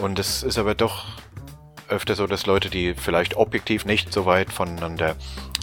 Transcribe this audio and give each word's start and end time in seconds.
Und 0.00 0.18
es 0.18 0.42
ist 0.42 0.56
aber 0.56 0.74
doch 0.74 1.04
öfter 1.88 2.14
so, 2.14 2.26
dass 2.26 2.46
Leute, 2.46 2.70
die 2.70 2.94
vielleicht 2.94 3.36
objektiv 3.36 3.84
nicht 3.84 4.14
so 4.14 4.24
weit 4.24 4.50
voneinander 4.50 5.14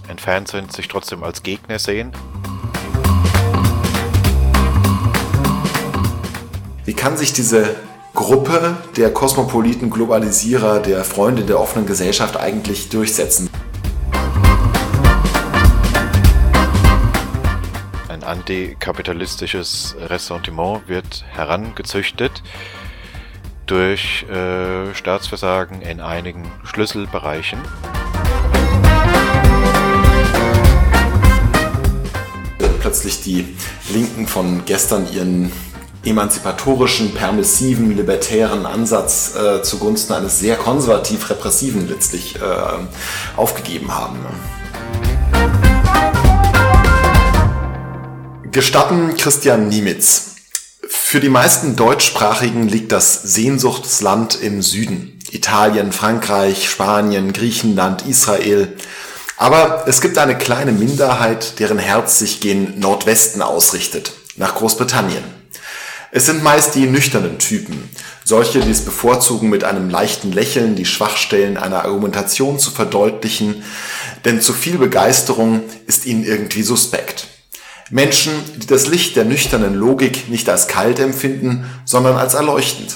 entfernt 0.07 0.47
sind, 0.47 0.71
sich 0.71 0.87
trotzdem 0.87 1.23
als 1.23 1.41
Gegner 1.41 1.79
sehen. 1.79 2.11
Wie 6.85 6.93
kann 6.93 7.17
sich 7.17 7.33
diese 7.33 7.75
Gruppe 8.13 8.77
der 8.95 9.11
kosmopoliten 9.11 9.89
Globalisierer, 9.89 10.81
der 10.81 11.03
Freunde 11.03 11.43
der 11.43 11.59
offenen 11.59 11.87
Gesellschaft 11.87 12.37
eigentlich 12.37 12.89
durchsetzen? 12.89 13.49
Ein 18.07 18.23
antikapitalistisches 18.23 19.95
Ressentiment 19.99 20.87
wird 20.87 21.25
herangezüchtet 21.27 22.43
durch 23.67 24.25
äh, 24.29 24.95
Staatsversagen 24.95 25.81
in 25.81 25.99
einigen 25.99 26.49
Schlüsselbereichen. 26.63 27.59
Plötzlich 32.79 33.21
die 33.21 33.57
Linken 33.89 34.25
von 34.27 34.63
gestern 34.65 35.11
ihren 35.11 35.51
emanzipatorischen, 36.05 37.13
permissiven, 37.13 37.95
libertären 37.95 38.65
Ansatz 38.65 39.35
äh, 39.35 39.61
zugunsten 39.61 40.13
eines 40.13 40.39
sehr 40.39 40.55
konservativ 40.55 41.29
repressiven 41.29 41.89
letztlich 41.89 42.37
äh, 42.37 42.39
aufgegeben 43.35 43.93
haben. 43.93 44.19
Gestatten 48.49 49.15
Christian 49.17 49.67
Niemitz. 49.67 50.36
Für 51.09 51.21
die 51.21 51.29
meisten 51.29 51.77
Deutschsprachigen 51.77 52.67
liegt 52.67 52.91
das 52.91 53.23
Sehnsuchtsland 53.23 54.41
im 54.41 54.61
Süden. 54.61 55.17
Italien, 55.31 55.93
Frankreich, 55.93 56.69
Spanien, 56.69 57.31
Griechenland, 57.31 58.05
Israel. 58.05 58.75
Aber 59.37 59.85
es 59.87 60.01
gibt 60.01 60.17
eine 60.17 60.37
kleine 60.37 60.73
Minderheit, 60.73 61.59
deren 61.59 61.79
Herz 61.79 62.19
sich 62.19 62.41
gen 62.41 62.77
Nordwesten 62.81 63.41
ausrichtet, 63.41 64.11
nach 64.35 64.55
Großbritannien. 64.55 65.23
Es 66.11 66.25
sind 66.25 66.43
meist 66.43 66.75
die 66.75 66.87
nüchternen 66.87 67.39
Typen, 67.39 67.89
solche, 68.25 68.59
die 68.59 68.71
es 68.71 68.83
bevorzugen, 68.83 69.49
mit 69.49 69.63
einem 69.63 69.89
leichten 69.89 70.33
Lächeln 70.33 70.75
die 70.75 70.83
Schwachstellen 70.83 71.55
einer 71.55 71.85
Argumentation 71.85 72.59
zu 72.59 72.69
verdeutlichen, 72.69 73.63
denn 74.25 74.41
zu 74.41 74.51
viel 74.51 74.77
Begeisterung 74.77 75.63
ist 75.85 76.05
ihnen 76.05 76.25
irgendwie 76.25 76.63
suspekt. 76.63 77.27
Menschen, 77.89 78.33
die 78.57 78.67
das 78.67 78.87
Licht 78.87 79.15
der 79.15 79.25
nüchternen 79.25 79.75
Logik 79.75 80.29
nicht 80.29 80.49
als 80.49 80.67
kalt 80.67 80.99
empfinden, 80.99 81.65
sondern 81.85 82.17
als 82.17 82.33
erleuchtend. 82.33 82.95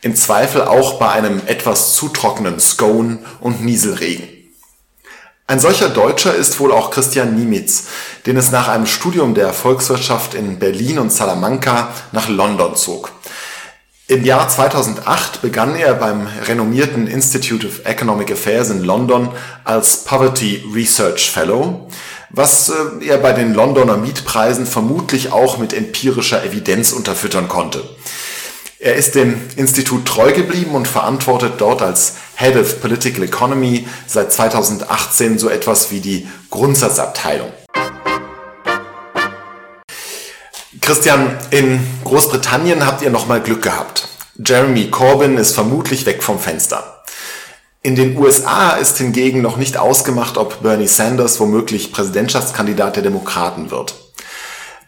Im 0.00 0.16
Zweifel 0.16 0.62
auch 0.62 0.98
bei 0.98 1.10
einem 1.10 1.40
etwas 1.46 1.94
zu 1.94 2.08
trockenen 2.08 2.60
Scone 2.60 3.18
und 3.40 3.64
Nieselregen. 3.64 4.28
Ein 5.46 5.60
solcher 5.60 5.90
Deutscher 5.90 6.34
ist 6.34 6.58
wohl 6.58 6.72
auch 6.72 6.90
Christian 6.90 7.36
Niemitz, 7.36 7.84
den 8.24 8.38
es 8.38 8.50
nach 8.50 8.68
einem 8.68 8.86
Studium 8.86 9.34
der 9.34 9.52
Volkswirtschaft 9.52 10.32
in 10.32 10.58
Berlin 10.58 10.98
und 10.98 11.12
Salamanca 11.12 11.90
nach 12.12 12.28
London 12.28 12.76
zog. 12.76 13.12
Im 14.06 14.24
Jahr 14.24 14.48
2008 14.48 15.40
begann 15.40 15.76
er 15.76 15.94
beim 15.94 16.26
renommierten 16.46 17.06
Institute 17.06 17.66
of 17.66 17.86
Economic 17.86 18.30
Affairs 18.30 18.68
in 18.68 18.84
London 18.84 19.30
als 19.64 20.04
Poverty 20.04 20.62
Research 20.74 21.30
Fellow, 21.30 21.88
was 22.36 22.68
äh, 22.68 23.06
er 23.06 23.18
bei 23.18 23.32
den 23.32 23.54
Londoner 23.54 23.96
Mietpreisen 23.96 24.66
vermutlich 24.66 25.32
auch 25.32 25.58
mit 25.58 25.72
empirischer 25.72 26.44
Evidenz 26.44 26.92
unterfüttern 26.92 27.48
konnte. 27.48 27.82
Er 28.80 28.96
ist 28.96 29.14
dem 29.14 29.40
Institut 29.56 30.04
treu 30.04 30.32
geblieben 30.32 30.72
und 30.72 30.88
verantwortet 30.88 31.54
dort 31.58 31.80
als 31.80 32.14
Head 32.36 32.56
of 32.56 32.80
Political 32.80 33.22
Economy 33.22 33.86
seit 34.06 34.32
2018 34.32 35.38
so 35.38 35.48
etwas 35.48 35.90
wie 35.90 36.00
die 36.00 36.28
Grundsatzabteilung. 36.50 37.50
Christian, 40.80 41.38
in 41.50 41.80
Großbritannien 42.04 42.84
habt 42.84 43.00
ihr 43.00 43.10
nochmal 43.10 43.40
Glück 43.40 43.62
gehabt. 43.62 44.08
Jeremy 44.44 44.90
Corbyn 44.90 45.38
ist 45.38 45.54
vermutlich 45.54 46.04
weg 46.04 46.22
vom 46.22 46.38
Fenster. 46.38 46.93
In 47.84 47.96
den 47.96 48.16
USA 48.16 48.70
ist 48.76 48.96
hingegen 48.96 49.42
noch 49.42 49.58
nicht 49.58 49.76
ausgemacht, 49.76 50.38
ob 50.38 50.62
Bernie 50.62 50.86
Sanders 50.86 51.38
womöglich 51.38 51.92
Präsidentschaftskandidat 51.92 52.96
der 52.96 53.02
Demokraten 53.02 53.70
wird. 53.70 53.94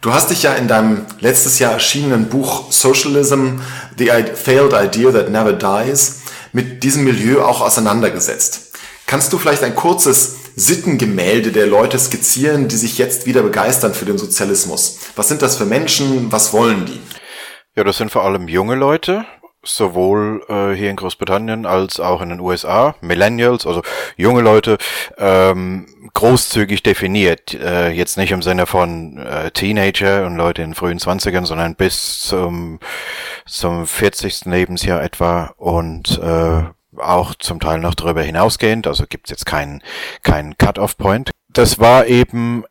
Du 0.01 0.15
hast 0.15 0.31
dich 0.31 0.41
ja 0.41 0.53
in 0.53 0.67
deinem 0.67 1.05
letztes 1.19 1.59
Jahr 1.59 1.73
erschienenen 1.73 2.27
Buch 2.27 2.71
Socialism, 2.71 3.59
The 3.99 4.09
Failed 4.33 4.73
Idea 4.73 5.11
That 5.11 5.29
Never 5.29 5.53
Dies 5.53 6.21
mit 6.53 6.81
diesem 6.81 7.03
Milieu 7.03 7.43
auch 7.43 7.61
auseinandergesetzt. 7.61 8.73
Kannst 9.05 9.31
du 9.31 9.37
vielleicht 9.37 9.61
ein 9.61 9.75
kurzes 9.75 10.37
Sittengemälde 10.55 11.51
der 11.51 11.67
Leute 11.67 11.99
skizzieren, 11.99 12.67
die 12.67 12.77
sich 12.77 12.97
jetzt 12.97 13.27
wieder 13.27 13.43
begeistern 13.43 13.93
für 13.93 14.05
den 14.05 14.17
Sozialismus? 14.17 15.01
Was 15.15 15.27
sind 15.27 15.43
das 15.43 15.55
für 15.55 15.65
Menschen? 15.65 16.31
Was 16.31 16.51
wollen 16.51 16.87
die? 16.87 16.99
Ja, 17.75 17.83
das 17.83 17.97
sind 17.97 18.11
vor 18.11 18.23
allem 18.23 18.47
junge 18.47 18.73
Leute, 18.73 19.27
sowohl 19.67 20.43
äh, 20.49 20.73
hier 20.73 20.89
in 20.89 20.95
Großbritannien 20.95 21.65
als 21.65 21.99
auch 21.99 22.21
in 22.21 22.29
den 22.29 22.39
USA, 22.39 22.95
Millennials, 23.01 23.65
also 23.67 23.81
junge 24.15 24.41
Leute, 24.41 24.77
ähm, 25.17 25.85
großzügig 26.13 26.83
definiert. 26.83 27.53
Äh, 27.53 27.89
jetzt 27.89 28.17
nicht 28.17 28.31
im 28.31 28.41
Sinne 28.41 28.65
von 28.65 29.17
äh, 29.17 29.51
Teenager 29.51 30.25
und 30.25 30.35
Leute 30.35 30.61
in 30.61 30.73
frühen 30.73 30.99
Zwanzigern, 30.99 31.45
sondern 31.45 31.75
bis 31.75 32.21
zum, 32.21 32.79
zum 33.45 33.85
40. 33.85 34.45
Lebensjahr 34.45 35.03
etwa 35.03 35.53
und 35.57 36.19
äh, 36.19 36.63
auch 36.99 37.35
zum 37.35 37.59
Teil 37.59 37.79
noch 37.79 37.95
darüber 37.95 38.23
hinausgehend. 38.23 38.87
Also 38.87 39.05
gibt 39.07 39.27
es 39.27 39.31
jetzt 39.31 39.45
keinen 39.45 39.83
keinen 40.23 40.57
Cut-off-Point. 40.57 41.31
Das 41.49 41.79
war 41.79 42.07
eben 42.07 42.63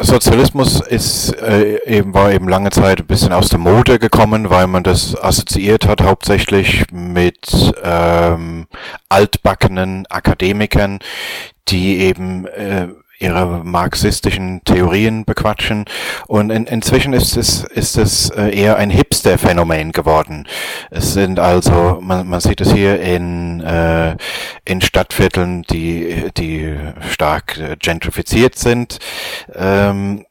Sozialismus 0.00 0.80
ist 0.80 1.32
äh, 1.42 1.82
eben 1.84 2.14
war 2.14 2.30
eben 2.32 2.48
lange 2.48 2.70
Zeit 2.70 3.00
ein 3.00 3.06
bisschen 3.06 3.32
aus 3.32 3.48
der 3.48 3.58
Mode 3.58 3.98
gekommen, 3.98 4.48
weil 4.48 4.66
man 4.68 4.84
das 4.84 5.20
assoziiert 5.20 5.86
hat 5.88 6.02
hauptsächlich 6.02 6.84
mit 6.92 7.72
ähm, 7.82 8.66
altbackenen 9.08 10.06
Akademikern, 10.06 11.00
die 11.68 11.98
eben 11.98 12.46
äh, 12.46 12.88
ihre 13.18 13.64
marxistischen 13.64 14.62
Theorien 14.64 15.24
bequatschen. 15.24 15.84
Und 16.26 16.50
in, 16.50 16.66
inzwischen 16.66 17.12
ist 17.12 17.36
es, 17.36 17.64
ist 17.64 17.98
es 17.98 18.30
äh, 18.30 18.50
eher 18.50 18.76
ein 18.76 18.90
Hipster-Phänomen 18.90 19.92
geworden. 19.92 20.46
Es 20.90 21.12
sind 21.14 21.38
also, 21.38 21.98
man, 22.00 22.28
man 22.28 22.40
sieht 22.40 22.60
es 22.60 22.72
hier 22.72 23.00
in, 23.00 23.60
äh, 23.60 24.16
in 24.64 24.80
Stadtvierteln, 24.80 25.62
die, 25.64 26.30
die 26.36 26.76
stark 27.10 27.58
äh, 27.58 27.76
gentrifiziert 27.78 28.56
sind. 28.56 28.98
Ähm, 29.54 30.24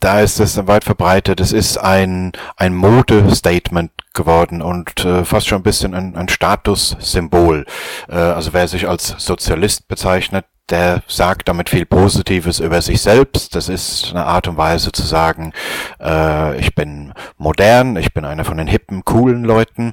da 0.00 0.20
ist 0.20 0.40
es 0.40 0.66
weit 0.66 0.84
verbreitet. 0.84 1.40
Es 1.40 1.52
ist 1.52 1.76
ein, 1.76 2.32
ein 2.56 2.74
Modestatement 2.74 3.92
geworden 4.14 4.62
und 4.62 5.04
äh, 5.04 5.24
fast 5.24 5.46
schon 5.46 5.60
ein 5.60 5.62
bisschen 5.62 5.94
ein, 5.94 6.16
ein 6.16 6.28
Statussymbol. 6.28 7.66
Äh, 8.08 8.14
also 8.14 8.52
wer 8.52 8.66
sich 8.66 8.88
als 8.88 9.14
Sozialist 9.18 9.88
bezeichnet, 9.88 10.46
der 10.70 11.02
sagt 11.06 11.48
damit 11.48 11.68
viel 11.68 11.86
Positives 11.86 12.60
über 12.60 12.80
sich 12.82 13.02
selbst. 13.02 13.54
Das 13.54 13.68
ist 13.68 14.10
eine 14.10 14.24
Art 14.24 14.48
und 14.48 14.56
Weise 14.56 14.92
zu 14.92 15.02
sagen, 15.02 15.52
äh, 16.00 16.58
ich 16.58 16.74
bin 16.74 17.12
modern, 17.36 17.96
ich 17.96 18.14
bin 18.14 18.24
einer 18.24 18.44
von 18.44 18.56
den 18.56 18.66
hippen, 18.66 19.04
coolen 19.04 19.44
Leuten. 19.44 19.92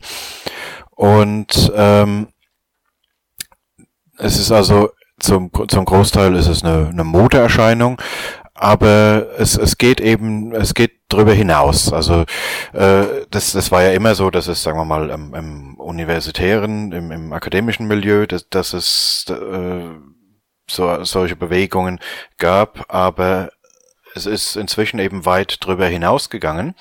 Und 0.91 1.71
ähm, 1.75 2.27
es 4.17 4.39
ist 4.39 4.51
also 4.51 4.89
zum, 5.19 5.51
zum 5.67 5.85
Großteil 5.85 6.35
ist 6.35 6.47
es 6.47 6.63
eine, 6.63 6.89
eine 6.89 7.03
Modeerscheinung, 7.03 7.99
aber 8.53 9.27
es, 9.37 9.57
es 9.57 9.77
geht 9.77 10.01
eben, 10.01 10.53
es 10.53 10.73
geht 10.73 10.93
drüber 11.09 11.33
hinaus. 11.33 11.93
Also 11.93 12.25
äh, 12.73 13.05
das, 13.29 13.51
das 13.51 13.71
war 13.71 13.83
ja 13.83 13.91
immer 13.91 14.15
so, 14.15 14.29
dass 14.29 14.47
es, 14.47 14.63
sagen 14.63 14.77
wir 14.77 14.85
mal, 14.85 15.09
im, 15.09 15.33
im 15.33 15.75
universitären, 15.75 16.91
im, 16.91 17.11
im 17.11 17.33
akademischen 17.33 17.87
Milieu, 17.87 18.25
dass, 18.25 18.49
dass 18.49 18.73
es 18.73 19.25
äh, 19.29 19.89
so, 20.69 21.03
solche 21.03 21.35
Bewegungen 21.35 21.99
gab, 22.37 22.93
aber 22.93 23.51
es 24.15 24.25
ist 24.25 24.55
inzwischen 24.55 24.99
eben 24.99 25.25
weit 25.25 25.57
drüber 25.61 25.87
hinausgegangen. 25.87 26.75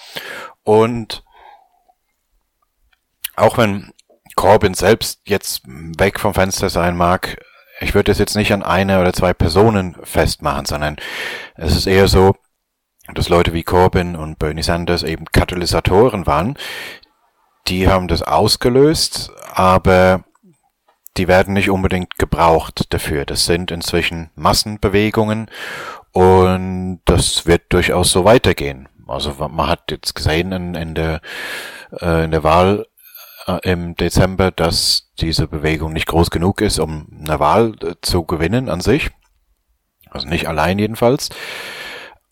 Und 0.62 1.22
auch 3.36 3.58
wenn 3.58 3.92
Corbyn 4.34 4.74
selbst 4.74 5.20
jetzt 5.26 5.62
weg 5.66 6.18
vom 6.18 6.34
Fenster 6.34 6.70
sein 6.70 6.96
mag, 6.96 7.38
ich 7.80 7.94
würde 7.94 8.12
es 8.12 8.18
jetzt 8.18 8.36
nicht 8.36 8.52
an 8.52 8.62
eine 8.62 9.00
oder 9.00 9.12
zwei 9.12 9.34
Personen 9.34 9.96
festmachen, 10.02 10.64
sondern 10.64 10.96
es 11.56 11.76
ist 11.76 11.86
eher 11.86 12.08
so, 12.08 12.34
dass 13.14 13.28
Leute 13.28 13.52
wie 13.52 13.62
Corbyn 13.62 14.16
und 14.16 14.38
Bernie 14.38 14.62
Sanders 14.62 15.02
eben 15.02 15.26
Katalysatoren 15.26 16.26
waren. 16.26 16.58
Die 17.68 17.88
haben 17.88 18.08
das 18.08 18.22
ausgelöst, 18.22 19.30
aber 19.52 20.24
die 21.16 21.28
werden 21.28 21.54
nicht 21.54 21.70
unbedingt 21.70 22.18
gebraucht 22.18 22.92
dafür. 22.92 23.24
Das 23.24 23.46
sind 23.46 23.70
inzwischen 23.70 24.30
Massenbewegungen 24.34 25.50
und 26.12 27.00
das 27.04 27.46
wird 27.46 27.72
durchaus 27.72 28.12
so 28.12 28.24
weitergehen. 28.24 28.88
Also 29.06 29.34
man 29.38 29.68
hat 29.68 29.90
jetzt 29.90 30.14
gesehen 30.14 30.52
in, 30.52 30.74
in 30.74 30.94
der, 30.94 31.20
äh, 32.00 32.24
in 32.24 32.30
der 32.30 32.42
Wahl 32.42 32.86
äh, 33.46 33.58
im 33.62 33.94
Dezember, 33.94 34.50
dass 34.50 35.12
diese 35.20 35.46
Bewegung 35.46 35.92
nicht 35.92 36.06
groß 36.06 36.30
genug 36.30 36.60
ist, 36.60 36.78
um 36.78 37.06
eine 37.20 37.38
Wahl 37.38 37.74
äh, 37.82 37.94
zu 38.02 38.24
gewinnen 38.24 38.68
an 38.68 38.80
sich. 38.80 39.10
Also 40.10 40.28
nicht 40.28 40.48
allein 40.48 40.78
jedenfalls. 40.78 41.28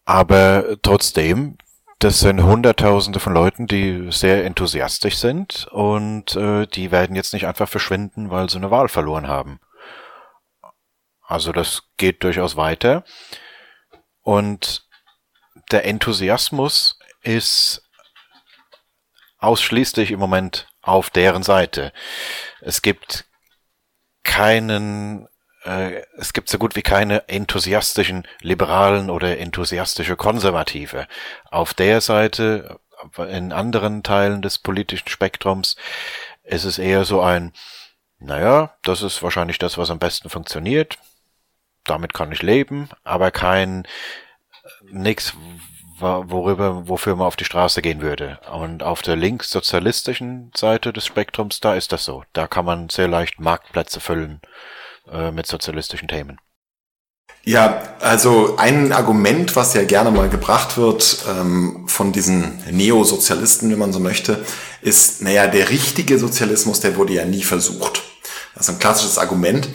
Aber 0.05 0.77
trotzdem, 0.83 1.57
das 1.99 2.21
sind 2.21 2.43
Hunderttausende 2.43 3.21
von 3.21 3.33
Leuten, 3.33 3.67
die 3.67 4.11
sehr 4.11 4.45
enthusiastisch 4.45 5.17
sind 5.17 5.67
und 5.71 6.37
äh, 6.37 6.67
die 6.67 6.91
werden 6.91 7.17
jetzt 7.17 7.33
nicht 7.33 7.47
einfach 7.47 7.69
verschwinden, 7.69 8.31
weil 8.31 8.51
sie 8.51 8.59
eine 8.59 8.71
Wahl 8.71 8.89
verloren 8.89 9.29
haben. 9.29 9.61
Also 11.23 11.53
das 11.53 11.83
geht 11.97 12.23
durchaus 12.23 12.57
weiter. 12.57 13.05
Und 14.23 14.87
der 15.71 15.85
Enthusiasmus 15.87 16.99
ist 17.23 17.83
ausschließlich 19.39 20.11
im 20.11 20.21
Moment 20.21 20.69
auf 20.83 21.11
deren 21.11 21.43
Seite. 21.43 21.93
Es 22.61 22.83
gibt 22.83 23.27
keinen, 24.23 25.29
es 25.65 26.33
gibt 26.35 26.51
so 26.51 26.59
gut 26.59 26.77
wie 26.77 26.83
keine 26.83 27.27
enthusiastischen 27.29 28.29
Liberalen 28.41 29.09
oder 29.09 29.39
enthusiastische 29.39 30.15
Konservative. 30.17 31.07
Auf 31.51 31.73
der 31.73 32.01
Seite, 32.03 32.81
in 33.31 33.53
anderen 33.53 34.03
Teilen 34.03 34.43
des 34.43 34.59
politischen 34.59 35.09
Spektrums, 35.09 35.77
ist 36.43 36.65
es 36.65 36.79
eher 36.79 37.07
so 37.07 37.23
ein, 37.23 37.53
naja, 38.19 38.75
das 38.83 39.03
ist 39.03 39.23
wahrscheinlich 39.23 39.59
das, 39.59 39.79
was 39.79 39.91
am 39.91 39.99
besten 39.99 40.29
funktioniert. 40.29 40.99
Damit 41.85 42.13
kann 42.13 42.33
ich 42.33 42.43
leben, 42.43 42.91
aber 43.03 43.31
kein, 43.31 43.87
nix, 44.83 45.35
worüber, 45.99 46.89
wofür 46.89 47.17
man 47.17 47.27
auf 47.27 47.37
die 47.37 47.45
Straße 47.47 47.81
gehen 47.81 48.03
würde. 48.03 48.39
Und 48.53 48.83
auf 48.83 49.01
der 49.01 49.17
linkssozialistischen 49.17 50.53
Seite 50.55 50.93
des 50.93 51.07
Spektrums, 51.07 51.61
da 51.61 51.75
ist 51.75 51.93
das 51.93 52.05
so. 52.05 52.25
Da 52.35 52.47
kann 52.47 52.67
man 52.67 52.91
sehr 52.91 53.09
leicht 53.09 53.41
Marktplätze 53.41 54.01
füllen 54.01 54.43
äh, 55.11 55.31
mit 55.31 55.47
sozialistischen 55.47 56.09
Themen. 56.09 56.39
Ja, 57.47 57.95
also 58.01 58.57
ein 58.57 58.93
Argument, 58.93 59.55
was 59.55 59.75
ja 59.75 59.85
gerne 59.85 60.11
mal 60.11 60.31
gebracht 60.31 60.79
wird 60.79 61.25
ähm, 61.29 61.85
von 61.89 62.11
diesen 62.11 62.63
Neosozialisten, 62.71 63.71
wenn 63.71 63.79
man 63.79 63.93
so 63.93 64.01
möchte, 64.01 64.45
ist, 64.81 65.21
naja, 65.21 65.47
der 65.47 65.69
richtige 65.69 66.19
Sozialismus, 66.19 66.81
der 66.81 66.97
wurde 66.97 67.13
ja 67.13 67.27
nie 67.27 67.43
versucht. 67.43 68.03
Das 68.55 68.69
ist 68.69 68.75
ein 68.75 68.79
klassisches 68.79 69.19
Argument. 69.19 69.69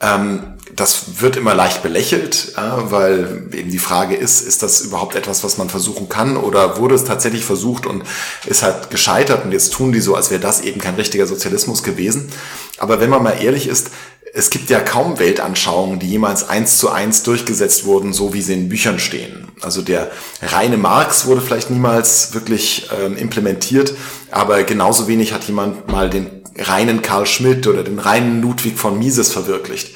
Ähm, 0.00 0.56
das 0.74 1.20
wird 1.20 1.36
immer 1.36 1.54
leicht 1.54 1.82
belächelt, 1.82 2.52
ja, 2.56 2.90
weil 2.92 3.48
eben 3.52 3.70
die 3.70 3.78
Frage 3.78 4.14
ist, 4.14 4.40
ist 4.40 4.62
das 4.62 4.80
überhaupt 4.82 5.16
etwas, 5.16 5.42
was 5.42 5.58
man 5.58 5.68
versuchen 5.68 6.08
kann 6.08 6.36
oder 6.36 6.78
wurde 6.78 6.94
es 6.94 7.04
tatsächlich 7.04 7.44
versucht 7.44 7.86
und 7.86 8.04
ist 8.46 8.62
halt 8.62 8.88
gescheitert 8.90 9.44
und 9.44 9.52
jetzt 9.52 9.72
tun 9.72 9.90
die 9.90 10.00
so, 10.00 10.14
als 10.14 10.30
wäre 10.30 10.40
das 10.40 10.60
eben 10.60 10.80
kein 10.80 10.94
richtiger 10.94 11.26
Sozialismus 11.26 11.82
gewesen. 11.82 12.30
Aber 12.78 13.00
wenn 13.00 13.10
man 13.10 13.22
mal 13.22 13.42
ehrlich 13.42 13.66
ist, 13.66 13.90
es 14.32 14.50
gibt 14.50 14.70
ja 14.70 14.80
kaum 14.80 15.18
Weltanschauungen, 15.18 15.98
die 15.98 16.08
jemals 16.08 16.48
eins 16.48 16.78
zu 16.78 16.90
eins 16.90 17.22
durchgesetzt 17.22 17.84
wurden, 17.84 18.12
so 18.12 18.32
wie 18.32 18.42
sie 18.42 18.54
in 18.54 18.68
Büchern 18.68 18.98
stehen. 18.98 19.48
Also 19.60 19.82
der 19.82 20.10
reine 20.42 20.76
Marx 20.76 21.26
wurde 21.26 21.40
vielleicht 21.40 21.70
niemals 21.70 22.32
wirklich 22.32 22.88
ähm, 22.98 23.16
implementiert, 23.16 23.94
aber 24.30 24.62
genauso 24.64 25.08
wenig 25.08 25.32
hat 25.32 25.44
jemand 25.44 25.88
mal 25.88 26.08
den 26.08 26.42
reinen 26.56 27.02
Karl 27.02 27.26
Schmidt 27.26 27.66
oder 27.66 27.82
den 27.82 27.98
reinen 27.98 28.42
Ludwig 28.42 28.78
von 28.78 28.98
Mises 28.98 29.32
verwirklicht. 29.32 29.94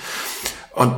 Und 0.72 0.94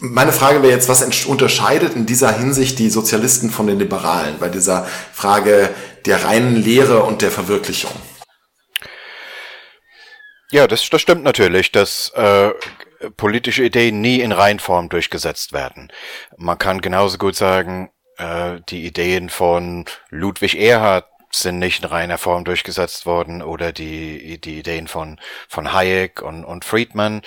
meine 0.00 0.32
Frage 0.32 0.62
wäre 0.62 0.72
jetzt, 0.72 0.88
was 0.88 1.02
unterscheidet 1.26 1.94
in 1.94 2.06
dieser 2.06 2.32
Hinsicht 2.32 2.78
die 2.78 2.88
Sozialisten 2.88 3.50
von 3.50 3.66
den 3.66 3.78
Liberalen 3.78 4.36
bei 4.38 4.48
dieser 4.48 4.86
Frage 5.12 5.70
der 6.06 6.24
reinen 6.24 6.56
Lehre 6.56 7.02
und 7.02 7.22
der 7.22 7.30
Verwirklichung? 7.30 7.92
Ja, 10.50 10.66
das, 10.66 10.88
das 10.90 11.00
stimmt 11.00 11.22
natürlich, 11.22 11.70
dass 11.70 12.10
äh, 12.10 12.50
politische 13.16 13.62
Ideen 13.62 14.00
nie 14.00 14.20
in 14.20 14.32
Reinform 14.32 14.88
durchgesetzt 14.88 15.52
werden. 15.52 15.92
Man 16.36 16.58
kann 16.58 16.80
genauso 16.80 17.18
gut 17.18 17.36
sagen, 17.36 17.90
äh, 18.18 18.60
die 18.68 18.84
Ideen 18.84 19.30
von 19.30 19.84
Ludwig 20.10 20.58
Erhard 20.58 21.06
sind 21.32 21.60
nicht 21.60 21.84
in 21.84 21.88
reiner 21.88 22.18
Form 22.18 22.44
durchgesetzt 22.44 23.06
worden 23.06 23.42
oder 23.42 23.72
die, 23.72 24.40
die 24.40 24.58
Ideen 24.58 24.88
von, 24.88 25.20
von 25.48 25.72
Hayek 25.72 26.22
und, 26.22 26.44
und 26.44 26.64
Friedman. 26.64 27.22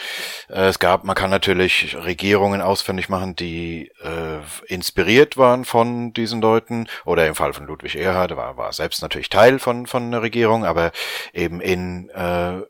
Äh, 0.50 0.66
es 0.66 0.80
gab, 0.80 1.06
man 1.06 1.16
kann 1.16 1.30
natürlich 1.30 1.96
Regierungen 1.96 2.62
ausfindig 2.62 3.08
machen, 3.08 3.38
die 3.38 3.90
äh, 4.04 4.40
inspiriert 4.68 5.38
waren 5.38 5.64
von 5.64 6.12
diesen 6.12 6.42
Leuten 6.42 6.88
oder 7.06 7.26
im 7.26 7.36
Fall 7.36 7.54
von 7.54 7.66
Ludwig 7.66 7.96
Erhard 7.96 8.36
war, 8.36 8.58
war 8.58 8.74
selbst 8.74 9.02
natürlich 9.02 9.30
Teil 9.30 9.60
von, 9.60 9.88
von 9.88 10.04
einer 10.04 10.22
Regierung, 10.22 10.66
aber 10.66 10.92
eben 11.34 11.62
in, 11.62 12.10
äh, 12.10 12.62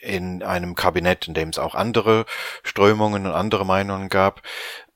in 0.00 0.42
einem 0.42 0.74
Kabinett, 0.74 1.28
in 1.28 1.34
dem 1.34 1.50
es 1.50 1.58
auch 1.58 1.74
andere 1.74 2.26
Strömungen 2.62 3.26
und 3.26 3.32
andere 3.32 3.66
Meinungen 3.66 4.08
gab. 4.08 4.42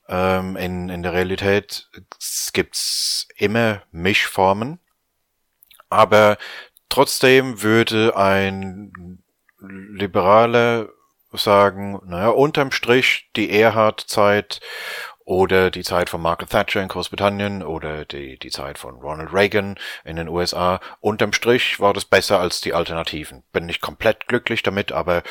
Ähm, 0.08 0.56
in, 0.56 0.88
in 0.88 1.02
der 1.02 1.12
Realität 1.12 1.88
gibt's 2.52 3.28
immer 3.36 3.82
Mischformen 3.90 4.80
aber 5.90 6.38
trotzdem 6.88 7.62
würde 7.62 8.16
ein 8.16 9.22
Liberaler 9.60 10.88
sagen, 11.32 12.00
naja, 12.06 12.28
unterm 12.28 12.70
Strich 12.70 13.30
die 13.36 13.50
Erhard-Zeit 13.50 14.60
oder 15.28 15.70
die 15.70 15.84
Zeit 15.84 16.08
von 16.08 16.22
Margaret 16.22 16.48
Thatcher 16.48 16.80
in 16.80 16.88
Großbritannien 16.88 17.62
oder 17.62 18.06
die, 18.06 18.38
die 18.38 18.48
Zeit 18.48 18.78
von 18.78 18.94
Ronald 18.94 19.30
Reagan 19.30 19.78
in 20.02 20.16
den 20.16 20.26
USA. 20.26 20.80
Unterm 21.00 21.34
Strich 21.34 21.78
war 21.80 21.92
das 21.92 22.06
besser 22.06 22.40
als 22.40 22.62
die 22.62 22.72
Alternativen. 22.72 23.42
Bin 23.52 23.66
nicht 23.66 23.82
komplett 23.82 24.26
glücklich 24.26 24.62
damit, 24.62 24.90
aber 24.90 25.22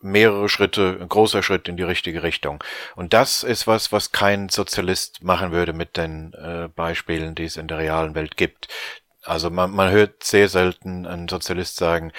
mehrere 0.00 0.48
Schritte, 0.48 0.98
ein 1.00 1.08
großer 1.08 1.42
Schritt 1.42 1.66
in 1.66 1.76
die 1.76 1.82
richtige 1.82 2.22
Richtung. 2.22 2.62
Und 2.94 3.12
das 3.12 3.42
ist 3.42 3.66
was, 3.66 3.90
was 3.90 4.12
kein 4.12 4.48
Sozialist 4.48 5.20
machen 5.20 5.50
würde 5.50 5.72
mit 5.72 5.96
den 5.96 6.32
äh, 6.34 6.68
Beispielen, 6.68 7.34
die 7.34 7.46
es 7.46 7.56
in 7.56 7.66
der 7.66 7.78
realen 7.78 8.14
Welt 8.14 8.36
gibt. 8.36 8.68
Also 9.24 9.50
man, 9.50 9.72
man 9.72 9.90
hört 9.90 10.22
sehr 10.22 10.48
selten 10.48 11.06
einen 11.06 11.26
Sozialist 11.26 11.74
sagen, 11.74 12.12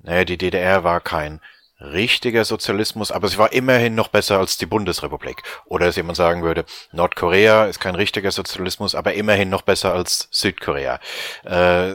naja, 0.00 0.26
die 0.26 0.36
DDR 0.36 0.84
war 0.84 1.00
kein 1.00 1.40
richtiger 1.80 2.44
Sozialismus, 2.44 3.12
aber 3.12 3.28
sie 3.28 3.38
war 3.38 3.52
immerhin 3.52 3.94
noch 3.94 4.08
besser 4.08 4.38
als 4.38 4.56
die 4.56 4.66
Bundesrepublik. 4.66 5.42
Oder 5.66 5.86
dass 5.86 5.96
jemand 5.96 6.16
sagen 6.16 6.42
würde, 6.42 6.64
Nordkorea 6.92 7.66
ist 7.66 7.80
kein 7.80 7.94
richtiger 7.94 8.30
Sozialismus, 8.30 8.94
aber 8.94 9.14
immerhin 9.14 9.50
noch 9.50 9.62
besser 9.62 9.92
als 9.92 10.28
Südkorea. 10.30 11.00
Äh, 11.44 11.94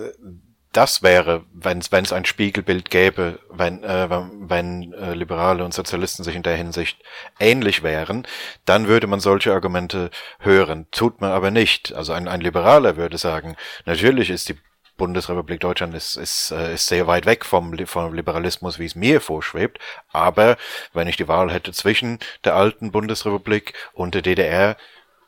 das 0.71 1.03
wäre, 1.03 1.43
wenn 1.53 1.79
es 1.79 2.13
ein 2.13 2.23
Spiegelbild 2.23 2.89
gäbe, 2.89 3.39
wenn, 3.49 3.83
äh, 3.83 4.07
wenn 4.09 4.93
äh, 4.93 5.13
Liberale 5.13 5.65
und 5.65 5.73
Sozialisten 5.73 6.23
sich 6.23 6.35
in 6.35 6.43
der 6.43 6.55
Hinsicht 6.55 6.97
ähnlich 7.39 7.83
wären, 7.83 8.25
dann 8.63 8.87
würde 8.87 9.07
man 9.07 9.19
solche 9.19 9.51
Argumente 9.51 10.11
hören. 10.39 10.87
Tut 10.91 11.19
man 11.19 11.31
aber 11.31 11.51
nicht. 11.51 11.93
Also 11.93 12.13
ein, 12.13 12.29
ein 12.29 12.39
Liberaler 12.39 12.95
würde 12.95 13.17
sagen, 13.17 13.57
natürlich 13.85 14.29
ist 14.29 14.47
die 14.47 14.57
Bundesrepublik 15.01 15.59
Deutschland 15.59 15.95
ist, 15.95 16.15
ist, 16.15 16.51
äh, 16.51 16.75
ist 16.75 16.85
sehr 16.85 17.07
weit 17.07 17.25
weg 17.25 17.43
vom, 17.43 17.75
vom 17.87 18.13
Liberalismus, 18.13 18.77
wie 18.77 18.85
es 18.85 18.93
mir 18.93 19.19
vorschwebt. 19.19 19.79
Aber 20.11 20.57
wenn 20.93 21.07
ich 21.07 21.17
die 21.17 21.27
Wahl 21.27 21.51
hätte 21.51 21.71
zwischen 21.71 22.19
der 22.43 22.53
alten 22.53 22.91
Bundesrepublik 22.91 23.73
und 23.93 24.13
der 24.13 24.21
DDR, 24.21 24.77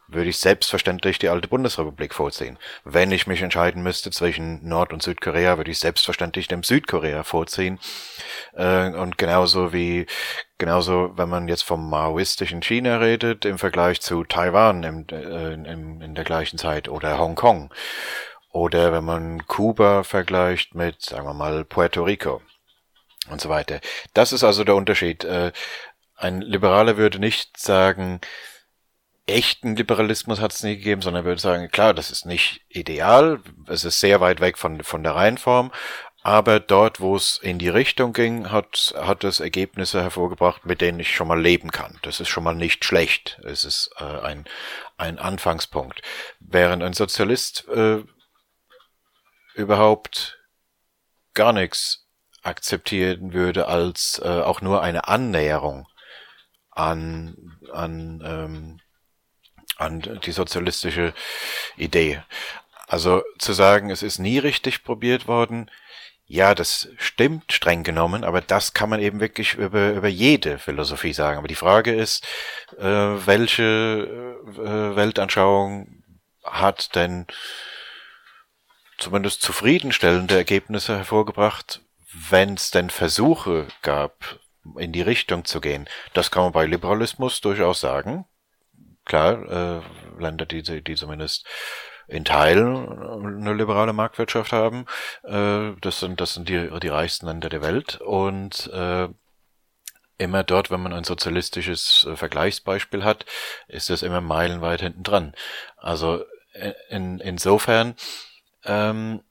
würde 0.07 0.29
ich 0.29 0.37
selbstverständlich 0.37 1.17
die 1.17 1.29
alte 1.29 1.47
Bundesrepublik 1.47 2.13
vorziehen. 2.13 2.59
Wenn 2.83 3.11
ich 3.11 3.25
mich 3.25 3.41
entscheiden 3.41 3.81
müsste 3.81 4.11
zwischen 4.11 4.63
Nord- 4.67 4.93
und 4.93 5.01
Südkorea, 5.01 5.57
würde 5.57 5.71
ich 5.71 5.79
selbstverständlich 5.79 6.47
dem 6.47 6.61
Südkorea 6.61 7.23
vorziehen. 7.23 7.79
Äh, 8.53 8.89
und 8.89 9.17
genauso 9.17 9.73
wie, 9.73 10.05
genauso, 10.59 11.13
wenn 11.15 11.29
man 11.29 11.47
jetzt 11.47 11.63
vom 11.63 11.89
maoistischen 11.89 12.61
China 12.61 12.97
redet, 12.97 13.43
im 13.45 13.57
Vergleich 13.57 14.01
zu 14.01 14.23
Taiwan 14.23 14.83
im, 14.83 15.07
äh, 15.09 15.53
im, 15.53 15.99
in 16.03 16.13
der 16.13 16.25
gleichen 16.25 16.59
Zeit 16.59 16.89
oder 16.89 17.17
Hongkong. 17.17 17.73
Oder 18.53 18.93
wenn 18.93 19.03
man 19.03 19.47
Kuba 19.47 20.03
vergleicht 20.03 20.75
mit, 20.75 21.01
sagen 21.01 21.25
wir 21.25 21.33
mal, 21.33 21.65
Puerto 21.65 22.03
Rico 22.03 22.41
und 23.29 23.41
so 23.41 23.49
weiter. 23.49 23.81
Das 24.13 24.31
ist 24.31 24.43
also 24.43 24.63
der 24.63 24.75
Unterschied. 24.75 25.23
Äh, 25.23 25.51
ein 26.15 26.39
Liberaler 26.39 26.95
würde 26.95 27.17
nicht 27.17 27.57
sagen, 27.57 28.21
echten 29.25 29.75
Liberalismus 29.75 30.39
hat 30.39 30.53
es 30.53 30.61
nie 30.61 30.77
gegeben, 30.77 31.01
sondern 31.01 31.25
würde 31.25 31.41
sagen, 31.41 31.69
klar, 31.69 31.95
das 31.95 32.11
ist 32.11 32.27
nicht 32.27 32.61
ideal, 32.69 33.39
es 33.67 33.85
ist 33.85 33.99
sehr 33.99 34.21
weit 34.21 34.39
weg 34.39 34.59
von, 34.59 34.83
von 34.83 35.01
der 35.01 35.15
Reihenform, 35.15 35.71
aber 36.21 36.59
dort, 36.59 36.99
wo 36.99 37.15
es 37.15 37.37
in 37.41 37.57
die 37.57 37.69
Richtung 37.69 38.13
ging, 38.13 38.51
hat, 38.51 38.93
hat 38.95 39.23
es 39.23 39.39
Ergebnisse 39.39 40.03
hervorgebracht, 40.03 40.63
mit 40.65 40.79
denen 40.79 40.99
ich 40.99 41.15
schon 41.15 41.27
mal 41.27 41.41
leben 41.41 41.71
kann. 41.71 41.97
Das 42.03 42.19
ist 42.19 42.29
schon 42.29 42.43
mal 42.43 42.53
nicht 42.53 42.85
schlecht. 42.85 43.41
Es 43.43 43.65
ist 43.65 43.89
äh, 43.97 44.03
ein, 44.03 44.45
ein 44.97 45.17
Anfangspunkt. 45.17 46.01
Während 46.39 46.83
ein 46.83 46.93
Sozialist 46.93 47.67
äh, 47.67 48.03
überhaupt 49.55 50.39
gar 51.33 51.53
nichts 51.53 52.07
akzeptieren 52.43 53.33
würde 53.33 53.67
als 53.67 54.21
äh, 54.23 54.27
auch 54.27 54.61
nur 54.61 54.81
eine 54.81 55.07
Annäherung 55.07 55.87
an, 56.71 57.57
an 57.71 58.21
ähm, 58.25 58.79
an 59.77 60.19
die 60.23 60.31
sozialistische 60.31 61.13
Idee. 61.77 62.21
Also 62.87 63.23
zu 63.39 63.53
sagen, 63.53 63.89
es 63.89 64.03
ist 64.03 64.19
nie 64.19 64.37
richtig 64.39 64.83
probiert 64.83 65.27
worden, 65.27 65.69
Ja, 66.25 66.55
das 66.55 66.89
stimmt 66.97 67.51
streng 67.53 67.83
genommen, 67.83 68.23
aber 68.23 68.41
das 68.41 68.73
kann 68.73 68.89
man 68.89 69.01
eben 69.01 69.19
wirklich 69.19 69.55
über, 69.55 69.91
über 69.93 70.07
jede 70.07 70.57
Philosophie 70.57 71.13
sagen. 71.13 71.37
Aber 71.37 71.47
die 71.49 71.55
Frage 71.55 71.93
ist, 71.93 72.25
äh, 72.79 72.83
welche 72.85 73.63
äh, 73.63 74.95
Weltanschauung 74.95 76.03
hat 76.43 76.95
denn 76.95 77.27
zumindest 79.03 79.41
zufriedenstellende 79.41 80.35
Ergebnisse 80.35 80.97
hervorgebracht, 80.97 81.81
wenn 82.29 82.53
es 82.53 82.71
denn 82.71 82.89
Versuche 82.89 83.67
gab, 83.81 84.39
in 84.77 84.93
die 84.93 85.01
Richtung 85.01 85.43
zu 85.43 85.59
gehen. 85.59 85.89
Das 86.13 86.31
kann 86.31 86.43
man 86.43 86.53
bei 86.53 86.65
Liberalismus 86.65 87.41
durchaus 87.41 87.81
sagen. 87.81 88.25
Klar, 89.03 89.81
äh, 89.81 90.21
Länder, 90.21 90.45
die, 90.45 90.63
die 90.63 90.95
zumindest 90.95 91.45
in 92.07 92.23
Teilen 92.23 92.87
eine 92.87 93.53
liberale 93.53 93.91
Marktwirtschaft 93.91 94.53
haben, 94.53 94.85
äh, 95.23 95.73
das 95.81 95.99
sind, 95.99 96.21
das 96.21 96.33
sind 96.35 96.47
die, 96.47 96.69
die 96.79 96.87
reichsten 96.87 97.25
Länder 97.25 97.49
der 97.49 97.61
Welt 97.61 97.99
und 97.99 98.69
äh, 98.71 99.09
immer 100.17 100.43
dort, 100.43 100.71
wenn 100.71 100.81
man 100.81 100.93
ein 100.93 101.03
sozialistisches 101.03 102.07
äh, 102.09 102.15
Vergleichsbeispiel 102.15 103.03
hat, 103.03 103.25
ist 103.67 103.89
das 103.89 104.01
immer 104.01 104.21
meilenweit 104.21 104.79
hinten 104.79 105.03
dran. 105.03 105.33
Also 105.75 106.23
äh, 106.53 106.73
in, 106.89 107.19
insofern 107.19 107.95
ähm, 108.65 109.21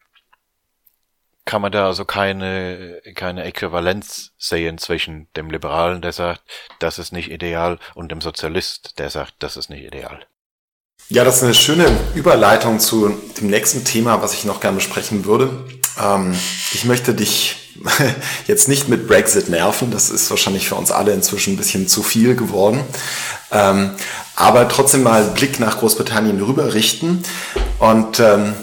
kann 1.45 1.63
man 1.63 1.73
da 1.73 1.87
also 1.87 2.05
keine, 2.05 3.01
keine 3.15 3.45
Äquivalenz 3.45 4.31
sehen 4.39 4.79
zwischen 4.79 5.29
dem 5.37 5.51
Liberalen, 5.51 6.01
der 6.01 6.13
sagt, 6.13 6.43
das 6.79 6.99
ist 6.99 7.13
nicht 7.13 7.31
ideal, 7.31 7.79
und 7.95 8.13
dem 8.13 8.21
Sozialist, 8.21 8.99
der 8.99 9.11
sagt, 9.11 9.35
das 9.41 9.57
ist 9.57 9.69
nicht 9.69 9.85
ideal. 9.85 10.25
Ja, 11.09 11.25
das 11.25 11.39
ist 11.39 11.43
eine 11.43 11.55
schöne 11.55 11.87
Überleitung 12.15 12.79
zu 12.79 13.09
dem 13.39 13.49
nächsten 13.49 13.85
Thema, 13.85 14.23
was 14.23 14.35
ich 14.35 14.45
noch 14.45 14.61
gerne 14.61 14.77
besprechen 14.77 15.25
würde. 15.25 15.65
Ähm, 16.01 16.35
ich 16.73 16.85
möchte 16.85 17.13
dich 17.13 17.75
jetzt 18.47 18.69
nicht 18.69 18.89
mit 18.89 19.09
Brexit 19.09 19.49
nerven, 19.49 19.91
das 19.91 20.11
ist 20.11 20.31
wahrscheinlich 20.31 20.69
für 20.69 20.77
uns 20.77 20.93
alle 20.93 21.13
inzwischen 21.13 21.55
ein 21.55 21.57
bisschen 21.57 21.89
zu 21.89 22.03
viel 22.03 22.37
geworden. 22.37 22.81
Ähm, 23.51 23.91
aber 24.37 24.69
trotzdem 24.69 25.03
mal 25.03 25.23
einen 25.23 25.35
Blick 25.35 25.61
nach 25.61 25.79
Großbritannien 25.79 26.41
rüber 26.41 26.73
richten. 26.73 27.23
Und 27.79 28.21
ähm, 28.21 28.55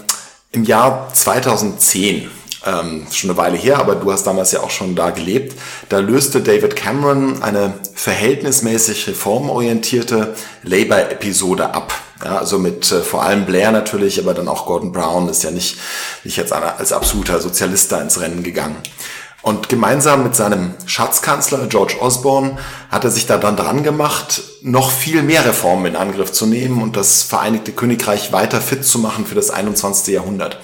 im 0.51 0.63
Jahr 0.63 1.13
2010 1.13 2.29
ähm, 2.65 3.07
schon 3.11 3.29
eine 3.29 3.37
Weile 3.37 3.57
her, 3.57 3.79
aber 3.79 3.95
du 3.95 4.11
hast 4.11 4.25
damals 4.27 4.51
ja 4.51 4.61
auch 4.61 4.69
schon 4.69 4.95
da 4.95 5.11
gelebt. 5.11 5.57
Da 5.87 5.99
löste 5.99 6.41
David 6.41 6.75
Cameron 6.75 7.41
eine 7.41 7.73
verhältnismäßig 7.93 9.07
reformorientierte 9.07 10.35
Labour-Episode 10.63 11.73
ab. 11.73 11.93
Ja, 12.23 12.37
also 12.37 12.59
mit 12.59 12.91
äh, 12.91 13.01
vor 13.01 13.23
allem 13.23 13.45
Blair 13.45 13.71
natürlich, 13.71 14.19
aber 14.19 14.33
dann 14.33 14.49
auch 14.49 14.65
Gordon 14.65 14.91
Brown 14.91 15.29
ist 15.29 15.43
ja 15.43 15.51
nicht, 15.51 15.77
nicht 16.25 16.35
jetzt 16.35 16.51
als 16.51 16.91
absoluter 16.91 17.39
Sozialist 17.39 17.91
da 17.93 18.01
ins 18.01 18.19
Rennen 18.19 18.43
gegangen. 18.43 18.75
Und 19.41 19.69
gemeinsam 19.69 20.23
mit 20.23 20.35
seinem 20.35 20.73
Schatzkanzler 20.85 21.67
George 21.67 21.95
Osborne 22.01 22.57
hat 22.89 23.05
er 23.05 23.11
sich 23.11 23.25
da 23.25 23.37
dann 23.37 23.55
dran 23.55 23.83
gemacht, 23.83 24.41
noch 24.61 24.91
viel 24.91 25.23
mehr 25.23 25.45
Reformen 25.45 25.85
in 25.85 25.95
Angriff 25.95 26.31
zu 26.33 26.45
nehmen 26.45 26.81
und 26.81 26.97
das 26.97 27.23
Vereinigte 27.23 27.71
Königreich 27.71 28.33
weiter 28.33 28.59
fit 28.59 28.83
zu 28.83 28.99
machen 28.99 29.25
für 29.25 29.35
das 29.35 29.49
21. 29.49 30.13
Jahrhundert. 30.13 30.59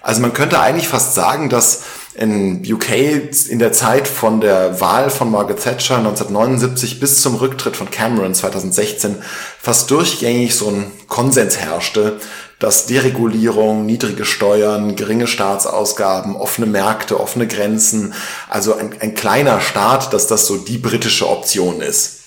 Also 0.00 0.20
man 0.20 0.32
könnte 0.32 0.60
eigentlich 0.60 0.86
fast 0.86 1.14
sagen, 1.14 1.48
dass 1.48 1.82
in 2.14 2.62
UK 2.64 3.48
in 3.48 3.58
der 3.58 3.72
Zeit 3.72 4.06
von 4.06 4.40
der 4.40 4.80
Wahl 4.80 5.10
von 5.10 5.30
Margaret 5.30 5.60
Thatcher 5.60 5.96
1979 5.96 7.00
bis 7.00 7.20
zum 7.20 7.34
Rücktritt 7.34 7.76
von 7.76 7.90
Cameron 7.90 8.34
2016 8.34 9.16
fast 9.60 9.90
durchgängig 9.90 10.54
so 10.54 10.68
ein 10.68 10.92
Konsens 11.08 11.56
herrschte, 11.58 12.20
dass 12.64 12.86
Deregulierung, 12.86 13.84
niedrige 13.84 14.24
Steuern, 14.24 14.96
geringe 14.96 15.26
Staatsausgaben, 15.26 16.34
offene 16.34 16.66
Märkte, 16.66 17.20
offene 17.20 17.46
Grenzen, 17.46 18.14
also 18.48 18.74
ein, 18.74 18.94
ein 19.00 19.14
kleiner 19.14 19.60
Staat, 19.60 20.14
dass 20.14 20.28
das 20.28 20.46
so 20.46 20.56
die 20.56 20.78
britische 20.78 21.28
Option 21.28 21.82
ist. 21.82 22.20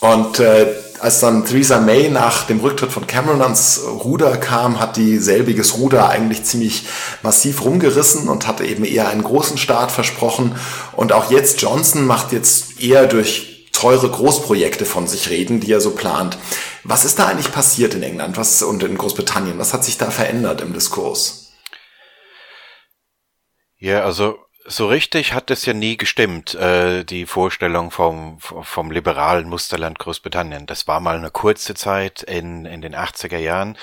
Und 0.00 0.40
äh, 0.40 0.66
als 0.98 1.20
dann 1.20 1.44
Theresa 1.44 1.78
May 1.78 2.08
nach 2.08 2.48
dem 2.48 2.58
Rücktritt 2.58 2.90
von 2.90 3.06
Cameron 3.06 3.42
ans 3.42 3.80
Ruder 4.02 4.36
kam, 4.38 4.80
hat 4.80 4.96
die 4.96 5.18
selbiges 5.18 5.78
Ruder 5.78 6.08
eigentlich 6.08 6.42
ziemlich 6.42 6.88
massiv 7.22 7.64
rumgerissen 7.64 8.28
und 8.28 8.48
hatte 8.48 8.64
eben 8.64 8.84
eher 8.84 9.08
einen 9.08 9.22
großen 9.22 9.56
Staat 9.56 9.92
versprochen. 9.92 10.56
Und 10.96 11.12
auch 11.12 11.30
jetzt 11.30 11.62
Johnson 11.62 12.06
macht 12.06 12.32
jetzt 12.32 12.80
eher 12.80 13.06
durch 13.06 13.68
teure 13.70 14.10
Großprojekte 14.10 14.84
von 14.84 15.06
sich 15.06 15.30
reden, 15.30 15.60
die 15.60 15.72
er 15.72 15.80
so 15.80 15.92
plant. 15.92 16.38
Was 16.84 17.04
ist 17.04 17.18
da 17.18 17.28
eigentlich 17.28 17.52
passiert 17.52 17.94
in 17.94 18.02
England 18.02 18.36
was, 18.36 18.62
und 18.62 18.82
in 18.82 18.96
Großbritannien? 18.96 19.58
Was 19.58 19.74
hat 19.74 19.84
sich 19.84 19.98
da 19.98 20.10
verändert 20.10 20.60
im 20.60 20.72
Diskurs? 20.72 21.52
Ja, 23.76 24.04
also 24.04 24.38
so 24.66 24.86
richtig 24.86 25.32
hat 25.32 25.50
es 25.50 25.64
ja 25.64 25.72
nie 25.72 25.96
gestimmt, 25.96 26.54
äh, 26.54 27.04
die 27.04 27.26
Vorstellung 27.26 27.90
vom, 27.90 28.38
vom 28.40 28.90
liberalen 28.90 29.48
Musterland 29.48 29.98
Großbritannien. 29.98 30.66
Das 30.66 30.86
war 30.86 31.00
mal 31.00 31.16
eine 31.16 31.30
kurze 31.30 31.74
Zeit 31.74 32.22
in, 32.22 32.66
in 32.66 32.82
den 32.82 32.94
80er 32.94 33.38
Jahren, 33.38 33.76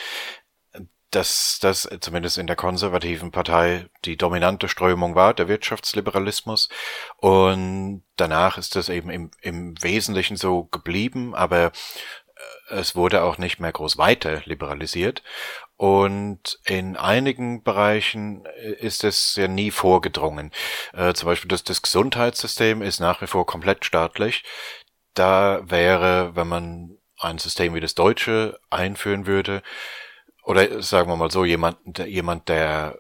dass 1.12 1.58
das 1.62 1.90
zumindest 2.02 2.38
in 2.38 2.48
der 2.48 2.56
konservativen 2.56 3.32
Partei 3.32 3.88
die 4.06 4.18
dominante 4.18 4.70
Strömung 4.70 5.16
war, 5.16 5.34
der 5.34 5.48
Wirtschaftsliberalismus. 5.48 6.70
Und 7.18 8.04
danach 8.18 8.58
ist 8.58 8.76
das 8.76 8.90
eben 8.90 9.10
im, 9.10 9.32
im 9.42 9.82
Wesentlichen 9.82 10.38
so 10.38 10.66
geblieben, 10.66 11.34
aber 11.34 11.72
es 12.70 12.96
wurde 12.96 13.24
auch 13.24 13.38
nicht 13.38 13.60
mehr 13.60 13.72
groß 13.72 13.98
weiter 13.98 14.42
liberalisiert. 14.46 15.24
Und 15.76 16.60
in 16.66 16.98
einigen 16.98 17.64
Bereichen 17.64 18.46
äh, 18.46 18.72
ist 18.74 19.04
es 19.04 19.36
ja 19.36 19.48
nie 19.48 19.72
vorgedrungen. 19.72 20.52
Äh, 20.94 21.14
zum 21.14 21.28
Beispiel 21.28 21.50
das, 21.50 21.64
das 21.64 21.82
Gesundheitssystem 21.82 22.82
ist 22.82 23.00
nach 23.00 23.22
wie 23.22 23.28
vor 23.28 23.46
komplett 23.46 23.86
staatlich. 23.86 24.44
Da 25.14 25.62
wäre, 25.64 26.36
wenn 26.36 26.48
man 26.48 26.98
ein 27.20 27.38
System 27.38 27.74
wie 27.74 27.80
das 27.80 27.96
deutsche 27.96 28.60
einführen 28.70 29.26
würde, 29.28 29.62
oder 30.44 30.82
sagen 30.82 31.10
wir 31.10 31.16
mal 31.18 31.32
so, 31.32 31.46
jemand, 31.46 31.78
der, 31.86 32.08
jemand, 32.08 32.48
der 32.50 32.98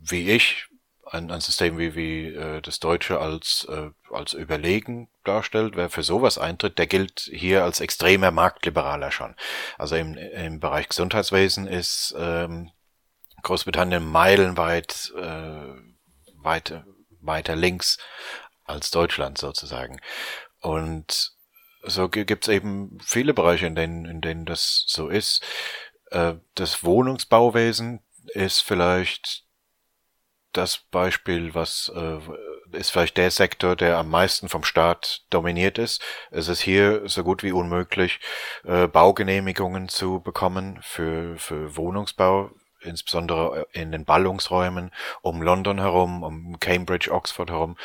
wie 0.00 0.30
ich 0.30 0.66
ein, 1.04 1.30
ein 1.30 1.40
System 1.40 1.78
wie, 1.78 1.94
wie 1.94 2.26
äh, 2.28 2.60
das 2.60 2.80
Deutsche 2.80 3.20
als, 3.20 3.66
äh, 3.70 3.90
als 4.10 4.32
überlegen 4.32 5.08
darstellt, 5.24 5.76
wer 5.76 5.90
für 5.90 6.02
sowas 6.02 6.38
eintritt, 6.38 6.78
der 6.78 6.86
gilt 6.86 7.30
hier 7.32 7.64
als 7.64 7.80
extremer 7.80 8.30
Marktliberaler 8.30 9.10
schon. 9.10 9.34
Also 9.78 9.96
im, 9.96 10.16
im 10.16 10.60
Bereich 10.60 10.88
Gesundheitswesen 10.88 11.66
ist 11.66 12.14
ähm, 12.18 12.70
Großbritannien 13.42 14.04
meilenweit 14.04 15.12
äh, 15.16 15.74
weiter, 16.36 16.86
weiter 17.20 17.56
links 17.56 17.98
als 18.64 18.90
Deutschland 18.90 19.38
sozusagen. 19.38 20.00
Und 20.60 21.32
so 21.82 22.08
gibt's 22.08 22.48
eben 22.48 22.98
viele 23.04 23.34
Bereiche, 23.34 23.66
in 23.66 23.74
denen, 23.74 24.04
in 24.06 24.20
denen 24.20 24.46
das 24.46 24.84
so 24.86 25.08
ist. 25.08 25.42
Äh, 26.10 26.34
das 26.54 26.84
Wohnungsbauwesen 26.84 28.00
ist 28.34 28.60
vielleicht 28.60 29.44
das 30.52 30.78
Beispiel, 30.78 31.54
was 31.54 31.90
äh, 31.94 32.18
ist 32.72 32.90
vielleicht 32.90 33.16
der 33.16 33.30
Sektor, 33.30 33.76
der 33.76 33.98
am 33.98 34.10
meisten 34.10 34.48
vom 34.48 34.64
Staat 34.64 35.22
dominiert 35.30 35.78
ist. 35.78 36.02
Es 36.30 36.48
ist 36.48 36.60
hier 36.60 37.08
so 37.08 37.24
gut 37.24 37.42
wie 37.42 37.52
unmöglich, 37.52 38.20
äh, 38.64 38.86
Baugenehmigungen 38.86 39.88
zu 39.88 40.20
bekommen 40.20 40.78
für, 40.82 41.36
für 41.36 41.76
Wohnungsbau, 41.76 42.50
insbesondere 42.80 43.66
in 43.72 43.92
den 43.92 44.04
Ballungsräumen 44.04 44.90
um 45.22 45.42
London 45.42 45.78
herum, 45.78 46.22
um 46.22 46.58
Cambridge, 46.60 47.10
Oxford 47.12 47.50
herum. 47.50 47.76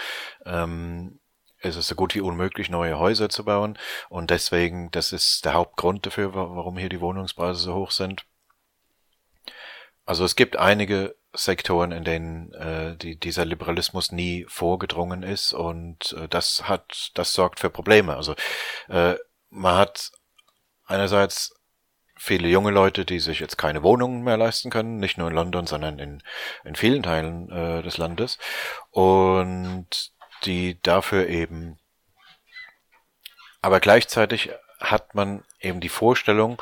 Ähm, 0.46 1.20
es 1.60 1.75
ist 1.75 1.88
so 1.88 1.96
gut 1.96 2.15
wie 2.15 2.22
unmöglich, 2.22 2.70
neue 2.70 3.00
Häuser 3.00 3.29
zu 3.29 3.44
bauen. 3.44 3.77
Und 4.10 4.29
deswegen, 4.29 4.91
das 4.91 5.12
ist 5.12 5.44
der 5.46 5.53
Hauptgrund 5.53 6.06
dafür, 6.06 6.34
warum 6.34 6.77
hier 6.77 6.89
die 6.89 7.01
Wohnungspreise 7.01 7.60
so 7.60 7.74
hoch 7.74 7.91
sind. 7.91 8.25
Also 10.06 10.24
es 10.24 10.38
gibt 10.38 10.56
einige 10.56 11.16
Sektoren, 11.34 11.91
in 11.91 12.03
denen 12.03 12.53
äh, 12.53 12.96
die, 12.96 13.19
dieser 13.19 13.46
Liberalismus 13.46 14.12
nie 14.12 14.46
vorgedrungen 14.48 15.24
ist 15.24 15.53
und 15.53 16.13
äh, 16.13 16.27
das 16.27 16.67
hat, 16.67 17.12
das 17.13 17.34
sorgt 17.34 17.60
für 17.60 17.69
Probleme. 17.69 18.15
Also 18.15 18.36
äh, 18.88 19.15
man 19.50 19.75
hat 19.75 20.12
einerseits 20.86 21.53
viele 22.15 22.48
junge 22.48 22.72
Leute, 22.72 23.05
die 23.05 23.19
sich 23.19 23.39
jetzt 23.39 23.57
keine 23.57 23.84
Wohnungen 23.84 24.24
mehr 24.24 24.38
leisten 24.38 24.72
können, 24.72 24.98
nicht 24.98 25.17
nur 25.17 25.29
in 25.29 25.36
London, 25.36 25.67
sondern 25.67 26.00
in, 26.00 26.24
in 26.63 26.75
vielen 26.75 27.03
Teilen 27.03 27.51
äh, 27.51 27.84
des 27.84 27.98
Landes 27.98 28.39
und 28.89 30.12
die 30.43 30.81
dafür 30.81 31.27
eben, 31.27 31.79
aber 33.62 33.79
gleichzeitig 33.79 34.51
hat 34.79 35.15
man 35.15 35.43
eben 35.60 35.81
die 35.81 35.89
Vorstellung 35.89 36.62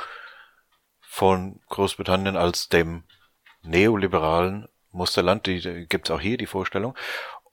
von 1.02 1.62
Großbritannien 1.70 2.36
als 2.36 2.70
dem 2.70 3.04
neoliberalen 3.66 4.68
Musterland, 4.92 5.46
die, 5.46 5.60
die 5.60 5.88
gibt 5.88 6.08
es 6.08 6.16
auch 6.16 6.22
hier, 6.22 6.38
die 6.38 6.48
Vorstellung. 6.48 6.96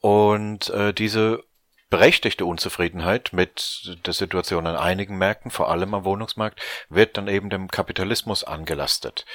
Und 0.00 0.71
äh, 0.71 0.92
diese 0.92 1.45
berechtigte 1.90 2.47
Unzufriedenheit 2.47 3.33
mit 3.33 3.99
der 4.07 4.14
Situation 4.14 4.66
an 4.66 4.76
einigen 4.76 5.19
Märkten, 5.19 5.50
vor 5.50 5.71
allem 5.71 5.92
am 5.95 6.04
Wohnungsmarkt, 6.04 6.61
wird 6.88 7.16
dann 7.16 7.28
eben 7.28 7.50
dem 7.50 7.69
Kapitalismus 7.69 8.45
angelastet. 8.45 9.26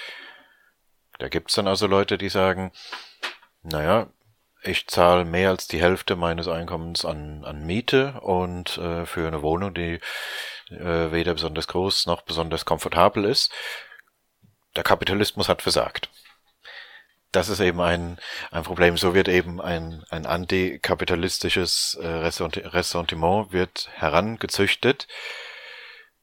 Da 1.20 1.30
gibt's 1.30 1.54
dann 1.54 1.68
also 1.68 1.88
Leute, 1.88 2.18
die 2.18 2.30
sagen, 2.30 2.72
naja, 3.62 4.08
ich 4.64 4.88
zahle 4.88 5.24
mehr 5.24 5.50
als 5.50 5.68
die 5.68 5.82
Hälfte 5.82 6.16
meines 6.16 6.48
Einkommens 6.48 7.06
an, 7.06 7.46
an 7.46 7.66
Miete 7.66 8.20
und 8.22 8.78
äh, 8.78 9.06
für 9.06 9.28
eine 9.28 9.42
Wohnung, 9.42 9.74
die 9.74 10.00
äh, 10.70 11.12
weder 11.12 11.34
besonders 11.34 11.68
groß 11.68 12.08
noch 12.08 12.24
besonders 12.24 12.66
komfortabel 12.66 13.26
ist. 13.26 13.52
Der 14.76 14.84
Kapitalismus 14.84 15.48
hat 15.48 15.62
versagt. 15.62 16.10
Das 17.32 17.50
ist 17.50 17.60
eben 17.60 17.82
ein, 17.82 18.18
ein 18.52 18.64
Problem. 18.64 18.98
So 18.98 19.14
wird 19.14 19.28
eben 19.28 19.62
ein, 19.62 20.04
ein 20.10 20.26
antikapitalistisches 20.26 21.98
äh, 22.02 22.08
Ressentiment 22.08 23.52
wird 23.52 23.90
herangezüchtet 23.94 25.08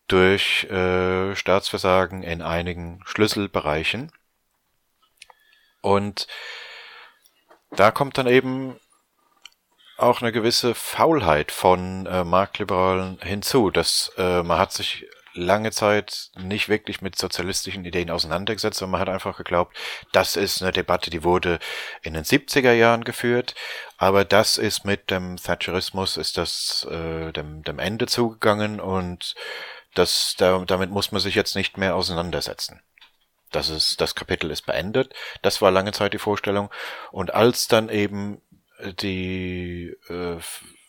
durch 0.08 0.64
äh, 0.64 1.34
Staatsversagen 1.34 2.22
in 2.22 2.42
einigen 2.42 3.02
Schlüsselbereichen. 3.06 4.12
Und 5.80 6.26
da 7.70 7.90
kommt 7.90 8.16
dann 8.18 8.26
eben 8.26 8.78
auch 9.96 10.22
eine 10.22 10.32
gewisse 10.32 10.74
Faulheit 10.74 11.52
von 11.52 12.06
äh, 12.06 12.24
Marktliberalen 12.24 13.18
hinzu. 13.22 13.70
Dass 13.70 14.12
äh, 14.16 14.42
man 14.42 14.58
hat 14.58 14.72
sich 14.72 15.06
lange 15.34 15.72
Zeit 15.72 16.30
nicht 16.36 16.68
wirklich 16.68 17.02
mit 17.02 17.18
sozialistischen 17.18 17.84
Ideen 17.84 18.10
auseinandergesetzt, 18.10 18.78
sondern 18.78 18.92
man 18.92 19.00
hat 19.00 19.08
einfach 19.08 19.36
geglaubt, 19.36 19.76
das 20.12 20.36
ist 20.36 20.62
eine 20.62 20.72
Debatte, 20.72 21.10
die 21.10 21.24
wurde 21.24 21.58
in 22.02 22.14
den 22.14 22.24
70er 22.24 22.72
Jahren 22.72 23.04
geführt, 23.04 23.54
aber 23.98 24.24
das 24.24 24.56
ist 24.56 24.84
mit 24.84 25.10
dem 25.10 25.36
Thatcherismus, 25.36 26.16
ist 26.16 26.38
das 26.38 26.86
äh, 26.90 27.32
dem, 27.32 27.62
dem 27.64 27.78
Ende 27.78 28.06
zugegangen 28.06 28.80
und 28.80 29.34
das, 29.94 30.34
da, 30.38 30.64
damit 30.66 30.90
muss 30.90 31.12
man 31.12 31.20
sich 31.20 31.34
jetzt 31.34 31.54
nicht 31.56 31.78
mehr 31.78 31.94
auseinandersetzen. 31.94 32.82
Das 33.50 33.68
ist, 33.68 34.00
das 34.00 34.16
Kapitel 34.16 34.50
ist 34.50 34.62
beendet. 34.62 35.14
Das 35.42 35.62
war 35.62 35.70
lange 35.70 35.92
Zeit 35.92 36.12
die 36.12 36.18
Vorstellung. 36.18 36.70
Und 37.12 37.34
als 37.34 37.68
dann 37.68 37.88
eben 37.88 38.42
die 39.00 39.94
äh, 40.08 40.38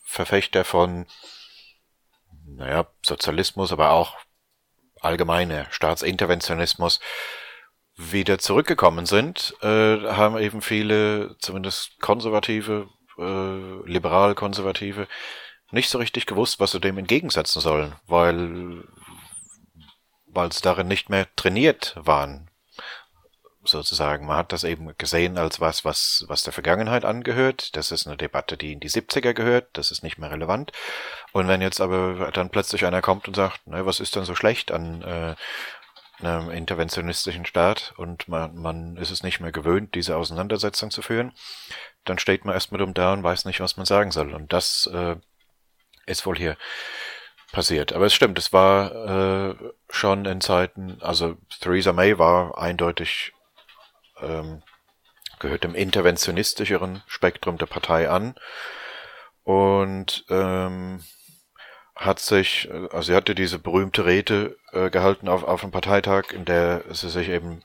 Verfechter 0.03 0.65
von, 0.65 1.05
naja, 2.47 2.87
Sozialismus, 3.05 3.71
aber 3.71 3.91
auch 3.91 4.17
allgemeine 5.05 5.67
Staatsinterventionismus 5.69 7.00
wieder 7.97 8.39
zurückgekommen 8.39 9.05
sind, 9.05 9.55
äh, 9.62 9.67
haben 9.67 10.38
eben 10.38 10.62
viele, 10.62 11.38
zumindest 11.39 12.00
konservative, 12.01 12.89
äh, 13.17 13.89
liberal-konservative, 13.89 15.07
nicht 15.71 15.89
so 15.89 15.97
richtig 15.97 16.25
gewusst, 16.25 16.59
was 16.59 16.71
sie 16.71 16.79
dem 16.79 16.97
entgegensetzen 16.97 17.62
sollen, 17.62 17.95
weil 18.07 18.83
weil 20.35 20.51
sie 20.51 20.62
darin 20.62 20.88
nicht 20.88 21.09
mehr 21.09 21.27
trainiert 21.38 21.95
waren, 21.95 22.50
sozusagen. 23.67 24.25
Man 24.25 24.38
hat 24.38 24.51
das 24.51 24.63
eben 24.63 24.95
gesehen 24.98 25.38
als 25.38 25.60
was, 25.60 25.86
was, 25.86 26.25
was 26.27 26.43
der 26.43 26.53
Vergangenheit 26.53 27.05
angehört. 27.05 27.75
Das 27.75 27.91
ist 27.91 28.07
eine 28.07 28.17
Debatte, 28.17 28.57
die 28.57 28.74
in 28.74 28.79
die 28.79 28.89
70er 28.89 29.34
gehört. 29.34 29.69
Das 29.74 29.91
ist 29.91 30.03
nicht 30.03 30.17
mehr 30.17 30.31
relevant. 30.31 30.72
Und 31.34 31.48
wenn 31.48 31.62
jetzt 31.62 31.81
aber 31.81 32.31
dann 32.31 32.50
plötzlich 32.50 32.86
einer 32.86 33.01
kommt 33.01 33.27
und 33.27 33.36
sagt, 33.36 33.67
ne, 33.67 33.86
was 33.86 34.00
ist 34.00 34.15
denn 34.15 34.25
so 34.25 34.36
schlecht 34.36 34.72
an 34.72 35.01
äh, 35.01 35.36
einem 36.19 36.50
interventionistischen 36.50 37.45
Staat 37.45 37.93
und 37.98 38.27
man, 38.27 38.55
man 38.55 38.98
ist 38.98 39.12
es 39.12 39.24
nicht 39.24 39.39
mehr 39.39 39.51
gewöhnt, 39.51 39.95
diese 39.95 40.15
Auseinandersetzung 40.15 40.91
zu 40.91 41.01
führen, 41.01 41.34
dann 42.05 42.19
steht 42.19 42.45
man 42.45 42.53
erstmal 42.53 42.79
dumm 42.79 42.93
da 42.93 43.13
und 43.13 43.24
weiß 43.24 43.45
nicht, 43.45 43.60
was 43.60 43.77
man 43.77 43.86
sagen 43.86 44.12
soll. 44.12 44.34
Und 44.34 44.53
das 44.53 44.89
äh, 44.93 45.15
ist 46.05 46.25
wohl 46.25 46.38
hier 46.38 46.57
passiert. 47.51 47.93
Aber 47.93 48.05
es 48.05 48.13
stimmt, 48.13 48.38
es 48.38 48.53
war 48.53 49.51
äh, 49.51 49.55
schon 49.89 50.25
in 50.25 50.41
Zeiten, 50.41 50.98
also 51.01 51.38
Theresa 51.62 51.93
May 51.93 52.17
war 52.17 52.57
eindeutig 52.57 53.34
ähm, 54.22 54.62
gehört 55.39 55.63
dem 55.63 55.75
interventionistischeren 55.75 57.03
Spektrum 57.07 57.57
der 57.57 57.65
Partei 57.65 58.10
an. 58.10 58.36
Und 59.44 60.25
ähm, 60.29 61.03
hat 61.96 62.20
sich, 62.20 62.70
also 62.92 63.01
sie 63.03 63.16
hatte 63.16 63.36
diese 63.36 63.58
berühmte 63.58 64.05
Rede 64.05 64.58
äh, 64.74 64.90
gehalten 64.90 65.29
auf, 65.29 65.46
auf 65.46 65.64
einem 65.64 65.72
Parteitag, 65.72 66.34
in 66.34 66.44
der 66.44 66.84
sie 66.92 67.10
sich 67.10 67.29
eben 67.29 67.64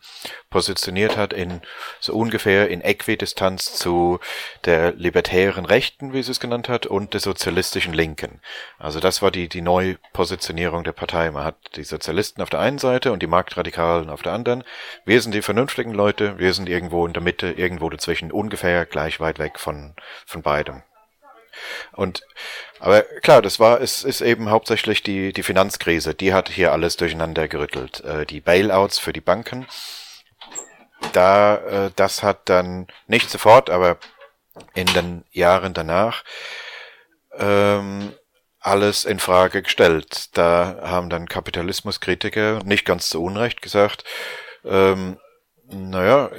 positioniert 0.50 1.16
hat 1.16 1.32
in 1.32 1.62
so 1.98 2.14
ungefähr 2.14 2.68
in 2.68 2.80
Äquidistanz 2.80 3.74
zu 3.74 4.20
der 4.66 4.92
libertären 4.92 5.64
Rechten, 5.64 6.12
wie 6.12 6.22
sie 6.22 6.30
es 6.30 6.38
genannt 6.38 6.68
hat, 6.68 6.86
und 6.86 7.12
der 7.12 7.20
sozialistischen 7.20 7.92
Linken. 7.92 8.40
Also 8.78 9.00
das 9.00 9.20
war 9.20 9.32
die, 9.32 9.48
die 9.48 9.62
Neupositionierung 9.62 10.84
der 10.84 10.92
Partei. 10.92 11.32
Man 11.32 11.44
hat 11.44 11.56
die 11.74 11.84
Sozialisten 11.84 12.40
auf 12.40 12.50
der 12.50 12.60
einen 12.60 12.78
Seite 12.78 13.10
und 13.10 13.22
die 13.22 13.26
Marktradikalen 13.26 14.10
auf 14.10 14.22
der 14.22 14.32
anderen. 14.32 14.62
Wir 15.04 15.20
sind 15.22 15.34
die 15.34 15.42
vernünftigen 15.42 15.92
Leute, 15.92 16.38
wir 16.38 16.54
sind 16.54 16.68
irgendwo 16.68 17.04
in 17.04 17.12
der 17.12 17.22
Mitte, 17.22 17.50
irgendwo 17.50 17.90
dazwischen, 17.90 18.30
ungefähr 18.30 18.86
gleich 18.86 19.18
weit 19.18 19.40
weg 19.40 19.58
von, 19.58 19.94
von 20.24 20.42
beidem. 20.42 20.82
Und 21.92 22.22
aber 22.78 23.02
klar, 23.02 23.42
das 23.42 23.60
war, 23.60 23.80
es 23.80 24.04
ist 24.04 24.20
eben 24.20 24.50
hauptsächlich 24.50 25.02
die, 25.02 25.32
die 25.32 25.42
Finanzkrise, 25.42 26.14
die 26.14 26.32
hat 26.32 26.48
hier 26.48 26.72
alles 26.72 26.96
durcheinander 26.96 27.48
gerüttelt. 27.48 28.00
Äh, 28.04 28.26
die 28.26 28.40
Bailouts 28.40 28.98
für 28.98 29.12
die 29.12 29.20
Banken, 29.20 29.66
da, 31.12 31.56
äh, 31.56 31.90
das 31.96 32.22
hat 32.22 32.48
dann 32.48 32.86
nicht 33.06 33.30
sofort, 33.30 33.70
aber 33.70 33.98
in 34.74 34.86
den 34.86 35.24
Jahren 35.30 35.74
danach 35.74 36.24
ähm, 37.38 38.12
alles 38.60 39.04
in 39.04 39.18
Frage 39.18 39.62
gestellt. 39.62 40.36
Da 40.36 40.80
haben 40.82 41.10
dann 41.10 41.28
Kapitalismuskritiker 41.28 42.60
nicht 42.64 42.84
ganz 42.84 43.08
zu 43.08 43.22
Unrecht 43.22 43.62
gesagt, 43.62 44.04
ähm, 44.64 45.18
naja, 45.66 46.30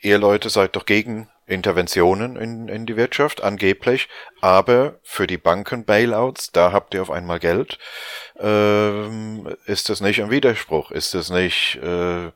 ihr 0.00 0.18
Leute 0.18 0.50
seid 0.50 0.76
doch 0.76 0.86
gegen 0.86 1.28
Interventionen 1.50 2.36
in, 2.36 2.68
in 2.68 2.86
die 2.86 2.96
Wirtschaft, 2.96 3.42
angeblich, 3.42 4.08
aber 4.40 5.00
für 5.02 5.26
die 5.26 5.36
Banken-Bailouts, 5.36 6.52
da 6.52 6.70
habt 6.70 6.94
ihr 6.94 7.02
auf 7.02 7.10
einmal 7.10 7.40
Geld. 7.40 7.78
Ähm, 8.38 9.56
ist 9.66 9.88
das 9.88 10.00
nicht 10.00 10.22
ein 10.22 10.30
Widerspruch? 10.30 10.92
Ist 10.92 11.14
das 11.14 11.28
nicht, 11.30 11.76
äh, 11.82 12.30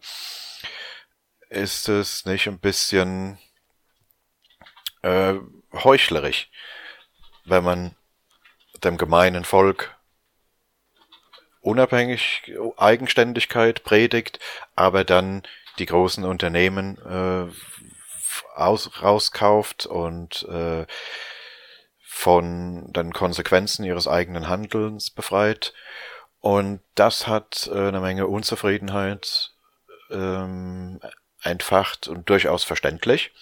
ist 1.48 1.88
es 1.88 2.24
nicht 2.26 2.48
ein 2.48 2.58
bisschen 2.58 3.38
äh, 5.02 5.34
heuchlerisch, 5.72 6.50
wenn 7.44 7.62
man 7.62 7.94
dem 8.82 8.96
gemeinen 8.96 9.44
Volk 9.44 9.96
unabhängig 11.60 12.52
Eigenständigkeit 12.76 13.84
predigt, 13.84 14.40
aber 14.74 15.04
dann 15.04 15.44
die 15.78 15.86
großen 15.86 16.24
Unternehmen 16.24 16.98
äh, 16.98 17.52
aus, 18.54 19.02
rauskauft 19.02 19.86
und 19.86 20.42
äh, 20.48 20.86
von 22.00 22.92
den 22.92 23.12
Konsequenzen 23.12 23.84
ihres 23.84 24.06
eigenen 24.06 24.48
Handelns 24.48 25.10
befreit. 25.10 25.74
Und 26.40 26.80
das 26.94 27.26
hat 27.26 27.68
äh, 27.72 27.88
eine 27.88 28.00
Menge 28.00 28.26
Unzufriedenheit 28.26 29.52
ähm, 30.10 31.00
entfacht 31.42 32.08
und 32.08 32.28
durchaus 32.28 32.64
verständlich. 32.64 33.32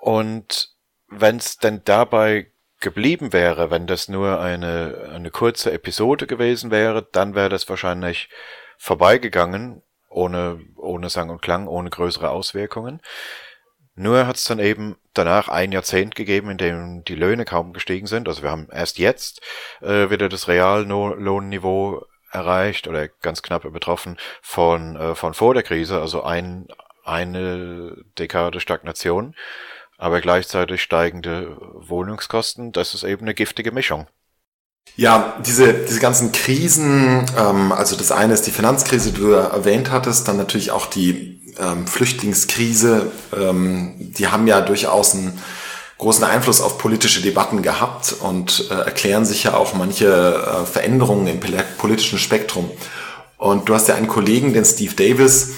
Und 0.00 0.70
wenn 1.08 1.36
es 1.36 1.58
denn 1.58 1.82
dabei 1.84 2.50
geblieben 2.80 3.32
wäre, 3.32 3.70
wenn 3.70 3.86
das 3.86 4.08
nur 4.08 4.40
eine, 4.40 5.10
eine 5.12 5.30
kurze 5.30 5.72
Episode 5.72 6.26
gewesen 6.26 6.70
wäre, 6.70 7.02
dann 7.02 7.34
wäre 7.34 7.48
das 7.48 7.68
wahrscheinlich 7.68 8.28
vorbeigegangen 8.78 9.82
ohne, 10.16 10.60
ohne 10.76 11.10
Sang 11.10 11.30
und 11.30 11.42
Klang, 11.42 11.68
ohne 11.68 11.90
größere 11.90 12.30
Auswirkungen. 12.30 13.00
Nur 13.94 14.26
hat 14.26 14.36
es 14.36 14.44
dann 14.44 14.58
eben 14.58 14.96
danach 15.14 15.48
ein 15.48 15.72
Jahrzehnt 15.72 16.14
gegeben, 16.14 16.50
in 16.50 16.58
dem 16.58 17.04
die 17.04 17.14
Löhne 17.14 17.44
kaum 17.44 17.72
gestiegen 17.72 18.06
sind. 18.06 18.28
Also 18.28 18.42
wir 18.42 18.50
haben 18.50 18.68
erst 18.70 18.98
jetzt 18.98 19.40
äh, 19.80 20.10
wieder 20.10 20.28
das 20.28 20.48
Reallohnniveau 20.48 22.04
erreicht 22.30 22.88
oder 22.88 23.08
ganz 23.08 23.42
knapp 23.42 23.64
übertroffen 23.64 24.18
von, 24.42 24.96
äh, 24.96 25.14
von 25.14 25.34
vor 25.34 25.54
der 25.54 25.62
Krise, 25.62 26.00
also 26.00 26.22
ein, 26.22 26.68
eine 27.04 27.96
Dekade 28.18 28.60
Stagnation, 28.60 29.34
aber 29.96 30.20
gleichzeitig 30.20 30.82
steigende 30.82 31.56
Wohnungskosten. 31.58 32.72
Das 32.72 32.94
ist 32.94 33.04
eben 33.04 33.22
eine 33.22 33.34
giftige 33.34 33.72
Mischung. 33.72 34.08
Ja, 34.94 35.36
diese, 35.44 35.74
diese 35.74 36.00
ganzen 36.00 36.32
Krisen, 36.32 37.26
ähm, 37.36 37.72
also 37.72 37.96
das 37.96 38.12
eine 38.12 38.32
ist 38.32 38.46
die 38.46 38.50
Finanzkrise, 38.50 39.12
die 39.12 39.20
du 39.20 39.32
erwähnt 39.32 39.90
hattest, 39.90 40.28
dann 40.28 40.36
natürlich 40.36 40.70
auch 40.70 40.86
die 40.86 41.40
ähm, 41.58 41.86
Flüchtlingskrise, 41.86 43.10
ähm, 43.36 43.94
die 43.98 44.28
haben 44.28 44.46
ja 44.46 44.60
durchaus 44.60 45.14
einen 45.14 45.38
großen 45.98 46.24
Einfluss 46.24 46.60
auf 46.60 46.78
politische 46.78 47.22
Debatten 47.22 47.62
gehabt 47.62 48.14
und 48.20 48.68
äh, 48.70 48.74
erklären 48.74 49.24
sich 49.24 49.44
ja 49.44 49.54
auch 49.54 49.74
manche 49.74 50.06
äh, 50.06 50.66
Veränderungen 50.66 51.26
im 51.26 51.40
politischen 51.78 52.18
Spektrum. 52.18 52.70
Und 53.38 53.68
du 53.68 53.74
hast 53.74 53.88
ja 53.88 53.94
einen 53.94 54.08
Kollegen, 54.08 54.52
den 54.52 54.64
Steve 54.64 54.94
Davis, 54.94 55.50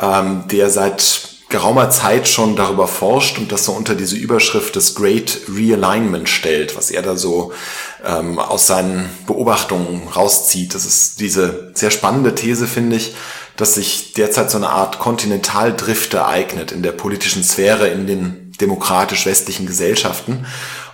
ähm, 0.00 0.44
der 0.50 0.70
seit 0.70 1.25
geraumer 1.48 1.90
Zeit 1.90 2.26
schon 2.26 2.56
darüber 2.56 2.88
forscht 2.88 3.38
und 3.38 3.52
das 3.52 3.64
so 3.64 3.72
unter 3.72 3.94
diese 3.94 4.16
Überschrift 4.16 4.74
des 4.74 4.94
Great 4.94 5.42
Realignment 5.48 6.28
stellt, 6.28 6.76
was 6.76 6.90
er 6.90 7.02
da 7.02 7.16
so 7.16 7.52
ähm, 8.04 8.38
aus 8.38 8.66
seinen 8.66 9.08
Beobachtungen 9.26 10.08
rauszieht. 10.08 10.74
Das 10.74 10.84
ist 10.84 11.20
diese 11.20 11.70
sehr 11.74 11.92
spannende 11.92 12.34
These, 12.34 12.66
finde 12.66 12.96
ich, 12.96 13.14
dass 13.56 13.74
sich 13.74 14.12
derzeit 14.12 14.50
so 14.50 14.58
eine 14.58 14.70
Art 14.70 14.98
Kontinentaldrift 14.98 16.14
ereignet 16.14 16.72
in 16.72 16.82
der 16.82 16.92
politischen 16.92 17.44
Sphäre, 17.44 17.88
in 17.88 18.06
den 18.06 18.52
demokratisch-westlichen 18.60 19.66
Gesellschaften 19.66 20.46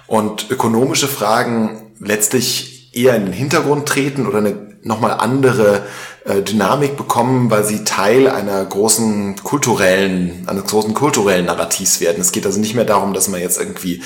und 0.07 0.51
ökonomische 0.51 1.09
Fragen 1.09 1.93
letztlich 1.99 2.95
eher 2.95 3.17
in 3.17 3.25
den 3.25 3.33
Hintergrund 3.33 3.89
treten 3.89 4.27
oder 4.27 4.39
eine 4.39 4.73
nochmal 4.83 5.13
andere 5.13 5.87
Dynamik 6.25 6.97
bekommen, 6.97 7.51
weil 7.51 7.65
sie 7.65 7.85
Teil 7.85 8.29
einer 8.29 8.65
großen 8.65 9.37
kulturellen, 9.43 10.45
eines 10.47 10.65
großen 10.65 10.95
kulturellen 10.95 11.47
Narrativs 11.47 12.01
werden. 12.01 12.21
Es 12.21 12.31
geht 12.31 12.47
also 12.47 12.61
nicht 12.61 12.75
mehr 12.75 12.85
darum, 12.85 13.13
dass 13.13 13.29
man 13.29 13.41
jetzt 13.41 13.59
irgendwie 13.59 14.03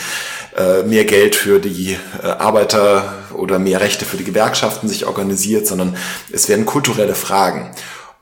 äh, 0.57 0.83
mehr 0.85 1.05
Geld 1.05 1.37
für 1.37 1.61
die 1.61 1.99
äh, 2.23 2.27
Arbeiter 2.27 3.15
oder 3.35 3.59
mehr 3.59 3.81
Rechte 3.81 4.07
für 4.07 4.17
die 4.17 4.25
Gewerkschaften 4.25 4.89
sich 4.89 5.07
organisiert, 5.07 5.67
sondern 5.67 5.97
es 6.33 6.49
werden 6.49 6.65
kulturelle 6.65 7.15
Fragen. 7.15 7.71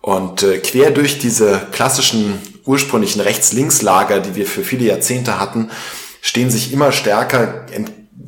Und 0.01 0.43
äh, 0.43 0.59
quer 0.59 0.91
durch 0.91 1.19
diese 1.19 1.63
klassischen 1.71 2.41
ursprünglichen 2.65 3.21
Rechts-Links-Lager, 3.21 4.21
die 4.21 4.35
wir 4.35 4.47
für 4.47 4.65
viele 4.65 4.87
Jahrzehnte 4.87 5.39
hatten, 5.39 5.71
stehen 6.21 6.51
sich 6.51 6.73
immer 6.73 6.91
stärker 6.91 7.67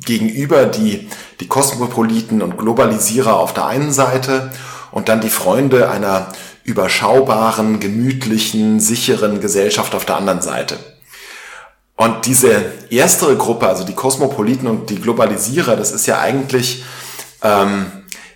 gegenüber 0.05 0.65
die, 0.65 1.09
die 1.39 1.47
Kosmopoliten 1.47 2.41
und 2.41 2.57
Globalisierer 2.57 3.37
auf 3.37 3.53
der 3.53 3.65
einen 3.65 3.91
Seite 3.91 4.51
und 4.91 5.09
dann 5.09 5.21
die 5.21 5.29
Freunde 5.29 5.89
einer 5.89 6.27
überschaubaren, 6.63 7.79
gemütlichen, 7.79 8.79
sicheren 8.79 9.39
Gesellschaft 9.39 9.95
auf 9.95 10.05
der 10.05 10.17
anderen 10.17 10.41
Seite. 10.41 10.77
Und 11.95 12.25
diese 12.25 12.63
erstere 12.91 13.35
Gruppe, 13.37 13.67
also 13.67 13.83
die 13.83 13.95
Kosmopoliten 13.95 14.67
und 14.67 14.89
die 14.89 15.01
Globalisierer, 15.01 15.75
das 15.75 15.91
ist 15.91 16.05
ja 16.05 16.19
eigentlich 16.19 16.83
ähm, 17.41 17.87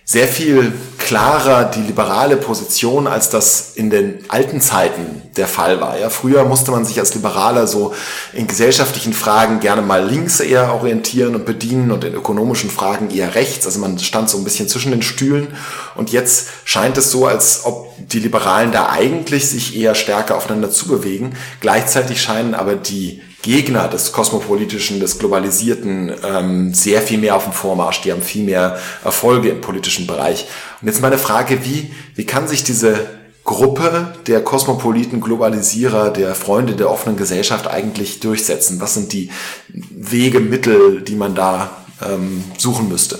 sehr 0.04 0.26
viel 0.26 0.72
klarer 0.98 1.64
die 1.64 1.80
liberale 1.80 2.36
Position, 2.36 3.06
als 3.06 3.30
das 3.30 3.72
in 3.74 3.90
den 3.90 4.18
alten 4.28 4.60
Zeiten 4.60 5.22
der 5.36 5.46
Fall 5.46 5.80
war. 5.80 5.98
Ja, 5.98 6.10
früher 6.10 6.44
musste 6.44 6.70
man 6.70 6.84
sich 6.84 6.98
als 6.98 7.14
Liberaler 7.14 7.66
so 7.66 7.94
in 8.32 8.46
gesellschaftlichen 8.46 9.12
Fragen 9.12 9.60
gerne 9.60 9.82
mal 9.82 10.04
links 10.04 10.40
eher 10.40 10.74
orientieren 10.74 11.34
und 11.34 11.46
bedienen 11.46 11.90
und 11.90 12.04
in 12.04 12.14
ökonomischen 12.14 12.70
Fragen 12.70 13.10
eher 13.10 13.34
rechts. 13.34 13.64
Also 13.64 13.78
man 13.78 13.98
stand 13.98 14.28
so 14.28 14.38
ein 14.38 14.44
bisschen 14.44 14.68
zwischen 14.68 14.90
den 14.90 15.02
Stühlen. 15.02 15.48
Und 15.94 16.10
jetzt 16.10 16.48
scheint 16.64 16.98
es 16.98 17.10
so, 17.10 17.26
als 17.26 17.64
ob 17.64 17.92
die 17.98 18.20
Liberalen 18.20 18.72
da 18.72 18.90
eigentlich 18.90 19.48
sich 19.48 19.76
eher 19.76 19.94
stärker 19.94 20.36
aufeinander 20.36 20.70
zubewegen. 20.70 21.36
Gleichzeitig 21.60 22.20
scheinen 22.20 22.54
aber 22.54 22.74
die 22.74 23.22
Gegner 23.42 23.88
des 23.88 24.12
kosmopolitischen, 24.12 25.00
des 25.00 25.18
globalisierten 25.18 26.14
ähm, 26.24 26.72
sehr 26.72 27.02
viel 27.02 27.18
mehr 27.18 27.36
auf 27.36 27.44
dem 27.44 27.52
Vormarsch. 27.52 28.00
Die 28.02 28.12
haben 28.12 28.22
viel 28.22 28.44
mehr 28.44 28.78
Erfolge 29.04 29.50
im 29.50 29.60
politischen 29.60 30.06
Bereich. 30.06 30.46
Und 30.80 30.88
jetzt 30.88 31.02
meine 31.02 31.18
Frage, 31.18 31.64
wie, 31.64 31.92
wie 32.14 32.24
kann 32.24 32.46
sich 32.48 32.62
diese 32.62 33.10
Gruppe 33.44 34.14
der 34.28 34.42
kosmopoliten 34.44 35.20
Globalisierer, 35.20 36.10
der 36.10 36.36
Freunde 36.36 36.76
der 36.76 36.88
offenen 36.88 37.16
Gesellschaft 37.16 37.66
eigentlich 37.66 38.20
durchsetzen? 38.20 38.80
Was 38.80 38.94
sind 38.94 39.12
die 39.12 39.30
Wege, 39.68 40.38
Mittel, 40.38 41.02
die 41.02 41.16
man 41.16 41.34
da 41.34 41.84
ähm, 42.00 42.44
suchen 42.56 42.88
müsste? 42.88 43.18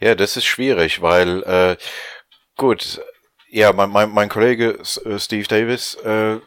Ja, 0.00 0.14
das 0.14 0.36
ist 0.36 0.46
schwierig, 0.46 1.02
weil 1.02 1.42
äh, 1.42 1.76
gut, 2.56 3.02
ja, 3.50 3.72
mein, 3.72 3.90
mein, 3.90 4.10
mein 4.10 4.28
Kollege 4.28 4.78
äh, 5.04 5.18
Steve 5.18 5.46
Davis 5.46 5.94
äh, 6.04 6.38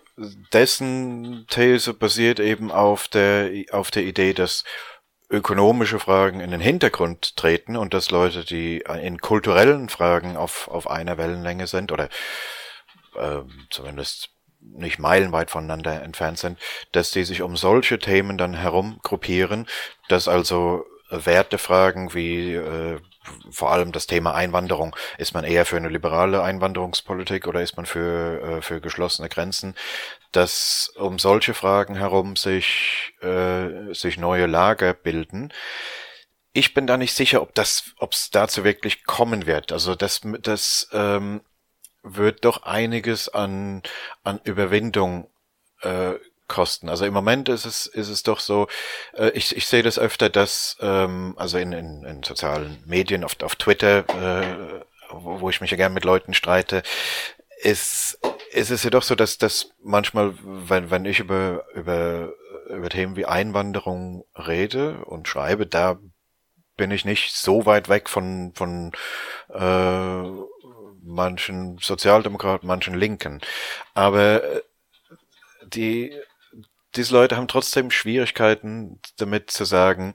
dessen 0.53 1.45
These 1.49 1.93
basiert 1.93 2.39
eben 2.39 2.71
auf 2.71 3.07
der, 3.07 3.51
auf 3.71 3.91
der 3.91 4.03
Idee, 4.03 4.33
dass 4.33 4.63
ökonomische 5.29 5.99
Fragen 5.99 6.41
in 6.41 6.51
den 6.51 6.59
Hintergrund 6.59 7.37
treten 7.37 7.77
und 7.77 7.93
dass 7.93 8.11
Leute, 8.11 8.43
die 8.43 8.83
in 9.01 9.19
kulturellen 9.19 9.87
Fragen 9.89 10.35
auf, 10.35 10.67
auf 10.67 10.89
einer 10.89 11.17
Wellenlänge 11.17 11.67
sind 11.67 11.91
oder 11.91 12.09
äh, 13.15 13.39
zumindest 13.69 14.29
nicht 14.59 14.99
meilenweit 14.99 15.49
voneinander 15.49 16.03
entfernt 16.03 16.37
sind, 16.37 16.59
dass 16.91 17.11
die 17.11 17.23
sich 17.23 17.41
um 17.41 17.57
solche 17.57 17.97
Themen 17.97 18.37
dann 18.37 18.53
herumgruppieren, 18.53 19.67
dass 20.07 20.27
also 20.27 20.85
Wertefragen 21.09 22.13
wie 22.13 22.53
äh, 22.53 22.99
vor 23.49 23.71
allem 23.71 23.91
das 23.91 24.07
Thema 24.07 24.33
Einwanderung. 24.33 24.95
Ist 25.17 25.33
man 25.33 25.43
eher 25.43 25.65
für 25.65 25.77
eine 25.77 25.89
liberale 25.89 26.41
Einwanderungspolitik 26.41 27.47
oder 27.47 27.61
ist 27.61 27.77
man 27.77 27.85
für, 27.85 28.41
äh, 28.41 28.61
für 28.61 28.81
geschlossene 28.81 29.29
Grenzen? 29.29 29.75
Dass 30.31 30.91
um 30.95 31.19
solche 31.19 31.53
Fragen 31.53 31.95
herum 31.95 32.35
sich, 32.35 33.13
äh, 33.21 33.93
sich 33.93 34.17
neue 34.17 34.47
Lager 34.47 34.93
bilden. 34.93 35.53
Ich 36.53 36.73
bin 36.73 36.87
da 36.87 36.97
nicht 36.97 37.13
sicher, 37.13 37.41
ob 37.41 37.53
das, 37.55 37.93
ob 37.97 38.13
es 38.13 38.29
dazu 38.31 38.63
wirklich 38.63 39.05
kommen 39.05 39.45
wird. 39.45 39.71
Also 39.71 39.95
das, 39.95 40.21
das 40.41 40.89
ähm, 40.91 41.41
wird 42.03 42.43
doch 42.45 42.63
einiges 42.63 43.29
an, 43.29 43.83
an 44.23 44.39
Überwindung 44.43 45.29
äh, 45.81 46.13
kosten. 46.51 46.89
Also 46.89 47.05
im 47.05 47.13
Moment 47.13 47.49
ist 47.49 47.65
es, 47.65 47.87
ist 47.87 48.09
es 48.09 48.23
doch 48.23 48.39
so, 48.39 48.67
äh, 49.13 49.29
ich, 49.29 49.55
ich 49.55 49.65
sehe 49.65 49.83
das 49.83 49.97
öfter, 49.97 50.29
dass, 50.29 50.77
ähm, 50.81 51.33
also 51.37 51.57
in, 51.57 51.71
in, 51.71 52.03
in 52.03 52.23
sozialen 52.23 52.83
Medien, 52.85 53.23
oft 53.23 53.43
auf 53.43 53.55
Twitter, 53.55 53.99
äh, 54.09 54.83
wo, 55.09 55.41
wo 55.41 55.49
ich 55.49 55.61
mich 55.61 55.71
ja 55.71 55.77
gern 55.77 55.93
mit 55.93 56.03
Leuten 56.03 56.33
streite, 56.33 56.83
ist, 57.63 58.19
ist 58.51 58.69
es 58.69 58.83
ja 58.83 58.89
doch 58.89 59.03
so, 59.03 59.15
dass, 59.15 59.37
dass 59.37 59.71
manchmal, 59.81 60.33
wenn, 60.43 60.91
wenn 60.91 61.05
ich 61.05 61.19
über, 61.19 61.65
über, 61.73 62.33
über 62.69 62.89
Themen 62.89 63.15
wie 63.15 63.25
Einwanderung 63.25 64.25
rede 64.35 65.05
und 65.05 65.27
schreibe, 65.27 65.65
da 65.65 65.99
bin 66.75 66.91
ich 66.91 67.05
nicht 67.05 67.33
so 67.33 67.65
weit 67.65 67.87
weg 67.87 68.09
von, 68.09 68.53
von 68.55 68.91
äh, 69.53 70.23
manchen 71.03 71.77
Sozialdemokraten, 71.77 72.67
manchen 72.67 72.95
Linken. 72.95 73.39
Aber 73.93 74.41
die 75.63 76.13
diese 76.95 77.13
Leute 77.13 77.37
haben 77.37 77.47
trotzdem 77.47 77.91
Schwierigkeiten 77.91 78.99
damit 79.17 79.51
zu 79.51 79.65
sagen, 79.65 80.13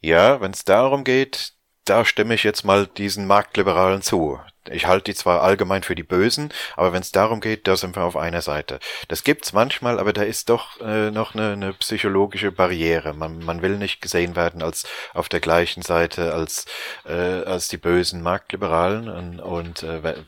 ja, 0.00 0.40
wenn 0.40 0.52
es 0.52 0.64
darum 0.64 1.04
geht, 1.04 1.54
da 1.84 2.04
stimme 2.04 2.34
ich 2.34 2.44
jetzt 2.44 2.64
mal 2.64 2.86
diesen 2.86 3.26
Marktliberalen 3.26 4.02
zu. 4.02 4.40
Ich 4.70 4.86
halte 4.86 5.12
die 5.12 5.14
zwar 5.14 5.42
allgemein 5.42 5.82
für 5.82 5.94
die 5.94 6.02
Bösen, 6.02 6.50
aber 6.76 6.94
wenn 6.94 7.02
es 7.02 7.12
darum 7.12 7.40
geht, 7.40 7.68
da 7.68 7.76
sind 7.76 7.96
wir 7.96 8.04
auf 8.04 8.16
einer 8.16 8.40
Seite. 8.40 8.78
Das 9.08 9.22
gibt's 9.24 9.52
manchmal, 9.52 9.98
aber 9.98 10.14
da 10.14 10.22
ist 10.22 10.48
doch 10.48 10.80
äh, 10.80 11.10
noch 11.10 11.34
eine, 11.34 11.52
eine 11.52 11.74
psychologische 11.74 12.50
Barriere. 12.50 13.12
Man, 13.12 13.40
man 13.44 13.60
will 13.60 13.76
nicht 13.76 14.00
gesehen 14.00 14.36
werden 14.36 14.62
als 14.62 14.86
auf 15.12 15.28
der 15.28 15.40
gleichen 15.40 15.82
Seite 15.82 16.32
als 16.32 16.64
äh, 17.04 17.12
als 17.12 17.68
die 17.68 17.76
bösen 17.76 18.22
Marktliberalen 18.22 19.08
und, 19.10 19.40
und 19.40 19.82
äh, 19.82 20.24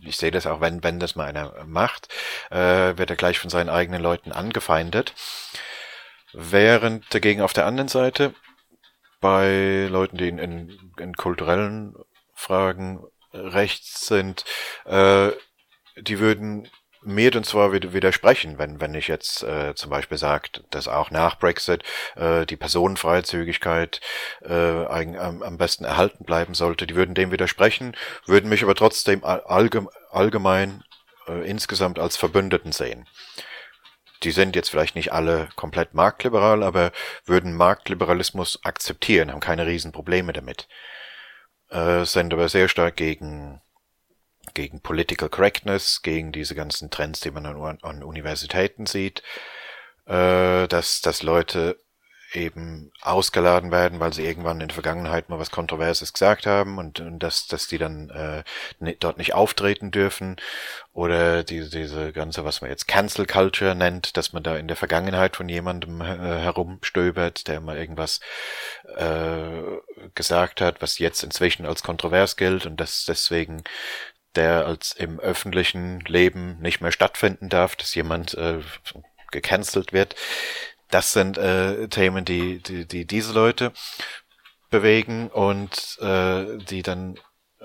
ich 0.00 0.16
sehe 0.16 0.30
das 0.30 0.46
auch, 0.46 0.60
wenn, 0.60 0.82
wenn 0.82 1.00
das 1.00 1.16
mal 1.16 1.26
einer 1.26 1.64
macht, 1.64 2.08
äh, 2.50 2.96
wird 2.96 3.10
er 3.10 3.16
gleich 3.16 3.38
von 3.38 3.50
seinen 3.50 3.68
eigenen 3.68 4.02
Leuten 4.02 4.32
angefeindet. 4.32 5.14
Während 6.32 7.12
dagegen 7.12 7.42
auf 7.42 7.52
der 7.52 7.66
anderen 7.66 7.88
Seite 7.88 8.34
bei 9.20 9.88
Leuten, 9.90 10.16
die 10.18 10.28
in, 10.28 10.38
in, 10.38 10.92
in 10.98 11.14
kulturellen 11.14 11.94
Fragen 12.34 13.04
rechts 13.32 14.06
sind, 14.06 14.44
äh, 14.84 15.30
die 15.96 16.18
würden 16.18 16.68
mir 17.02 17.30
dann 17.30 17.44
zwar 17.44 17.72
widersprechen, 17.72 18.58
wenn, 18.58 18.80
wenn 18.80 18.94
ich 18.94 19.08
jetzt 19.08 19.42
äh, 19.42 19.74
zum 19.74 19.90
Beispiel 19.90 20.18
sage, 20.18 20.48
dass 20.70 20.88
auch 20.88 21.10
nach 21.10 21.38
Brexit 21.38 21.82
äh, 22.16 22.44
die 22.46 22.56
Personenfreizügigkeit 22.56 24.00
äh, 24.42 24.84
am, 24.84 25.42
am 25.42 25.58
besten 25.58 25.84
erhalten 25.84 26.24
bleiben 26.24 26.54
sollte. 26.54 26.86
Die 26.86 26.94
würden 26.94 27.14
dem 27.14 27.30
widersprechen, 27.30 27.96
würden 28.26 28.48
mich 28.48 28.62
aber 28.62 28.74
trotzdem 28.74 29.24
allgeme 29.24 29.88
allgemein 30.10 30.82
äh, 31.28 31.48
insgesamt 31.48 31.98
als 31.98 32.16
Verbündeten 32.16 32.72
sehen. 32.72 33.06
Die 34.24 34.32
sind 34.32 34.56
jetzt 34.56 34.70
vielleicht 34.70 34.96
nicht 34.96 35.12
alle 35.12 35.48
komplett 35.54 35.94
marktliberal, 35.94 36.62
aber 36.62 36.90
würden 37.24 37.54
Marktliberalismus 37.54 38.64
akzeptieren, 38.64 39.30
haben 39.30 39.40
keine 39.40 39.66
Riesenprobleme 39.66 40.32
damit. 40.32 40.66
Äh, 41.70 42.04
sind 42.04 42.32
aber 42.32 42.48
sehr 42.48 42.68
stark 42.68 42.96
gegen 42.96 43.60
gegen 44.54 44.80
Political 44.80 45.28
Correctness, 45.28 46.02
gegen 46.02 46.32
diese 46.32 46.54
ganzen 46.54 46.90
Trends, 46.90 47.20
die 47.20 47.30
man 47.30 47.46
an, 47.46 47.78
an 47.82 48.02
Universitäten 48.02 48.86
sieht, 48.86 49.22
äh, 50.06 50.66
dass, 50.68 51.00
dass 51.00 51.22
Leute 51.22 51.78
eben 52.32 52.92
ausgeladen 53.00 53.70
werden, 53.70 54.00
weil 54.00 54.12
sie 54.12 54.24
irgendwann 54.24 54.60
in 54.60 54.68
der 54.68 54.74
Vergangenheit 54.74 55.28
mal 55.28 55.38
was 55.38 55.50
Kontroverses 55.50 56.12
gesagt 56.12 56.46
haben 56.46 56.78
und, 56.78 57.00
und 57.00 57.20
dass, 57.20 57.46
dass 57.46 57.68
die 57.68 57.78
dann 57.78 58.10
äh, 58.10 58.94
dort 59.00 59.16
nicht 59.16 59.34
auftreten 59.34 59.90
dürfen. 59.90 60.36
Oder 60.92 61.42
diese, 61.42 61.70
diese 61.70 62.12
ganze, 62.12 62.44
was 62.44 62.60
man 62.60 62.70
jetzt 62.70 62.86
Cancel 62.86 63.24
Culture 63.24 63.74
nennt, 63.74 64.16
dass 64.16 64.32
man 64.32 64.42
da 64.42 64.56
in 64.56 64.68
der 64.68 64.76
Vergangenheit 64.76 65.36
von 65.36 65.48
jemandem 65.48 66.00
äh, 66.02 66.04
herumstöbert, 66.04 67.48
der 67.48 67.60
mal 67.60 67.78
irgendwas 67.78 68.20
äh, 68.96 69.62
gesagt 70.14 70.60
hat, 70.60 70.82
was 70.82 70.98
jetzt 70.98 71.22
inzwischen 71.22 71.64
als 71.64 71.82
kontrovers 71.82 72.36
gilt 72.36 72.66
und 72.66 72.78
dass 72.78 73.04
deswegen 73.06 73.62
der 74.36 74.66
als 74.66 74.92
im 74.92 75.18
öffentlichen 75.18 76.00
Leben 76.00 76.58
nicht 76.60 76.80
mehr 76.80 76.92
stattfinden 76.92 77.48
darf, 77.48 77.76
dass 77.76 77.94
jemand 77.94 78.34
äh, 78.34 78.60
gecancelt 79.30 79.92
wird. 79.92 80.14
Das 80.90 81.12
sind 81.12 81.38
äh, 81.38 81.88
Themen, 81.88 82.24
die, 82.24 82.62
die, 82.62 82.86
die 82.86 83.04
diese 83.04 83.32
Leute 83.32 83.72
bewegen 84.70 85.28
und 85.28 85.98
äh, 86.00 86.58
die 86.58 86.82
dann 86.82 87.18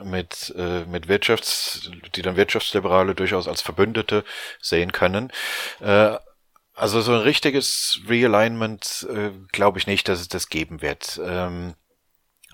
mit, 0.04 0.54
äh, 0.58 0.86
mit 0.86 1.08
Wirtschafts, 1.08 1.92
die 2.16 2.22
dann 2.22 2.36
Wirtschaftsliberale 2.36 3.16
durchaus 3.16 3.48
als 3.48 3.62
Verbündete 3.62 4.24
sehen 4.60 4.92
können. 4.92 5.32
Äh, 5.80 6.18
also 6.76 7.02
so 7.02 7.14
ein 7.14 7.22
richtiges 7.22 8.00
Realignment 8.08 9.08
äh, 9.10 9.32
glaube 9.52 9.78
ich 9.78 9.88
nicht, 9.88 10.08
dass 10.08 10.20
es 10.20 10.28
das 10.28 10.50
geben 10.50 10.82
wird. 10.82 11.20
Ähm, 11.24 11.76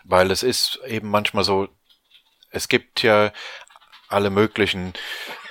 weil 0.04 0.32
es 0.32 0.44
ist 0.44 0.80
eben 0.86 1.10
manchmal 1.10 1.44
so, 1.44 1.70
es 2.52 2.68
gibt 2.68 3.04
ja 3.04 3.32
alle 4.10 4.30
möglichen 4.30 4.94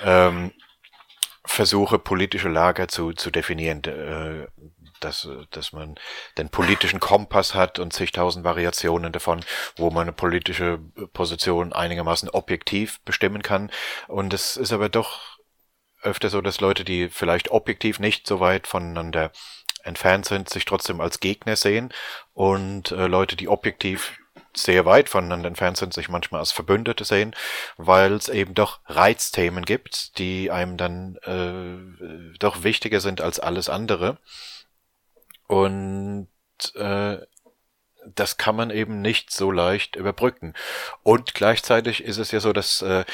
ähm, 0.03 0.53
Versuche, 1.44 1.99
politische 1.99 2.51
Lager 2.51 2.88
zu, 2.88 3.12
zu 3.12 3.31
definieren, 3.31 3.83
äh, 3.85 4.47
dass, 5.01 5.29
dass 5.51 5.73
man 5.73 5.94
den 6.37 6.51
politischen 6.51 7.01
Kompass 7.01 7.55
hat 7.55 7.79
und 7.79 7.92
zigtausend 7.92 8.44
Variationen 8.44 9.12
davon, 9.12 9.40
wo 9.77 9.90
man 9.90 10.03
eine 10.03 10.12
politische 10.12 10.79
Position 11.12 11.73
einigermaßen 11.73 12.29
objektiv 12.29 13.01
bestimmen 13.05 13.42
kann. 13.42 13.71
Und 14.09 14.35
es 14.35 14.57
ist 14.57 14.73
aber 14.73 14.88
doch 14.88 15.38
öfter 16.03 16.29
so, 16.29 16.40
dass 16.40 16.61
Leute, 16.61 16.85
die 16.85 17.09
vielleicht 17.09 17.51
objektiv 17.51 17.99
nicht 17.99 18.27
so 18.27 18.40
weit 18.40 18.66
voneinander 18.66 19.33
entfernt 19.85 20.27
sind, 20.27 20.49
sich 20.51 20.64
trotzdem 20.64 21.01
als 21.01 21.21
Gegner 21.21 21.57
sehen 21.57 21.92
und 22.35 22.92
äh, 22.92 23.07
Leute, 23.07 23.37
die 23.37 23.49
objektiv 23.49 24.18
sehr 24.62 24.85
weit 24.85 25.09
voneinander 25.09 25.49
entfernt 25.49 25.77
sind, 25.77 25.94
sich 25.94 26.09
manchmal 26.09 26.40
als 26.40 26.53
Verbündete 26.53 27.05
sehen, 27.05 27.35
weil 27.77 28.12
es 28.12 28.29
eben 28.29 28.55
doch 28.55 28.81
Reizthemen 28.87 29.64
gibt, 29.64 30.18
die 30.18 30.51
einem 30.51 30.77
dann 30.77 31.16
äh, 31.25 32.38
doch 32.38 32.62
wichtiger 32.62 33.01
sind 33.01 33.21
als 33.21 33.40
alles 33.40 33.68
andere. 33.68 34.18
Und 35.47 36.29
äh, 36.75 37.18
das 38.14 38.37
kann 38.37 38.57
man 38.57 38.71
eben 38.71 39.01
nicht 39.01 39.31
so 39.31 39.51
leicht 39.51 39.97
überbrücken. 39.97 40.55
Und 41.03 41.35
gleichzeitig 41.35 42.03
ist 42.05 42.18
es 42.18 42.31
ja 42.31 42.40
so, 42.40 42.53
dass, 42.53 42.83
äh, 42.83 43.05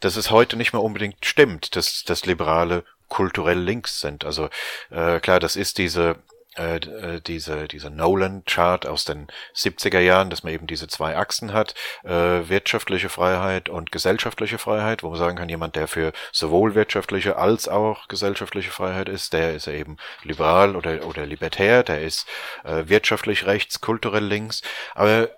dass 0.00 0.16
es 0.16 0.30
heute 0.30 0.56
nicht 0.56 0.72
mehr 0.72 0.82
unbedingt 0.82 1.24
stimmt, 1.24 1.76
dass, 1.76 2.04
dass 2.04 2.26
Liberale 2.26 2.84
kulturell 3.08 3.58
links 3.58 4.00
sind. 4.00 4.24
Also 4.24 4.48
äh, 4.90 5.20
klar, 5.20 5.40
das 5.40 5.56
ist 5.56 5.78
diese 5.78 6.16
äh, 6.56 6.76
äh, 6.76 7.20
diese, 7.20 7.68
diese 7.68 7.90
Nolan-Chart 7.90 8.86
aus 8.86 9.04
den 9.04 9.26
70er 9.54 10.00
Jahren, 10.00 10.30
dass 10.30 10.42
man 10.42 10.52
eben 10.52 10.66
diese 10.66 10.88
zwei 10.88 11.16
Achsen 11.16 11.52
hat, 11.52 11.74
äh, 12.04 12.10
wirtschaftliche 12.10 13.08
Freiheit 13.08 13.68
und 13.68 13.92
gesellschaftliche 13.92 14.58
Freiheit, 14.58 15.02
wo 15.02 15.10
man 15.10 15.18
sagen 15.18 15.36
kann, 15.36 15.48
jemand, 15.48 15.76
der 15.76 15.88
für 15.88 16.12
sowohl 16.32 16.74
wirtschaftliche 16.74 17.36
als 17.36 17.68
auch 17.68 18.08
gesellschaftliche 18.08 18.70
Freiheit 18.70 19.08
ist, 19.08 19.32
der 19.32 19.54
ist 19.54 19.66
eben 19.66 19.96
liberal 20.22 20.76
oder, 20.76 21.06
oder 21.06 21.26
libertär, 21.26 21.82
der 21.82 22.02
ist 22.02 22.26
äh, 22.64 22.84
wirtschaftlich 22.86 23.46
rechts, 23.46 23.80
kulturell 23.80 24.24
links. 24.24 24.62
Aber 24.94 25.30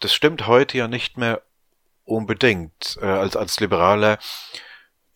das 0.00 0.12
stimmt 0.14 0.46
heute 0.46 0.78
ja 0.78 0.88
nicht 0.88 1.16
mehr 1.16 1.42
unbedingt. 2.04 2.98
Äh, 3.00 3.06
als, 3.06 3.36
als 3.36 3.60
Liberaler 3.60 4.18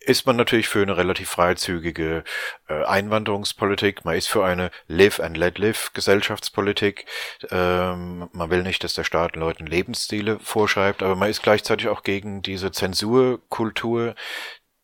ist 0.05 0.25
man 0.25 0.35
natürlich 0.35 0.67
für 0.67 0.81
eine 0.81 0.97
relativ 0.97 1.29
freizügige 1.29 2.23
äh, 2.67 2.83
Einwanderungspolitik, 2.83 4.05
man 4.05 4.15
ist 4.15 4.27
für 4.27 4.45
eine 4.45 4.71
Live 4.87 5.19
and 5.19 5.35
Let 5.35 5.57
Live 5.57 5.91
Gesellschaftspolitik. 5.93 7.05
Ähm, 7.49 8.29
man 8.31 8.49
will 8.49 8.63
nicht, 8.63 8.83
dass 8.83 8.93
der 8.93 9.03
Staat 9.03 9.35
Leuten 9.35 9.65
Lebensstile 9.65 10.39
vorschreibt, 10.39 11.01
aber 11.01 11.15
man 11.15 11.29
ist 11.29 11.41
gleichzeitig 11.41 11.87
auch 11.87 12.03
gegen 12.03 12.41
diese 12.41 12.71
Zensurkultur, 12.71 14.15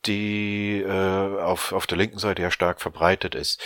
die 0.05 0.81
äh, 0.81 1.41
auf, 1.41 1.71
auf 1.73 1.85
der 1.85 1.97
linken 1.99 2.19
Seite 2.19 2.41
ja 2.41 2.51
stark 2.51 2.81
verbreitet 2.81 3.35
ist. 3.35 3.61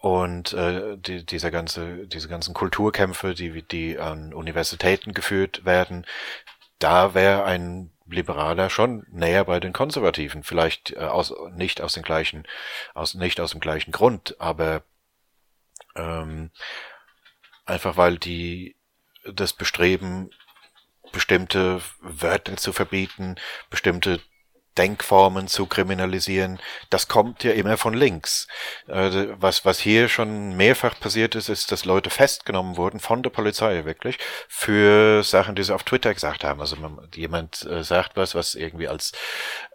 Und 0.00 0.52
äh, 0.52 0.96
die, 0.96 1.26
dieser 1.26 1.50
ganze, 1.50 2.06
diese 2.06 2.28
ganzen 2.28 2.54
Kulturkämpfe, 2.54 3.34
die, 3.34 3.62
die 3.62 3.98
an 3.98 4.32
Universitäten 4.32 5.12
geführt 5.12 5.64
werden, 5.64 6.06
da 6.78 7.14
wäre 7.14 7.44
ein 7.44 7.90
Liberaler 8.10 8.70
schon 8.70 9.06
näher 9.10 9.44
bei 9.44 9.60
den 9.60 9.72
Konservativen, 9.72 10.42
vielleicht 10.42 10.92
äh, 10.92 11.00
aus, 11.00 11.32
nicht 11.52 11.80
aus 11.80 11.94
den 11.94 12.02
gleichen, 12.02 12.46
aus, 12.94 13.14
nicht 13.14 13.40
aus 13.40 13.52
dem 13.52 13.60
gleichen 13.60 13.92
Grund, 13.92 14.40
aber 14.40 14.82
ähm, 15.96 16.50
einfach 17.64 17.96
weil 17.96 18.18
die 18.18 18.76
das 19.24 19.52
Bestreben, 19.52 20.30
bestimmte 21.12 21.80
Wörter 22.00 22.56
zu 22.56 22.72
verbieten, 22.72 23.36
bestimmte 23.68 24.20
Denkformen 24.78 25.48
zu 25.48 25.66
kriminalisieren, 25.66 26.60
das 26.90 27.08
kommt 27.08 27.44
ja 27.44 27.52
immer 27.52 27.76
von 27.76 27.94
links. 27.94 28.46
Äh, 28.86 29.26
was, 29.32 29.64
was 29.64 29.78
hier 29.78 30.08
schon 30.08 30.56
mehrfach 30.56 30.98
passiert 30.98 31.34
ist, 31.34 31.48
ist, 31.48 31.72
dass 31.72 31.84
Leute 31.84 32.10
festgenommen 32.10 32.76
wurden 32.76 33.00
von 33.00 33.22
der 33.22 33.30
Polizei 33.30 33.84
wirklich 33.84 34.18
für 34.48 35.22
Sachen, 35.24 35.54
die 35.54 35.64
sie 35.64 35.74
auf 35.74 35.82
Twitter 35.82 36.14
gesagt 36.14 36.44
haben. 36.44 36.60
Also 36.60 36.76
jemand 37.14 37.66
äh, 37.66 37.82
sagt 37.82 38.16
was, 38.16 38.34
was 38.34 38.54
irgendwie 38.54 38.88
als, 38.88 39.12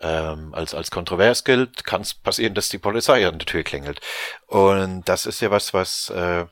ähm, 0.01 0.53
als, 0.53 0.73
als 0.73 0.91
kontrovers 0.91 1.43
gilt, 1.43 1.83
kann 1.85 2.01
es 2.01 2.13
passieren, 2.13 2.53
dass 2.53 2.69
die 2.69 2.77
Polizei 2.77 3.27
an 3.27 3.37
der 3.37 3.45
Tür 3.45 3.63
klingelt. 3.63 3.99
Und 4.47 5.03
das 5.09 5.25
ist 5.25 5.41
ja 5.41 5.51
was, 5.51 5.73
was 5.73 6.09
äh, 6.09 6.45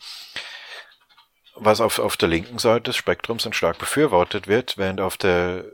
was 1.56 1.82
auf, 1.82 2.00
auf 2.00 2.18
der 2.18 2.30
linken 2.30 2.58
Seite 2.58 2.84
des 2.84 2.96
Spektrums 2.96 3.44
dann 3.44 3.54
stark 3.54 3.78
befürwortet 3.78 4.48
wird, 4.48 4.78
während 4.78 5.00
auf 5.00 5.18
der 5.18 5.66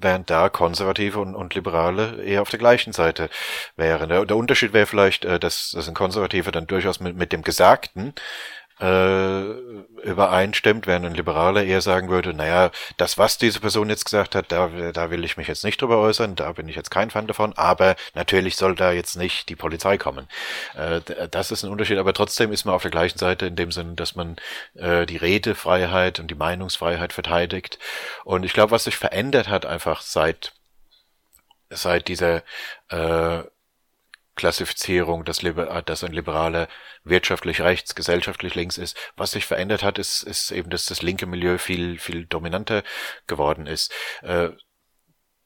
während 0.00 0.30
da 0.30 0.48
Konservative 0.48 1.18
und, 1.18 1.34
und 1.34 1.54
Liberale 1.54 2.22
eher 2.22 2.42
auf 2.42 2.50
der 2.50 2.58
gleichen 2.58 2.92
Seite 2.92 3.30
wären. 3.76 4.08
Der, 4.08 4.24
der 4.24 4.36
Unterschied 4.36 4.72
wäre 4.72 4.86
vielleicht, 4.86 5.24
äh, 5.24 5.38
dass, 5.38 5.70
dass 5.70 5.88
ein 5.88 5.94
Konservativer 5.94 6.52
dann 6.52 6.66
durchaus 6.66 7.00
mit, 7.00 7.16
mit 7.16 7.32
dem 7.32 7.42
Gesagten 7.42 8.14
äh, 8.80 9.40
übereinstimmt, 10.02 10.86
während 10.86 11.06
ein 11.06 11.14
Liberaler 11.14 11.64
eher 11.64 11.80
sagen 11.80 12.08
würde, 12.10 12.34
naja, 12.34 12.70
das, 12.96 13.16
was 13.16 13.38
diese 13.38 13.60
Person 13.60 13.88
jetzt 13.88 14.04
gesagt 14.04 14.34
hat, 14.34 14.52
da, 14.52 14.68
da 14.92 15.10
will 15.10 15.24
ich 15.24 15.36
mich 15.36 15.48
jetzt 15.48 15.64
nicht 15.64 15.80
drüber 15.80 15.98
äußern, 15.98 16.34
da 16.36 16.52
bin 16.52 16.68
ich 16.68 16.76
jetzt 16.76 16.90
kein 16.90 17.10
Fan 17.10 17.26
davon, 17.26 17.54
aber 17.56 17.96
natürlich 18.14 18.56
soll 18.56 18.74
da 18.74 18.92
jetzt 18.92 19.16
nicht 19.16 19.48
die 19.48 19.56
Polizei 19.56 19.96
kommen. 19.98 20.28
Äh, 20.74 21.00
das 21.30 21.50
ist 21.50 21.64
ein 21.64 21.70
Unterschied, 21.70 21.98
aber 21.98 22.12
trotzdem 22.12 22.52
ist 22.52 22.64
man 22.64 22.74
auf 22.74 22.82
der 22.82 22.90
gleichen 22.90 23.18
Seite 23.18 23.46
in 23.46 23.56
dem 23.56 23.72
Sinn, 23.72 23.96
dass 23.96 24.14
man 24.14 24.36
äh, 24.74 25.06
die 25.06 25.16
Redefreiheit 25.16 26.20
und 26.20 26.30
die 26.30 26.34
Meinungsfreiheit 26.34 27.12
verteidigt. 27.12 27.78
Und 28.24 28.44
ich 28.44 28.52
glaube, 28.52 28.72
was 28.72 28.84
sich 28.84 28.96
verändert 28.96 29.48
hat 29.48 29.66
einfach 29.66 30.02
seit 30.02 30.52
seit 31.70 32.08
dieser 32.08 32.42
äh, 32.90 33.42
Klassifizierung, 34.36 35.24
dass, 35.24 35.42
Liber 35.42 35.82
dass 35.82 36.04
ein 36.04 36.12
Liberaler 36.12 36.68
wirtschaftlich 37.04 37.60
rechts, 37.62 37.94
gesellschaftlich 37.94 38.54
links 38.54 38.78
ist. 38.78 38.96
Was 39.16 39.32
sich 39.32 39.46
verändert 39.46 39.82
hat, 39.82 39.98
ist, 39.98 40.22
ist 40.22 40.52
eben, 40.52 40.70
dass 40.70 40.86
das 40.86 41.02
linke 41.02 41.26
Milieu 41.26 41.58
viel, 41.58 41.98
viel 41.98 42.26
dominanter 42.26 42.84
geworden 43.26 43.66
ist. 43.66 43.92
Äh, 44.22 44.50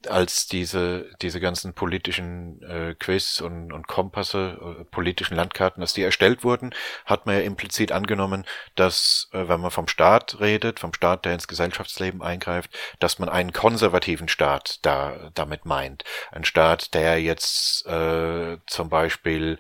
als 0.08 0.46
diese, 0.46 1.10
diese 1.20 1.40
ganzen 1.40 1.74
politischen 1.74 2.62
äh, 2.62 2.94
Quiz 2.98 3.40
und, 3.40 3.72
und 3.72 3.86
Kompasse, 3.86 4.78
äh, 4.80 4.84
politischen 4.84 5.36
Landkarten, 5.36 5.80
dass 5.80 5.92
die 5.92 6.02
erstellt 6.02 6.42
wurden, 6.42 6.74
hat 7.04 7.26
man 7.26 7.34
ja 7.34 7.42
implizit 7.42 7.92
angenommen, 7.92 8.46
dass, 8.76 9.28
äh, 9.32 9.48
wenn 9.48 9.60
man 9.60 9.70
vom 9.70 9.88
Staat 9.88 10.40
redet, 10.40 10.80
vom 10.80 10.94
Staat, 10.94 11.24
der 11.24 11.34
ins 11.34 11.48
Gesellschaftsleben 11.48 12.22
eingreift, 12.22 12.70
dass 12.98 13.18
man 13.18 13.28
einen 13.28 13.52
konservativen 13.52 14.28
Staat 14.28 14.78
da 14.82 15.30
damit 15.34 15.66
meint. 15.66 16.04
Ein 16.30 16.44
Staat, 16.44 16.94
der 16.94 17.20
jetzt 17.20 17.86
äh, 17.86 18.56
zum 18.66 18.88
Beispiel 18.88 19.58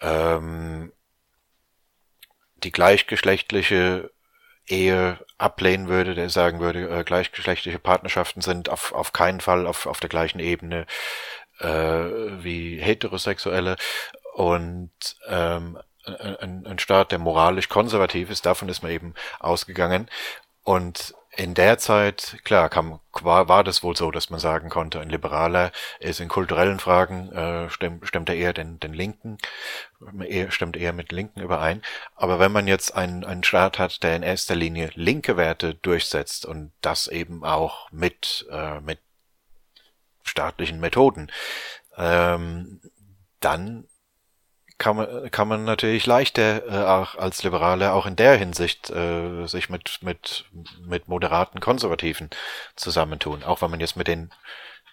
ähm, 0.00 0.92
die 2.62 2.72
gleichgeschlechtliche 2.72 4.10
Ehe 4.68 5.18
ablehnen 5.38 5.88
würde, 5.88 6.14
der 6.14 6.30
sagen 6.30 6.60
würde, 6.60 6.88
äh, 6.88 7.04
gleichgeschlechtliche 7.04 7.78
Partnerschaften 7.78 8.40
sind 8.40 8.68
auf, 8.68 8.92
auf 8.92 9.12
keinen 9.12 9.40
Fall 9.40 9.66
auf, 9.66 9.86
auf 9.86 10.00
der 10.00 10.08
gleichen 10.08 10.40
Ebene 10.40 10.86
äh, 11.60 11.68
wie 11.68 12.78
heterosexuelle 12.80 13.76
und 14.34 14.90
ähm, 15.28 15.78
ein, 16.04 16.66
ein 16.66 16.78
Staat, 16.78 17.10
der 17.10 17.18
moralisch 17.18 17.68
konservativ 17.68 18.30
ist, 18.30 18.46
davon 18.46 18.68
ist 18.68 18.82
man 18.82 18.92
eben 18.92 19.14
ausgegangen. 19.40 20.08
Und 20.62 21.14
in 21.36 21.54
der 21.54 21.76
Zeit, 21.78 22.38
klar, 22.44 22.68
kam, 22.70 23.00
war, 23.12 23.48
war 23.48 23.62
das 23.62 23.82
wohl 23.82 23.94
so, 23.94 24.10
dass 24.10 24.30
man 24.30 24.40
sagen 24.40 24.70
konnte, 24.70 25.00
ein 25.00 25.10
Liberaler 25.10 25.70
ist 26.00 26.20
in 26.20 26.28
kulturellen 26.28 26.78
Fragen, 26.78 27.30
äh, 27.32 27.68
stimmt, 27.68 28.08
stimmt 28.08 28.28
er 28.30 28.36
eher 28.36 28.52
den, 28.52 28.80
den 28.80 28.94
Linken, 28.94 29.38
stimmt 30.48 30.76
eher 30.76 30.92
mit 30.92 31.12
Linken 31.12 31.40
überein. 31.40 31.82
Aber 32.14 32.38
wenn 32.38 32.52
man 32.52 32.66
jetzt 32.66 32.94
einen, 32.94 33.24
einen 33.24 33.44
Staat 33.44 33.78
hat, 33.78 34.02
der 34.02 34.16
in 34.16 34.22
erster 34.22 34.54
Linie 34.54 34.90
linke 34.94 35.36
Werte 35.36 35.74
durchsetzt 35.74 36.46
und 36.46 36.72
das 36.80 37.06
eben 37.06 37.44
auch 37.44 37.90
mit, 37.90 38.46
äh, 38.50 38.80
mit 38.80 38.98
staatlichen 40.22 40.80
Methoden, 40.80 41.30
ähm, 41.98 42.80
dann 43.40 43.86
kann 44.78 44.96
man, 44.96 45.30
kann 45.30 45.48
man 45.48 45.64
natürlich 45.64 46.06
leichter 46.06 46.66
äh, 46.68 46.86
auch 46.86 47.14
als 47.16 47.42
Liberale 47.42 47.92
auch 47.92 48.06
in 48.06 48.16
der 48.16 48.36
Hinsicht 48.36 48.90
äh, 48.90 49.46
sich 49.46 49.68
mit, 49.70 49.98
mit, 50.02 50.44
mit 50.80 51.08
moderaten 51.08 51.60
Konservativen 51.60 52.30
zusammentun. 52.76 53.42
Auch 53.42 53.62
wenn 53.62 53.70
man 53.70 53.80
jetzt 53.80 53.96
mit 53.96 54.08
denen 54.08 54.32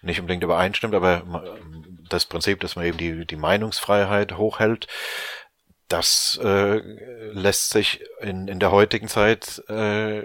nicht 0.02 0.20
unbedingt 0.20 0.44
übereinstimmt, 0.44 0.94
aber 0.94 1.56
das 2.08 2.26
Prinzip, 2.26 2.60
dass 2.60 2.76
man 2.76 2.84
eben 2.84 2.98
die, 2.98 3.26
die 3.26 3.36
Meinungsfreiheit 3.36 4.36
hochhält, 4.36 4.86
das 5.88 6.38
äh, 6.42 6.80
lässt 7.32 7.70
sich 7.70 8.04
in, 8.20 8.48
in 8.48 8.60
der 8.60 8.70
heutigen 8.70 9.08
Zeit 9.08 9.62
äh, 9.68 10.22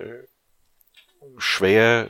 schwer 1.37 2.09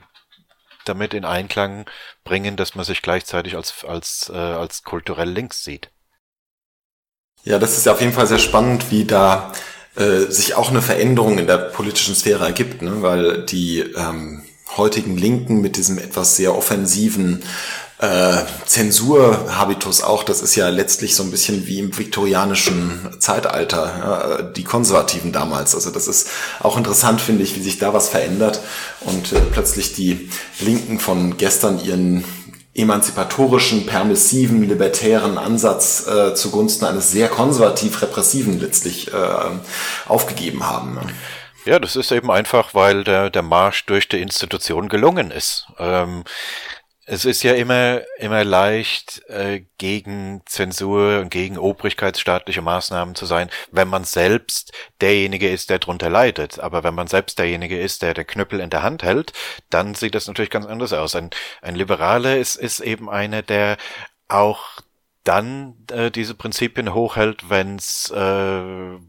damit 0.85 1.13
in 1.13 1.25
Einklang 1.25 1.89
bringen, 2.23 2.55
dass 2.55 2.75
man 2.75 2.85
sich 2.85 3.01
gleichzeitig 3.01 3.55
als, 3.55 3.83
als, 3.83 4.31
äh, 4.33 4.37
als 4.37 4.83
kulturell 4.83 5.29
links 5.29 5.63
sieht. 5.63 5.91
Ja, 7.43 7.57
das 7.59 7.77
ist 7.77 7.85
ja 7.85 7.93
auf 7.93 8.01
jeden 8.01 8.13
Fall 8.13 8.27
sehr 8.27 8.39
spannend, 8.39 8.91
wie 8.91 9.05
da 9.05 9.51
äh, 9.95 10.29
sich 10.29 10.55
auch 10.55 10.69
eine 10.69 10.81
Veränderung 10.81 11.37
in 11.37 11.47
der 11.47 11.57
politischen 11.57 12.15
Sphäre 12.15 12.45
ergibt, 12.45 12.81
ne? 12.81 13.01
weil 13.01 13.45
die 13.45 13.79
ähm, 13.79 14.43
heutigen 14.77 15.17
Linken 15.17 15.61
mit 15.61 15.77
diesem 15.77 15.97
etwas 15.97 16.35
sehr 16.35 16.55
offensiven 16.55 17.43
äh, 17.99 18.37
Zensurhabitus 18.65 20.03
auch, 20.03 20.23
das 20.23 20.41
ist 20.41 20.55
ja 20.55 20.69
letztlich 20.69 21.15
so 21.15 21.23
ein 21.23 21.31
bisschen 21.31 21.67
wie 21.67 21.79
im 21.79 21.97
viktorianischen 21.97 23.17
Zeitalter, 23.19 24.39
ja, 24.39 24.41
die 24.41 24.63
Konservativen 24.63 25.33
damals. 25.33 25.75
Also 25.75 25.89
das 25.89 26.07
ist 26.07 26.29
auch 26.61 26.77
interessant, 26.77 27.19
finde 27.19 27.43
ich, 27.43 27.55
wie 27.57 27.61
sich 27.61 27.77
da 27.77 27.93
was 27.93 28.07
verändert 28.07 28.61
und 29.01 29.33
äh, 29.33 29.41
plötzlich 29.51 29.93
die 29.93 30.29
Linken 30.59 30.99
von 30.99 31.35
gestern 31.37 31.83
ihren 31.83 32.23
emanzipatorischen, 32.81 33.85
permissiven, 33.85 34.63
libertären 34.63 35.37
Ansatz 35.37 36.07
äh, 36.07 36.33
zugunsten 36.33 36.85
eines 36.85 37.11
sehr 37.11 37.27
konservativ 37.27 38.01
repressiven 38.01 38.59
letztlich 38.59 39.13
äh, 39.13 39.17
aufgegeben 40.07 40.67
haben. 40.67 40.95
Ne? 40.95 41.01
Ja, 41.65 41.79
das 41.79 41.95
ist 41.95 42.11
eben 42.11 42.31
einfach, 42.31 42.73
weil 42.73 43.03
der, 43.03 43.29
der 43.29 43.41
Marsch 43.41 43.85
durch 43.85 44.07
die 44.07 44.21
Institution 44.21 44.89
gelungen 44.89 45.29
ist. 45.29 45.67
Ähm, 45.77 46.23
es 47.11 47.25
ist 47.25 47.41
ja 47.41 47.53
immer, 47.53 48.01
immer 48.19 48.43
leicht, 48.43 49.23
äh, 49.29 49.63
gegen 49.79 50.41
Zensur 50.45 51.19
und 51.21 51.29
gegen 51.29 51.57
obrigkeitsstaatliche 51.57 52.61
Maßnahmen 52.61 53.15
zu 53.15 53.25
sein, 53.25 53.49
wenn 53.71 53.87
man 53.87 54.03
selbst 54.03 54.73
derjenige 55.01 55.49
ist, 55.49 55.71
der 55.71 55.79
drunter 55.79 56.11
leidet. 56.11 56.59
Aber 56.59 56.83
wenn 56.83 56.93
man 56.93 57.07
selbst 57.07 57.39
derjenige 57.39 57.79
ist, 57.79 58.03
der 58.03 58.13
den 58.13 58.27
Knüppel 58.27 58.59
in 58.59 58.69
der 58.69 58.83
Hand 58.83 59.01
hält, 59.01 59.33
dann 59.71 59.95
sieht 59.95 60.13
das 60.13 60.27
natürlich 60.27 60.51
ganz 60.51 60.67
anders 60.67 60.93
aus. 60.93 61.15
Ein, 61.15 61.31
ein 61.63 61.75
Liberaler 61.75 62.37
ist, 62.37 62.57
ist 62.57 62.79
eben 62.79 63.09
einer, 63.09 63.41
der 63.41 63.77
auch 64.27 64.81
dann 65.23 65.77
äh, 65.91 66.11
diese 66.11 66.35
Prinzipien 66.35 66.93
hochhält, 66.93 67.49
wenn 67.49 67.77
es 67.77 68.11
äh, 68.11 68.99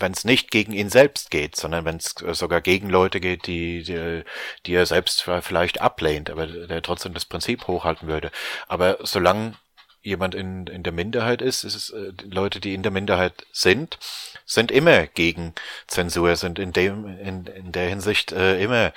wenn 0.00 0.12
es 0.12 0.24
nicht 0.24 0.50
gegen 0.50 0.72
ihn 0.72 0.90
selbst 0.90 1.30
geht, 1.30 1.56
sondern 1.56 1.84
wenn 1.84 1.96
es 1.96 2.14
sogar 2.38 2.60
gegen 2.60 2.88
Leute 2.88 3.20
geht, 3.20 3.46
die, 3.46 3.82
die, 3.82 4.22
die 4.66 4.74
er 4.74 4.86
selbst 4.86 5.22
vielleicht 5.40 5.80
ablehnt, 5.80 6.30
aber 6.30 6.46
der 6.46 6.82
trotzdem 6.82 7.14
das 7.14 7.24
Prinzip 7.24 7.66
hochhalten 7.66 8.08
würde. 8.08 8.30
Aber 8.66 8.98
solange 9.02 9.54
jemand 10.02 10.34
in, 10.34 10.66
in 10.66 10.82
der 10.82 10.92
Minderheit 10.92 11.42
ist, 11.42 11.64
ist 11.64 11.74
es 11.74 11.90
äh, 11.90 12.12
Leute, 12.24 12.60
die 12.60 12.74
in 12.74 12.82
der 12.82 12.92
Minderheit 12.92 13.46
sind, 13.52 13.98
sind 14.46 14.70
immer 14.70 15.06
gegen 15.06 15.54
Zensur, 15.86 16.36
sind 16.36 16.58
in 16.58 16.72
dem 16.72 17.06
in, 17.18 17.46
in 17.46 17.72
der 17.72 17.88
Hinsicht 17.88 18.32
äh, 18.32 18.62
immer 18.62 18.92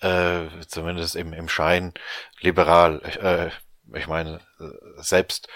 äh, 0.00 0.46
zumindest 0.66 1.16
im, 1.16 1.32
im 1.32 1.48
Schein 1.48 1.94
liberal. 2.40 3.00
Äh, 3.02 3.96
ich 3.98 4.06
meine, 4.06 4.40
äh, 4.60 5.02
selbst 5.02 5.48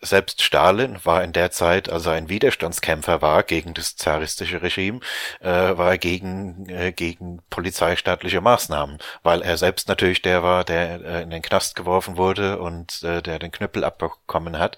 selbst 0.00 0.42
Stalin 0.42 0.98
war 1.04 1.24
in 1.24 1.32
der 1.32 1.50
Zeit, 1.50 1.88
als 1.88 2.06
er 2.06 2.12
ein 2.12 2.28
Widerstandskämpfer 2.28 3.22
war 3.22 3.42
gegen 3.42 3.74
das 3.74 3.96
zaristische 3.96 4.62
Regime, 4.62 5.00
äh, 5.40 5.48
war 5.48 5.92
er 5.92 5.98
gegen, 5.98 6.68
äh, 6.68 6.92
gegen 6.92 7.42
polizeistaatliche 7.50 8.40
Maßnahmen, 8.40 8.98
weil 9.22 9.42
er 9.42 9.56
selbst 9.56 9.88
natürlich 9.88 10.22
der 10.22 10.42
war, 10.42 10.64
der 10.64 11.00
äh, 11.00 11.22
in 11.22 11.30
den 11.30 11.42
Knast 11.42 11.76
geworfen 11.76 12.16
wurde 12.16 12.58
und 12.58 13.02
äh, 13.02 13.22
der 13.22 13.38
den 13.38 13.52
Knüppel 13.52 13.84
abbekommen 13.84 14.58
hat. 14.58 14.76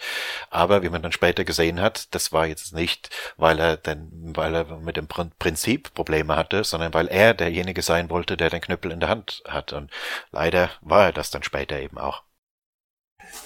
Aber 0.51 0.83
wie 0.83 0.89
man 0.89 1.03
dann 1.03 1.13
später 1.13 1.45
gesehen 1.45 1.81
hat, 1.81 2.15
das 2.15 2.33
war 2.33 2.47
jetzt 2.47 2.75
nicht, 2.75 3.11
weil 3.37 3.59
er 3.59 3.77
denn, 3.77 4.33
weil 4.37 4.55
er 4.55 4.65
mit 4.79 4.97
dem 4.97 5.09
Prinzip 5.09 5.95
Probleme 5.95 6.37
hatte, 6.37 6.65
sondern 6.65 6.95
weil 6.95 7.09
er 7.09 7.35
derjenige 7.35 7.83
sein 7.83 8.11
wollte, 8.11 8.37
der 8.37 8.51
den 8.51 8.61
Knüppel 8.61 8.93
in 8.93 9.01
der 9.01 9.09
Hand 9.09 9.43
hat. 9.49 9.73
Und 9.73 9.91
leider 10.31 10.71
war 10.81 11.07
er 11.07 11.13
das 11.13 11.31
dann 11.31 11.43
später 11.43 11.79
eben 11.79 11.99
auch. 11.99 12.23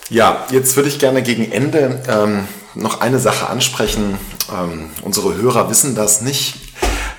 Ja, 0.08 0.46
jetzt 0.50 0.76
würde 0.76 0.88
ich 0.88 0.98
gerne 0.98 1.22
gegen 1.22 1.50
Ende 1.50 2.02
ähm, 2.08 2.46
noch 2.74 3.00
eine 3.00 3.18
Sache 3.18 3.48
ansprechen. 3.48 4.18
Ähm, 4.52 4.90
unsere 5.02 5.34
Hörer 5.36 5.70
wissen 5.70 5.94
das 5.94 6.20
nicht 6.20 6.54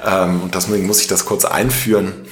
ähm, 0.06 0.42
und 0.44 0.56
deswegen 0.56 0.86
muss 0.86 1.02
ich 1.02 1.08
das 1.08 1.26
kurz 1.26 1.46
einführen. 1.46 2.26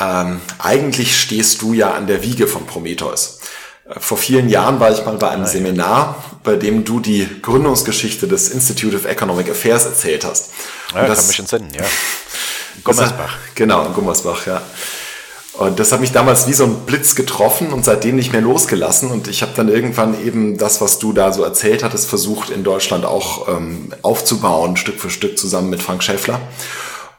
Ähm, 0.00 0.40
eigentlich 0.58 1.18
stehst 1.18 1.62
du 1.62 1.74
ja 1.74 1.92
an 1.92 2.06
der 2.06 2.22
Wiege 2.22 2.46
von 2.46 2.66
Prometheus. 2.66 3.40
Äh, 3.88 4.00
vor 4.00 4.18
vielen 4.18 4.48
Jahren 4.48 4.80
war 4.80 4.90
ich 4.90 5.04
mal 5.04 5.16
bei 5.16 5.30
einem 5.30 5.46
Seminar, 5.46 6.24
bei 6.42 6.56
dem 6.56 6.84
du 6.84 7.00
die 7.00 7.28
Gründungsgeschichte 7.42 8.26
des 8.26 8.48
Institute 8.48 8.96
of 8.96 9.04
Economic 9.04 9.50
Affairs 9.50 9.84
erzählt 9.84 10.24
hast. 10.24 10.52
Ja, 10.94 11.06
das, 11.06 11.18
kann 11.18 11.28
mich 11.28 11.38
entsinnen, 11.38 11.70
ja. 11.74 11.84
Gummersbach. 12.84 13.36
Genau, 13.54 13.84
in 13.86 13.92
Gummersbach, 13.92 14.46
ja. 14.46 14.62
Und 15.54 15.78
das 15.78 15.92
hat 15.92 16.00
mich 16.00 16.12
damals 16.12 16.46
wie 16.46 16.54
so 16.54 16.64
ein 16.64 16.86
Blitz 16.86 17.14
getroffen 17.14 17.72
und 17.72 17.84
seitdem 17.84 18.16
nicht 18.16 18.32
mehr 18.32 18.40
losgelassen. 18.40 19.10
Und 19.10 19.28
ich 19.28 19.42
habe 19.42 19.52
dann 19.54 19.68
irgendwann 19.68 20.18
eben 20.24 20.56
das, 20.56 20.80
was 20.80 20.98
du 20.98 21.12
da 21.12 21.32
so 21.32 21.42
erzählt 21.44 21.84
hattest, 21.84 22.08
versucht 22.08 22.50
in 22.50 22.64
Deutschland 22.64 23.04
auch 23.04 23.48
ähm, 23.48 23.92
aufzubauen, 24.00 24.76
Stück 24.76 24.98
für 24.98 25.10
Stück 25.10 25.38
zusammen 25.38 25.68
mit 25.68 25.82
Frank 25.82 26.02
Schäffler. 26.02 26.40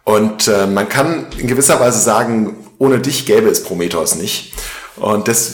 Und 0.04 0.48
äh, 0.48 0.66
man 0.66 0.90
kann 0.90 1.28
in 1.38 1.48
gewisser 1.48 1.80
Weise 1.80 2.00
sagen, 2.00 2.58
ohne 2.80 3.00
dich 3.00 3.26
gäbe 3.26 3.50
es 3.50 3.64
Prometheus 3.64 4.16
nicht. 4.16 4.52
Und 4.96 5.28
das, 5.28 5.54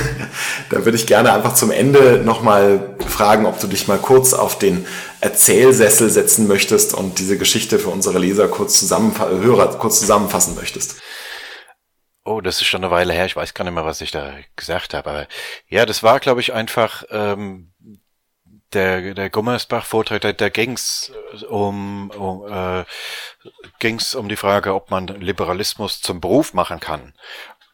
da 0.70 0.84
würde 0.84 0.96
ich 0.96 1.06
gerne 1.06 1.32
einfach 1.32 1.54
zum 1.54 1.70
Ende 1.70 2.22
nochmal 2.24 2.96
fragen, 3.06 3.46
ob 3.46 3.60
du 3.60 3.66
dich 3.66 3.86
mal 3.86 3.98
kurz 3.98 4.32
auf 4.32 4.58
den 4.58 4.86
Erzählsessel 5.20 6.10
setzen 6.10 6.48
möchtest 6.48 6.94
und 6.94 7.18
diese 7.18 7.38
Geschichte 7.38 7.78
für 7.78 7.90
unsere 7.90 8.18
Leser 8.18 8.48
kurz 8.48 8.78
zusammen, 8.78 9.14
Hörer 9.18 9.78
kurz 9.78 10.00
zusammenfassen 10.00 10.54
möchtest. 10.54 10.96
Oh, 12.24 12.40
das 12.40 12.60
ist 12.60 12.66
schon 12.66 12.82
eine 12.82 12.90
Weile 12.90 13.12
her. 13.12 13.26
Ich 13.26 13.36
weiß 13.36 13.52
gar 13.52 13.64
nicht 13.64 13.74
mehr, 13.74 13.84
was 13.84 14.00
ich 14.00 14.10
da 14.10 14.32
gesagt 14.56 14.94
habe. 14.94 15.10
Aber 15.10 15.26
ja, 15.68 15.84
das 15.84 16.02
war, 16.02 16.20
glaube 16.20 16.40
ich, 16.40 16.54
einfach 16.54 17.04
ähm, 17.10 17.72
der 18.72 19.14
der 19.14 19.30
Gummersbach-Vortrag. 19.30 20.22
Da, 20.22 20.32
da 20.32 20.48
ging's 20.48 21.12
um, 21.48 22.10
um 22.10 22.50
äh, 22.50 22.84
ging's 23.78 24.14
um 24.14 24.28
die 24.28 24.36
Frage, 24.36 24.74
ob 24.74 24.90
man 24.90 25.06
Liberalismus 25.08 26.00
zum 26.00 26.20
Beruf 26.20 26.54
machen 26.54 26.80
kann. 26.80 27.12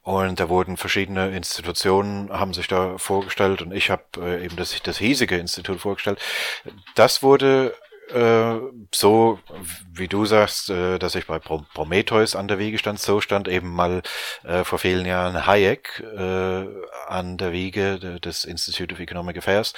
Und 0.03 0.41
da 0.41 0.49
wurden 0.49 0.77
verschiedene 0.77 1.31
Institutionen, 1.37 2.33
haben 2.33 2.55
sich 2.55 2.67
da 2.67 2.99
vorgestellt 2.99 3.63
und 3.63 3.73
ich 3.73 3.91
habe 3.91 4.05
äh, 4.17 4.45
eben 4.45 4.57
das, 4.57 4.75
das 4.83 4.99
hiesige 4.99 5.37
Institut 5.37 5.81
vorgestellt. 5.81 6.19
Das 6.95 7.23
wurde 7.23 7.77
äh, 8.15 8.61
so 8.95 9.39
wie 9.93 10.09
du 10.09 10.25
sagst, 10.25 10.71
äh, 10.71 10.99
dass 10.99 11.15
ich 11.15 11.27
bei 11.27 11.39
Prometheus 11.39 12.37
an 12.37 12.49
der 12.49 12.59
Wiege 12.59 12.79
stand, 12.79 12.99
so 12.99 13.21
stand 13.21 13.49
eben 13.49 13.71
mal 13.71 14.03
äh, 14.45 14.65
vor 14.65 14.79
vielen 14.79 15.07
Jahren 15.07 15.47
Hayek 15.47 16.01
äh, 16.01 16.67
an 17.07 17.37
der 17.39 17.53
Wiege 17.53 18.21
des 18.21 18.45
Institute 18.45 18.95
of 18.95 19.01
Economic 19.01 19.39
Affairs. 19.39 19.73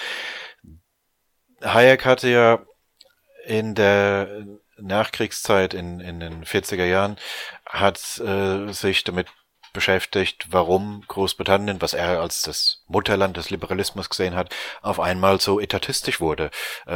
Hayek 1.62 2.04
hatte 2.04 2.28
ja 2.28 2.60
in 3.46 3.74
der 3.74 4.46
Nachkriegszeit 4.78 5.74
in, 5.74 6.00
in 6.00 6.20
den 6.20 6.44
40er 6.44 6.84
Jahren 6.84 7.16
hat 7.66 8.20
äh, 8.20 8.72
sich 8.72 9.04
damit 9.04 9.28
beschäftigt, 9.72 10.46
warum 10.50 11.02
Großbritannien, 11.08 11.80
was 11.80 11.94
er 11.94 12.20
als 12.20 12.42
das 12.42 12.82
Mutterland 12.86 13.36
des 13.36 13.50
Liberalismus 13.50 14.10
gesehen 14.10 14.34
hat, 14.34 14.54
auf 14.80 15.00
einmal 15.00 15.40
so 15.40 15.60
etatistisch 15.60 16.20
wurde. 16.20 16.50
Äh, 16.86 16.92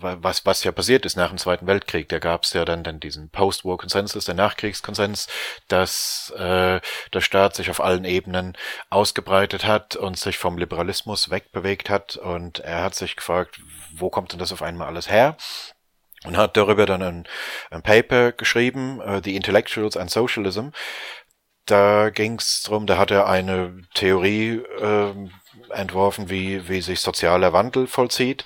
was, 0.00 0.44
was 0.44 0.64
ja 0.64 0.72
passiert 0.72 1.06
ist 1.06 1.16
nach 1.16 1.28
dem 1.28 1.38
Zweiten 1.38 1.66
Weltkrieg. 1.66 2.08
Da 2.08 2.18
gab 2.18 2.44
es 2.44 2.52
ja 2.52 2.64
dann, 2.64 2.84
dann 2.84 3.00
diesen 3.00 3.30
Post-War-Konsensus, 3.30 4.24
der 4.24 4.34
Nachkriegskonsens, 4.34 5.28
dass 5.68 6.30
äh, 6.36 6.80
der 7.12 7.20
Staat 7.20 7.54
sich 7.56 7.70
auf 7.70 7.80
allen 7.80 8.04
Ebenen 8.04 8.56
ausgebreitet 8.90 9.64
hat 9.64 9.96
und 9.96 10.18
sich 10.18 10.38
vom 10.38 10.58
Liberalismus 10.58 11.30
wegbewegt 11.30 11.90
hat. 11.90 12.16
Und 12.16 12.60
er 12.60 12.82
hat 12.82 12.94
sich 12.94 13.16
gefragt, 13.16 13.60
wo 13.92 14.10
kommt 14.10 14.32
denn 14.32 14.38
das 14.38 14.52
auf 14.52 14.62
einmal 14.62 14.88
alles 14.88 15.10
her? 15.10 15.36
und 16.26 16.36
hat 16.36 16.56
darüber 16.56 16.86
dann 16.86 17.02
ein, 17.02 17.28
ein 17.70 17.82
Paper 17.82 18.32
geschrieben, 18.32 19.00
uh, 19.00 19.20
The 19.22 19.36
Intellectuals 19.36 19.96
and 19.96 20.10
Socialism, 20.10 20.68
da 21.66 22.10
ging 22.10 22.38
es 22.38 22.62
darum, 22.62 22.86
da 22.86 22.96
hat 22.96 23.10
er 23.10 23.26
eine 23.26 23.82
Theorie 23.94 24.62
äh, 24.80 25.12
entworfen, 25.70 26.30
wie, 26.30 26.68
wie 26.68 26.80
sich 26.80 27.00
sozialer 27.00 27.52
Wandel 27.52 27.86
vollzieht. 27.86 28.44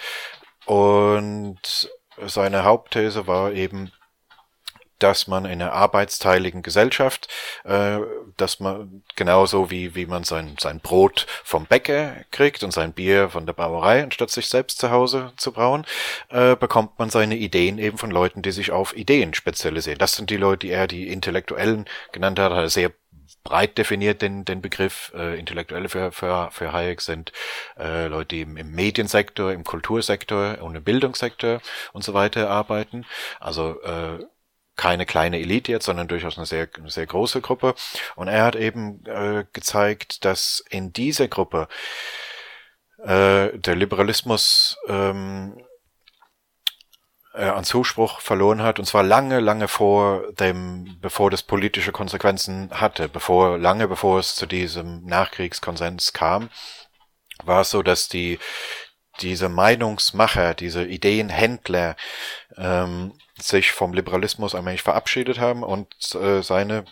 Und 0.66 1.90
seine 2.26 2.64
Hauptthese 2.64 3.26
war 3.26 3.52
eben, 3.52 3.92
dass 4.98 5.26
man 5.26 5.46
in 5.46 5.62
einer 5.62 5.72
arbeitsteiligen 5.72 6.62
Gesellschaft, 6.62 7.28
äh, 7.64 7.98
dass 8.36 8.60
man 8.60 9.02
genauso 9.16 9.70
wie, 9.70 9.94
wie 9.94 10.06
man 10.06 10.24
sein, 10.24 10.56
sein 10.60 10.80
Brot 10.80 11.26
vom 11.42 11.66
Bäcker 11.66 12.16
kriegt 12.30 12.62
und 12.62 12.70
sein 12.70 12.92
Bier 12.92 13.30
von 13.30 13.46
der 13.46 13.54
Brauerei, 13.54 14.02
anstatt 14.02 14.30
sich 14.30 14.48
selbst 14.48 14.78
zu 14.78 14.90
Hause 14.90 15.32
zu 15.36 15.52
brauen, 15.52 15.86
äh, 16.28 16.54
bekommt 16.54 16.98
man 16.98 17.10
seine 17.10 17.36
Ideen 17.36 17.78
eben 17.78 17.98
von 17.98 18.10
Leuten, 18.10 18.42
die 18.42 18.52
sich 18.52 18.70
auf 18.70 18.94
Ideen 18.94 19.34
spezialisieren. 19.34 19.98
Das 19.98 20.12
sind 20.12 20.30
die 20.30 20.36
Leute, 20.36 20.66
die 20.66 20.72
er 20.72 20.86
die 20.86 21.08
Intellektuellen 21.08 21.86
genannt 22.12 22.38
hat, 22.38 22.52
hat 22.52 22.58
er 22.58 22.70
sehr 22.70 22.92
breit 23.42 23.78
definiert 23.78 24.22
den, 24.22 24.44
den 24.44 24.60
Begriff. 24.60 25.12
Äh, 25.14 25.38
Intellektuelle 25.38 25.88
für, 25.88 26.12
für, 26.12 26.50
für 26.50 26.72
Hayek 26.72 27.00
sind 27.00 27.32
äh, 27.78 28.06
Leute, 28.06 28.36
die 28.36 28.42
im, 28.42 28.56
im 28.56 28.70
Mediensektor, 28.72 29.52
im 29.52 29.64
Kultursektor 29.64 30.58
und 30.60 30.74
im 30.74 30.84
Bildungssektor 30.84 31.60
und 31.92 32.04
so 32.04 32.14
weiter 32.14 32.50
arbeiten. 32.50 33.06
Also 33.38 33.80
äh, 33.82 34.24
keine 34.76 35.04
kleine 35.04 35.38
Elite 35.38 35.72
jetzt, 35.72 35.84
sondern 35.84 36.08
durchaus 36.08 36.38
eine 36.38 36.46
sehr, 36.46 36.68
eine 36.78 36.90
sehr 36.90 37.06
große 37.06 37.40
Gruppe. 37.40 37.74
Und 38.16 38.28
er 38.28 38.44
hat 38.44 38.56
eben 38.56 39.04
äh, 39.06 39.44
gezeigt, 39.52 40.24
dass 40.24 40.64
in 40.70 40.92
dieser 40.92 41.28
Gruppe 41.28 41.68
äh, 42.98 43.58
der 43.58 43.76
Liberalismus 43.76 44.78
ähm, 44.88 45.62
äh, 47.40 47.48
an 47.48 47.64
Zuspruch 47.64 48.20
verloren 48.20 48.62
hat, 48.62 48.78
und 48.78 48.84
zwar 48.84 49.02
lange, 49.02 49.40
lange 49.40 49.68
vor 49.68 50.32
dem, 50.32 50.98
bevor 51.00 51.30
das 51.30 51.42
politische 51.42 51.92
Konsequenzen 51.92 52.70
hatte, 52.72 53.08
bevor, 53.08 53.58
lange 53.58 53.88
bevor 53.88 54.18
es 54.18 54.34
zu 54.34 54.46
diesem 54.46 55.04
Nachkriegskonsens 55.06 56.12
kam, 56.12 56.50
war 57.44 57.62
es 57.62 57.70
so, 57.70 57.82
dass 57.82 58.08
die, 58.08 58.38
diese 59.20 59.48
Meinungsmacher, 59.48 60.54
diese 60.54 60.84
Ideenhändler 60.84 61.96
ähm, 62.56 63.12
sich 63.38 63.72
vom 63.72 63.94
Liberalismus 63.94 64.54
allmählich 64.54 64.82
verabschiedet 64.82 65.38
haben 65.38 65.62
und 65.62 65.94
äh, 66.14 66.42
seine 66.42 66.84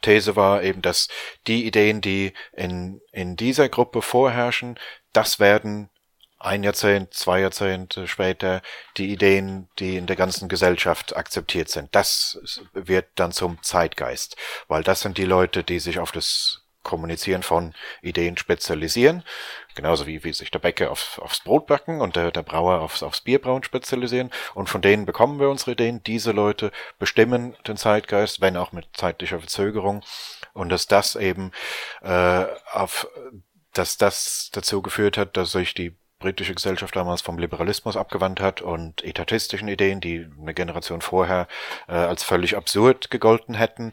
These 0.00 0.36
war 0.36 0.62
eben, 0.62 0.80
dass 0.80 1.08
die 1.46 1.66
Ideen, 1.66 2.00
die 2.00 2.32
in, 2.52 3.00
in 3.12 3.36
dieser 3.36 3.68
Gruppe 3.68 4.00
vorherrschen, 4.00 4.78
das 5.12 5.40
werden 5.40 5.90
ein 6.38 6.62
Jahrzehnt, 6.62 7.14
zwei 7.14 7.40
Jahrzehnte 7.40 8.06
später 8.06 8.62
die 8.96 9.12
Ideen, 9.12 9.68
die 9.78 9.96
in 9.96 10.06
der 10.06 10.16
ganzen 10.16 10.48
Gesellschaft 10.48 11.16
akzeptiert 11.16 11.68
sind. 11.68 11.88
Das 11.94 12.38
wird 12.72 13.06
dann 13.16 13.32
zum 13.32 13.62
Zeitgeist, 13.62 14.36
weil 14.68 14.82
das 14.82 15.00
sind 15.00 15.18
die 15.18 15.24
Leute, 15.24 15.64
die 15.64 15.80
sich 15.80 15.98
auf 15.98 16.12
das 16.12 16.62
Kommunizieren 16.84 17.42
von 17.42 17.74
Ideen 18.00 18.38
spezialisieren, 18.38 19.22
genauso 19.74 20.06
wie, 20.06 20.24
wie 20.24 20.32
sich 20.32 20.50
der 20.50 20.60
Bäcker 20.60 20.90
auf, 20.90 21.18
aufs 21.18 21.40
Brot 21.40 21.66
backen 21.66 22.00
und 22.00 22.16
der, 22.16 22.30
der 22.30 22.42
Brauer 22.42 22.80
aufs, 22.80 23.02
aufs 23.02 23.20
Bierbrauen 23.20 23.62
spezialisieren. 23.62 24.30
Und 24.54 24.70
von 24.70 24.80
denen 24.80 25.04
bekommen 25.04 25.38
wir 25.38 25.50
unsere 25.50 25.72
Ideen. 25.72 26.02
Diese 26.04 26.32
Leute 26.32 26.70
bestimmen 26.98 27.56
den 27.66 27.76
Zeitgeist, 27.76 28.40
wenn 28.40 28.56
auch 28.56 28.72
mit 28.72 28.86
zeitlicher 28.94 29.38
Verzögerung. 29.38 30.02
Und 30.54 30.70
dass 30.70 30.86
das 30.86 31.14
eben 31.14 31.52
äh, 32.00 32.46
auf 32.72 33.06
dass 33.74 33.96
das 33.96 34.50
dazu 34.52 34.82
geführt 34.82 35.18
hat, 35.18 35.36
dass 35.36 35.52
sich 35.52 35.74
die 35.74 35.94
britische 36.18 36.54
Gesellschaft 36.54 36.96
damals 36.96 37.20
vom 37.20 37.38
Liberalismus 37.38 37.96
abgewandt 37.96 38.40
hat 38.40 38.60
und 38.60 39.04
etatistischen 39.04 39.68
Ideen, 39.68 40.00
die 40.00 40.26
eine 40.40 40.54
Generation 40.54 41.00
vorher 41.00 41.46
äh, 41.88 41.92
als 41.92 42.24
völlig 42.24 42.56
absurd 42.56 43.10
gegolten 43.10 43.54
hätten, 43.54 43.92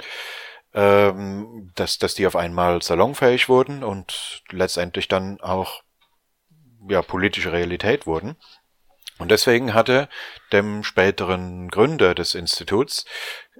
ähm, 0.73 1.71
dass, 1.76 1.97
dass 1.97 2.15
die 2.15 2.28
auf 2.28 2.36
einmal 2.36 2.82
salonfähig 2.82 3.47
wurden 3.47 3.84
und 3.84 4.43
letztendlich 4.51 5.07
dann 5.07 5.39
auch 5.41 5.84
ja, 6.89 7.01
politische 7.01 7.51
Realität 7.51 8.05
wurden. 8.05 8.36
Und 9.17 9.32
deswegen 9.32 9.73
hatte 9.73 10.09
dem 10.51 10.84
späteren 10.84 11.69
Gründer 11.69 12.13
des 12.15 12.36
Instituts, 12.36 13.05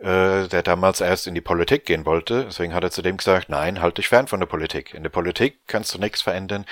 äh, 0.02 0.48
der 0.50 0.64
damals 0.64 1.00
erst 1.00 1.28
in 1.28 1.36
die 1.36 1.42
Politik 1.42 1.86
gehen 1.86 2.06
wollte, 2.06 2.44
deswegen 2.46 2.74
hat 2.74 2.84
er 2.84 2.92
zu 2.92 3.02
dem 3.02 3.16
gesagt, 3.18 3.48
nein, 3.48 3.82
halt 3.82 3.98
dich 3.98 4.10
fern 4.10 4.28
von 4.28 4.42
der 4.42 4.48
Politik. 4.48 4.94
In 4.94 5.04
der 5.04 5.10
Politik 5.10 5.60
kannst 5.68 5.94
du 5.94 6.00
nichts 6.00 6.22
verändern. 6.22 6.66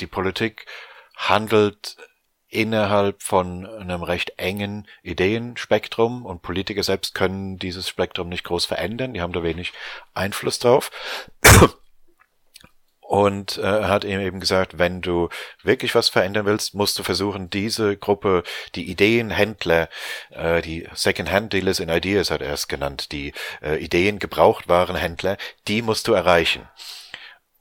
Die 0.00 0.06
Politik 0.06 0.64
handelt 1.14 1.96
innerhalb 2.54 3.22
von 3.22 3.66
einem 3.66 4.02
recht 4.02 4.34
engen 4.38 4.86
Ideenspektrum 5.02 6.24
und 6.24 6.42
Politiker 6.42 6.84
selbst 6.84 7.14
können 7.14 7.58
dieses 7.58 7.88
Spektrum 7.88 8.28
nicht 8.28 8.44
groß 8.44 8.64
verändern, 8.64 9.12
die 9.12 9.20
haben 9.20 9.32
da 9.32 9.42
wenig 9.42 9.72
Einfluss 10.14 10.60
drauf. 10.60 10.90
Und 13.06 13.58
äh, 13.58 13.84
hat 13.84 14.04
ihm 14.04 14.18
eben 14.18 14.40
gesagt, 14.40 14.78
wenn 14.78 15.02
du 15.02 15.28
wirklich 15.62 15.94
was 15.94 16.08
verändern 16.08 16.46
willst, 16.46 16.74
musst 16.74 16.98
du 16.98 17.02
versuchen, 17.02 17.50
diese 17.50 17.98
Gruppe, 17.98 18.44
die 18.74 18.90
Ideenhändler, 18.90 19.90
äh, 20.30 20.62
die 20.62 20.88
Second-Hand-Dealers 20.94 21.80
in 21.80 21.90
Ideas 21.90 22.30
hat 22.30 22.40
er 22.40 22.54
es 22.54 22.66
genannt, 22.66 23.12
die 23.12 23.34
äh, 23.62 23.76
Ideen 23.76 24.18
gebraucht 24.18 24.68
waren 24.68 24.96
Händler, 24.96 25.36
die 25.68 25.82
musst 25.82 26.08
du 26.08 26.14
erreichen. 26.14 26.66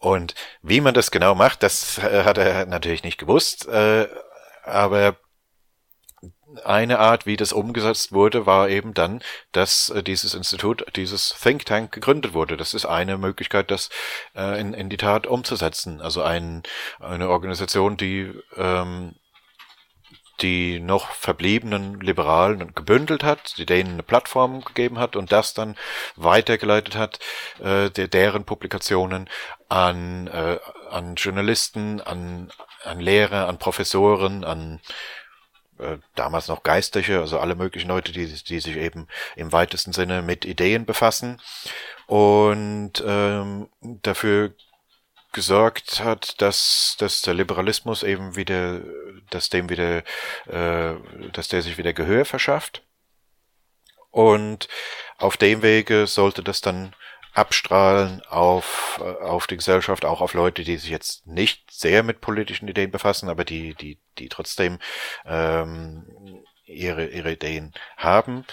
Und 0.04 0.36
wie 0.62 0.82
man 0.82 0.94
das 0.94 1.12
genau 1.12 1.34
macht, 1.34 1.64
das 1.64 1.98
hat 2.04 2.38
er 2.38 2.66
natürlich 2.66 3.04
nicht 3.04 3.18
gewusst, 3.18 3.70
äh, 3.70 4.10
aber 4.66 5.16
eine 6.66 7.00
Art, 7.00 7.26
wie 7.26 7.38
das 7.38 7.54
umgesetzt 7.54 8.12
wurde, 8.12 8.46
war 8.46 8.68
eben 8.68 8.94
dann, 8.94 9.24
dass 9.54 9.90
äh, 9.92 10.04
dieses 10.04 10.34
Institut, 10.34 10.86
dieses 10.98 11.34
Think 11.42 11.66
Tank 11.66 11.94
gegründet 11.94 12.34
wurde. 12.34 12.58
Das 12.58 12.74
ist 12.74 12.86
eine 12.86 13.18
Möglichkeit, 13.18 13.72
das 13.72 13.90
äh, 14.36 14.60
in, 14.60 14.74
in 14.74 14.90
die 14.90 14.98
Tat 14.98 15.26
umzusetzen. 15.26 16.02
Also 16.02 16.22
ein, 16.22 16.64
eine 17.00 17.30
Organisation, 17.30 17.96
die 17.96 18.30
ähm, 18.58 19.16
die 20.42 20.80
noch 20.80 21.12
verbliebenen 21.12 22.00
Liberalen 22.00 22.74
gebündelt 22.74 23.24
hat, 23.24 23.58
die 23.58 23.66
denen 23.66 23.94
eine 23.94 24.04
Plattform 24.04 24.64
gegeben 24.64 25.00
hat 25.00 25.16
und 25.16 25.32
das 25.32 25.54
dann 25.54 25.76
weitergeleitet 26.16 26.96
hat, 26.96 27.20
äh, 27.60 27.90
der, 27.90 28.08
deren 28.08 28.44
Publikationen 28.44 29.30
an, 29.70 30.28
äh, 30.28 30.60
an 30.90 31.16
Journalisten, 31.16 32.02
an, 32.02 32.52
an 32.84 33.00
Lehrer, 33.00 33.48
an 33.48 33.60
Professoren, 33.60 34.44
an 34.44 34.80
äh, 35.80 35.98
damals 36.16 36.48
noch 36.48 36.64
Geistliche, 36.64 37.20
also 37.20 37.40
alle 37.40 37.56
möglichen 37.56 37.88
Leute, 37.88 38.12
die, 38.12 38.26
die 38.26 38.60
sich 38.60 38.76
eben 38.76 39.08
im 39.36 39.52
weitesten 39.52 39.94
Sinne 39.94 40.22
mit 40.22 40.46
Ideen 40.46 40.86
befassen. 40.86 41.42
Und 42.08 43.04
ähm, 43.06 43.70
dafür 43.82 44.54
gesorgt 45.34 46.02
hat, 46.04 46.42
dass, 46.42 46.96
dass 47.00 47.22
der 47.22 47.34
Liberalismus 47.34 48.04
eben 48.04 48.36
wieder, 48.36 48.82
dass 49.30 49.50
dem 49.50 49.70
wieder, 49.70 50.04
äh, 50.48 50.96
dass 51.34 51.50
der 51.50 51.62
sich 51.62 51.78
wieder 51.78 51.94
Gehör 51.94 52.26
verschafft. 52.26 52.84
Und 54.12 54.68
auf 55.18 55.38
dem 55.38 55.64
Wege 55.64 56.08
sollte 56.08 56.44
das 56.44 56.62
dann 56.62 56.96
abstrahlen 57.34 58.22
auf, 58.30 59.02
äh, 59.04 59.24
auf 59.24 59.48
die 59.48 59.58
Gesellschaft, 59.58 60.06
auch 60.06 60.22
auf 60.22 60.34
Leute, 60.34 60.64
die 60.64 60.78
sich 60.78 60.92
jetzt 60.92 61.26
nicht 61.26 61.72
sehr 61.72 62.04
mit 62.04 62.22
politischen 62.22 62.68
Ideen 62.68 62.92
befassen, 62.92 63.30
aber 63.30 63.44
die, 63.44 63.74
die, 63.74 64.00
die 64.20 64.30
trotzdem 64.30 64.78
ähm, 65.26 66.06
ihre, 66.66 67.08
ihre 67.08 67.34
Ideen 67.34 67.74
haben 67.98 68.46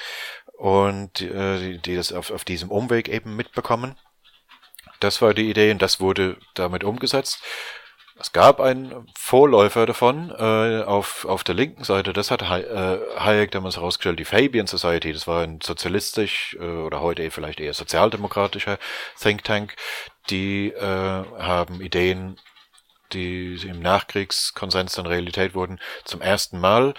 und 0.57 1.21
äh, 1.21 1.59
die, 1.59 1.79
die 1.79 1.97
das 1.97 2.13
auf, 2.13 2.31
auf 2.31 2.45
diesem 2.45 2.71
Umweg 2.71 3.09
eben 3.09 3.37
mitbekommen. 3.37 3.97
Das 5.01 5.21
war 5.23 5.35
die 5.35 5.51
Idee 5.51 5.71
und 5.73 5.83
das 5.83 6.01
wurde 6.01 6.37
damit 6.55 6.85
umgesetzt. 6.85 7.43
Es 8.21 8.33
gab 8.33 8.61
einen 8.61 9.11
Vorläufer 9.19 9.87
davon 9.87 10.31
äh, 10.31 10.83
auf, 10.83 11.25
auf 11.25 11.43
der 11.43 11.55
linken 11.55 11.85
Seite, 11.85 12.13
das 12.13 12.31
hat 12.31 12.43
äh, 12.43 12.99
Hayek 13.19 13.51
damals 13.51 13.77
herausgestellt, 13.77 14.19
die 14.19 14.27
Fabian 14.27 14.67
Society, 14.67 15.15
das 15.15 15.27
war 15.27 15.43
ein 15.43 15.61
sozialistisch 15.63 16.55
äh, 16.61 16.65
oder 16.65 17.01
heute 17.01 17.31
vielleicht 17.31 17.61
eher 17.61 17.73
sozialdemokratischer 17.73 18.79
Think 19.19 19.43
Tank, 19.45 19.75
die 20.29 20.69
äh, 20.69 20.83
haben 20.85 21.81
Ideen, 21.81 22.39
die 23.15 23.55
im 23.67 23.81
Nachkriegskonsens 23.81 24.97
dann 24.97 25.07
Realität 25.07 25.55
wurden, 25.55 25.81
zum 26.05 26.21
ersten 26.21 26.61
Mal 26.61 26.93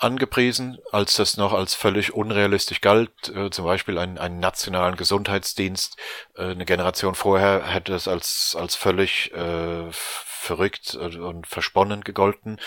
angepriesen, 0.00 0.78
als 0.92 1.16
das 1.16 1.36
noch 1.36 1.52
als 1.52 1.74
völlig 1.74 2.14
unrealistisch 2.14 2.80
galt. 2.80 3.28
Äh, 3.34 3.50
zum 3.50 3.64
Beispiel 3.64 3.98
einen, 3.98 4.18
einen 4.18 4.40
nationalen 4.40 4.96
Gesundheitsdienst. 4.96 5.96
Äh, 6.36 6.50
eine 6.50 6.64
Generation 6.64 7.14
vorher 7.14 7.66
hätte 7.66 7.94
es 7.94 8.08
als, 8.08 8.56
als 8.58 8.74
völlig 8.74 9.32
äh, 9.32 9.86
verrückt 9.90 10.94
und 10.94 11.46
versponnen 11.46 12.02
gegolten. 12.02 12.58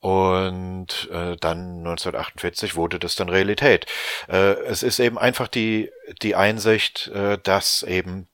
Und 0.00 1.08
äh, 1.10 1.36
dann 1.40 1.78
1948 1.78 2.76
wurde 2.76 2.98
das 2.98 3.16
dann 3.16 3.28
Realität. 3.28 3.86
Äh, 4.28 4.52
es 4.64 4.82
ist 4.82 4.98
eben 5.00 5.18
einfach 5.18 5.48
die, 5.48 5.90
die 6.22 6.36
Einsicht, 6.36 7.08
äh, 7.08 7.38
dass 7.42 7.82
eben 7.82 8.28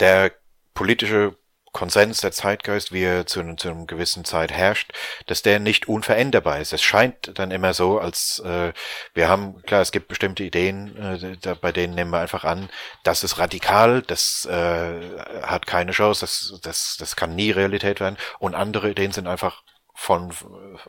der 0.00 0.32
politische 0.72 1.36
Konsens, 1.74 2.20
der 2.20 2.32
Zeitgeist, 2.32 2.92
wie 2.92 3.02
er 3.02 3.26
zu, 3.26 3.42
zu 3.56 3.68
einer 3.68 3.84
gewissen 3.84 4.24
Zeit 4.24 4.52
herrscht, 4.52 4.92
dass 5.26 5.42
der 5.42 5.58
nicht 5.58 5.88
unveränderbar 5.88 6.60
ist. 6.60 6.72
Es 6.72 6.82
scheint 6.82 7.38
dann 7.38 7.50
immer 7.50 7.74
so, 7.74 7.98
als 7.98 8.38
äh, 8.38 8.72
wir 9.12 9.28
haben, 9.28 9.60
klar, 9.62 9.82
es 9.82 9.92
gibt 9.92 10.08
bestimmte 10.08 10.44
Ideen, 10.44 10.96
äh, 10.96 11.36
da, 11.36 11.54
bei 11.54 11.72
denen 11.72 11.94
nehmen 11.94 12.12
wir 12.12 12.20
einfach 12.20 12.44
an, 12.44 12.70
das 13.02 13.24
ist 13.24 13.38
radikal, 13.38 14.02
das 14.02 14.46
äh, 14.46 15.00
hat 15.42 15.66
keine 15.66 15.90
Chance, 15.90 16.20
das, 16.20 16.60
das, 16.62 16.96
das 16.98 17.16
kann 17.16 17.34
nie 17.34 17.50
Realität 17.50 18.00
werden. 18.00 18.16
Und 18.38 18.54
andere 18.54 18.90
Ideen 18.90 19.12
sind 19.12 19.26
einfach 19.26 19.62
von 19.94 20.32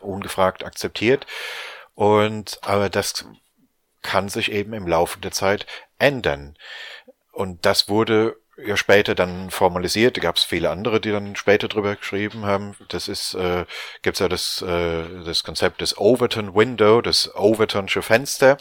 ungefragt 0.02 0.64
akzeptiert. 0.64 1.26
Und 1.96 2.60
aber 2.62 2.90
das 2.90 3.26
kann 4.04 4.30
sich 4.30 4.52
eben 4.52 4.74
im 4.74 4.88
Laufe 4.88 5.20
der 5.20 5.32
Zeit 5.32 5.66
ändern. 5.98 6.56
Und 7.32 7.66
das 7.66 7.90
wurde 7.90 8.38
ja 8.58 8.78
später 8.78 9.16
dann 9.16 9.50
formalisiert. 9.50 10.18
Da 10.18 10.22
gab 10.22 10.38
es 10.38 10.44
viele 10.44 10.70
andere, 10.70 11.02
die 11.02 11.12
dann 11.12 11.36
später 11.36 11.68
drüber 11.68 11.96
geschrieben 11.96 12.46
haben. 12.46 12.76
Das 12.90 13.08
ist, 13.08 13.34
äh, 13.34 13.66
gibt 14.02 14.20
ja 14.20 14.30
das, 14.30 14.62
äh, 14.62 15.24
das 15.26 15.44
Konzept 15.44 15.82
des 15.82 15.98
Overton 15.98 16.56
Window, 16.56 17.02
das 17.02 17.34
Overtonsche 17.36 18.02
Fenster. 18.02 18.58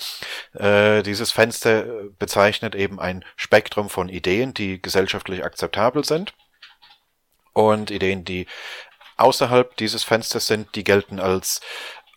Äh, 0.55 1.03
dieses 1.03 1.33
Fenster 1.33 1.85
bezeichnet 2.19 2.75
eben 2.75 2.99
ein 3.01 3.25
Spektrum 3.37 3.89
von 3.89 4.09
Ideen, 4.09 4.55
die 4.55 4.81
gesellschaftlich 4.81 5.45
akzeptabel 5.45 6.05
sind. 6.05 6.35
Und 7.53 7.91
Ideen, 7.91 8.25
die 8.25 8.47
außerhalb 9.17 9.77
dieses 9.77 10.03
Fensters 10.03 10.47
sind, 10.47 10.75
die 10.75 10.83
gelten 10.83 11.21
als, 11.21 11.61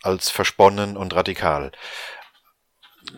als 0.02 0.30
versponnen 0.30 0.96
und 0.96 1.14
radikal 1.14 1.70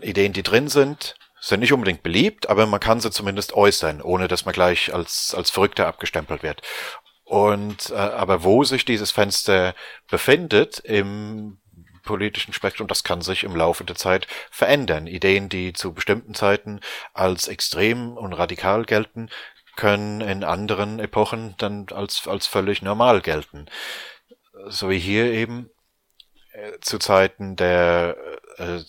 Ideen, 0.02 0.32
die 0.32 0.42
drin 0.42 0.68
sind, 0.68 1.16
sind 1.40 1.60
nicht 1.60 1.72
unbedingt 1.72 2.02
beliebt, 2.02 2.48
aber 2.48 2.66
man 2.66 2.80
kann 2.80 3.00
sie 3.00 3.10
zumindest 3.10 3.54
äußern, 3.54 4.02
ohne 4.02 4.28
dass 4.28 4.44
man 4.44 4.52
gleich 4.52 4.92
als, 4.94 5.34
als 5.34 5.50
Verrückter 5.50 5.86
abgestempelt 5.86 6.42
wird. 6.42 6.62
Und 7.24 7.90
äh, 7.90 7.94
aber 7.94 8.42
wo 8.44 8.64
sich 8.64 8.84
dieses 8.84 9.12
Fenster 9.12 9.74
befindet 10.08 10.80
im 10.80 11.58
politischen 12.02 12.52
Spektrum, 12.52 12.88
das 12.88 13.04
kann 13.04 13.20
sich 13.20 13.44
im 13.44 13.54
Laufe 13.54 13.84
der 13.84 13.96
Zeit 13.96 14.26
verändern. 14.50 15.06
Ideen, 15.06 15.48
die 15.48 15.72
zu 15.72 15.94
bestimmten 15.94 16.34
Zeiten 16.34 16.80
als 17.14 17.48
extrem 17.48 18.16
und 18.16 18.32
radikal 18.32 18.84
gelten, 18.84 19.30
können 19.76 20.20
in 20.20 20.44
anderen 20.44 20.98
Epochen 20.98 21.54
dann 21.58 21.86
als, 21.92 22.26
als 22.26 22.46
völlig 22.46 22.82
normal 22.82 23.20
gelten. 23.20 23.66
So 24.66 24.90
wie 24.90 24.98
hier 24.98 25.26
eben 25.26 25.70
äh, 26.52 26.80
zu 26.80 26.98
Zeiten 26.98 27.56
der 27.56 28.16
äh, 28.56 28.80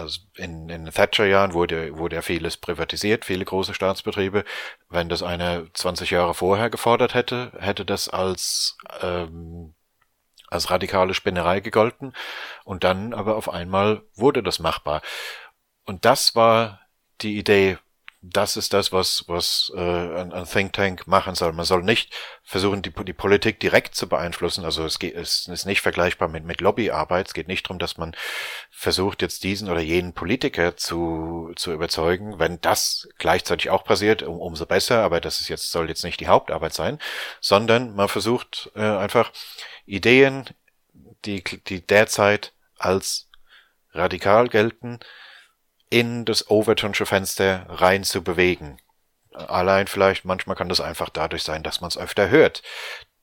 also 0.00 0.20
in, 0.36 0.68
in 0.68 0.86
Thatcher-Jahren 0.86 1.52
wurde, 1.52 1.96
wurde 1.96 2.16
ja 2.16 2.22
vieles 2.22 2.56
privatisiert, 2.56 3.24
viele 3.24 3.44
große 3.44 3.74
Staatsbetriebe. 3.74 4.44
Wenn 4.88 5.08
das 5.08 5.22
eine 5.22 5.70
20 5.72 6.10
Jahre 6.10 6.34
vorher 6.34 6.70
gefordert 6.70 7.14
hätte, 7.14 7.52
hätte 7.58 7.84
das 7.84 8.08
als, 8.08 8.76
ähm, 9.02 9.74
als 10.48 10.70
radikale 10.70 11.14
Spinnerei 11.14 11.60
gegolten. 11.60 12.14
Und 12.64 12.84
dann 12.84 13.14
aber 13.14 13.36
auf 13.36 13.48
einmal 13.48 14.02
wurde 14.14 14.42
das 14.42 14.58
machbar. 14.58 15.02
Und 15.84 16.04
das 16.04 16.34
war 16.34 16.80
die 17.20 17.38
Idee 17.38 17.78
das 18.22 18.58
ist 18.58 18.74
das, 18.74 18.92
was, 18.92 19.24
was 19.28 19.72
äh, 19.74 19.80
ein, 19.80 20.32
ein 20.32 20.44
Think 20.44 20.74
Tank 20.74 21.06
machen 21.06 21.34
soll. 21.34 21.52
Man 21.52 21.64
soll 21.64 21.82
nicht 21.82 22.12
versuchen, 22.42 22.82
die, 22.82 22.90
die 22.90 23.14
Politik 23.14 23.60
direkt 23.60 23.94
zu 23.94 24.08
beeinflussen. 24.08 24.64
Also 24.64 24.84
es, 24.84 24.98
geht, 24.98 25.14
es 25.14 25.48
ist 25.48 25.64
nicht 25.64 25.80
vergleichbar 25.80 26.28
mit, 26.28 26.44
mit 26.44 26.60
Lobbyarbeit. 26.60 27.28
Es 27.28 27.34
geht 27.34 27.48
nicht 27.48 27.64
darum, 27.66 27.78
dass 27.78 27.96
man 27.96 28.14
versucht, 28.70 29.22
jetzt 29.22 29.42
diesen 29.42 29.70
oder 29.70 29.80
jenen 29.80 30.12
Politiker 30.12 30.76
zu, 30.76 31.52
zu 31.56 31.72
überzeugen. 31.72 32.38
Wenn 32.38 32.60
das 32.60 33.08
gleichzeitig 33.18 33.70
auch 33.70 33.84
passiert, 33.84 34.22
um, 34.22 34.38
umso 34.38 34.66
besser, 34.66 35.02
aber 35.02 35.22
das 35.22 35.40
ist 35.40 35.48
jetzt, 35.48 35.70
soll 35.70 35.88
jetzt 35.88 36.04
nicht 36.04 36.20
die 36.20 36.28
Hauptarbeit 36.28 36.74
sein, 36.74 36.98
sondern 37.40 37.94
man 37.94 38.08
versucht 38.08 38.70
äh, 38.74 38.80
einfach 38.80 39.32
Ideen, 39.86 40.44
die, 41.24 41.42
die 41.42 41.86
derzeit 41.86 42.52
als 42.76 43.30
radikal 43.92 44.48
gelten, 44.48 45.00
in 45.90 46.24
das 46.24 46.48
Overtonsche 46.50 47.04
Fenster 47.04 47.66
rein 47.68 48.04
zu 48.04 48.22
bewegen. 48.22 48.78
Allein 49.32 49.86
vielleicht, 49.86 50.24
manchmal 50.24 50.56
kann 50.56 50.68
das 50.68 50.80
einfach 50.80 51.08
dadurch 51.08 51.42
sein, 51.42 51.62
dass 51.62 51.80
man 51.80 51.88
es 51.88 51.98
öfter 51.98 52.30
hört. 52.30 52.62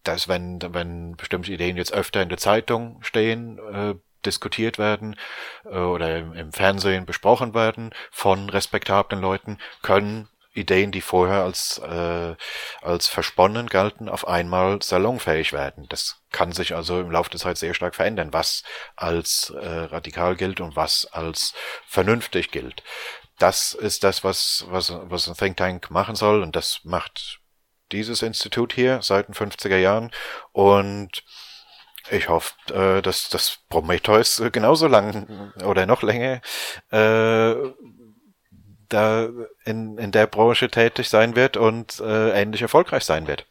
Dass 0.03 0.27
wenn, 0.27 0.59
wenn 0.73 1.15
bestimmte 1.17 1.51
Ideen 1.51 1.77
jetzt 1.77 1.93
öfter 1.93 2.21
in 2.21 2.29
der 2.29 2.37
Zeitung 2.37 3.01
stehen, 3.03 3.59
äh, 3.73 3.95
diskutiert 4.25 4.77
werden 4.77 5.15
äh, 5.65 5.77
oder 5.77 6.17
im, 6.17 6.33
im 6.33 6.53
Fernsehen 6.53 7.05
besprochen 7.05 7.53
werden 7.53 7.93
von 8.11 8.49
respektablen 8.49 9.21
Leuten, 9.21 9.57
können 9.81 10.29
Ideen, 10.57 10.91
die 10.91 11.01
vorher 11.01 11.43
als, 11.43 11.77
äh, 11.79 12.35
als 12.81 13.07
versponnen 13.07 13.67
galten, 13.67 14.09
auf 14.09 14.27
einmal 14.27 14.81
salonfähig 14.81 15.53
werden. 15.53 15.85
Das 15.89 16.21
kann 16.31 16.51
sich 16.51 16.75
also 16.75 16.99
im 16.99 17.11
Laufe 17.11 17.29
der 17.29 17.39
Zeit 17.39 17.57
sehr 17.57 17.73
stark 17.73 17.95
verändern, 17.95 18.33
was 18.33 18.63
als 18.95 19.51
äh, 19.51 19.67
radikal 19.67 20.35
gilt 20.35 20.59
und 20.59 20.75
was 20.75 21.05
als 21.05 21.53
vernünftig 21.87 22.51
gilt. 22.51 22.83
Das 23.39 23.73
ist 23.73 24.03
das, 24.03 24.23
was, 24.23 24.65
was, 24.69 24.91
was 24.93 25.27
ein 25.27 25.35
Think 25.35 25.57
Tank 25.57 25.91
machen 25.91 26.15
soll 26.15 26.41
und 26.41 26.55
das 26.55 26.81
macht 26.83 27.39
dieses 27.91 28.21
Institut 28.21 28.73
hier 28.73 29.01
seit 29.01 29.27
den 29.27 29.35
50er 29.35 29.77
Jahren 29.77 30.11
und 30.51 31.23
ich 32.09 32.29
hoffe, 32.29 32.53
äh, 32.73 33.01
dass 33.01 33.29
das 33.29 33.59
Prometheus 33.69 34.41
genauso 34.51 34.87
lang 34.87 35.53
oder 35.63 35.85
noch 35.85 36.03
länger 36.03 36.41
äh, 36.91 37.53
da 38.89 39.27
in, 39.65 39.97
in 39.97 40.11
der 40.11 40.27
Branche 40.27 40.69
tätig 40.69 41.09
sein 41.09 41.35
wird 41.35 41.57
und 41.57 41.99
äh, 41.99 42.41
ähnlich 42.41 42.61
erfolgreich 42.61 43.03
sein 43.03 43.27
wird. 43.27 43.45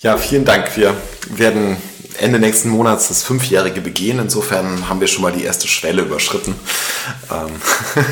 Ja, 0.00 0.16
vielen 0.16 0.44
Dank. 0.44 0.76
Wir 0.76 0.94
werden 1.30 1.76
Ende 2.18 2.38
nächsten 2.38 2.68
Monats 2.68 3.08
das 3.08 3.24
Fünfjährige 3.24 3.80
begehen. 3.80 4.18
Insofern 4.20 4.88
haben 4.88 5.00
wir 5.00 5.08
schon 5.08 5.22
mal 5.22 5.32
die 5.32 5.42
erste 5.42 5.66
Schwelle 5.66 6.02
überschritten. 6.02 6.54
Ähm 7.30 7.50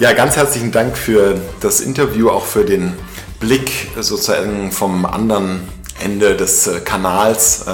ja, 0.00 0.12
ganz 0.12 0.36
herzlichen 0.36 0.72
Dank 0.72 0.98
für 0.98 1.40
das 1.60 1.80
Interview, 1.80 2.30
auch 2.30 2.44
für 2.44 2.64
den 2.64 2.94
Blick 3.38 3.88
sozusagen 3.94 4.72
vom 4.72 5.06
anderen 5.06 5.68
Ende 6.00 6.36
des 6.36 6.66
äh, 6.66 6.80
Kanals. 6.80 7.66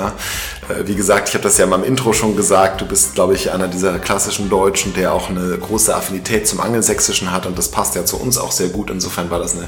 Äh, 0.69 0.87
wie 0.87 0.97
gesagt, 0.97 1.29
ich 1.29 1.35
habe 1.35 1.45
das 1.45 1.59
ja 1.59 1.65
in 1.65 1.71
meinem 1.71 1.85
Intro 1.85 2.13
schon 2.13 2.37
gesagt, 2.37 2.81
du 2.81 2.87
bist, 2.87 3.15
glaube 3.15 3.35
ich, 3.35 3.53
einer 3.53 3.69
dieser 3.69 3.99
klassischen 3.99 4.51
Deutschen, 4.51 4.95
der 4.95 5.13
auch 5.13 5.31
eine 5.31 5.57
große 5.59 5.95
Affinität 5.95 6.49
zum 6.49 6.61
Angelsächsischen 6.61 7.31
hat 7.31 7.47
und 7.47 7.57
das 7.57 7.71
passt 7.71 7.95
ja 7.95 8.05
zu 8.05 8.19
uns 8.21 8.37
auch 8.37 8.51
sehr 8.51 8.69
gut. 8.69 8.91
Insofern 8.91 9.31
war 9.31 9.39
das 9.39 9.55
ein 9.55 9.67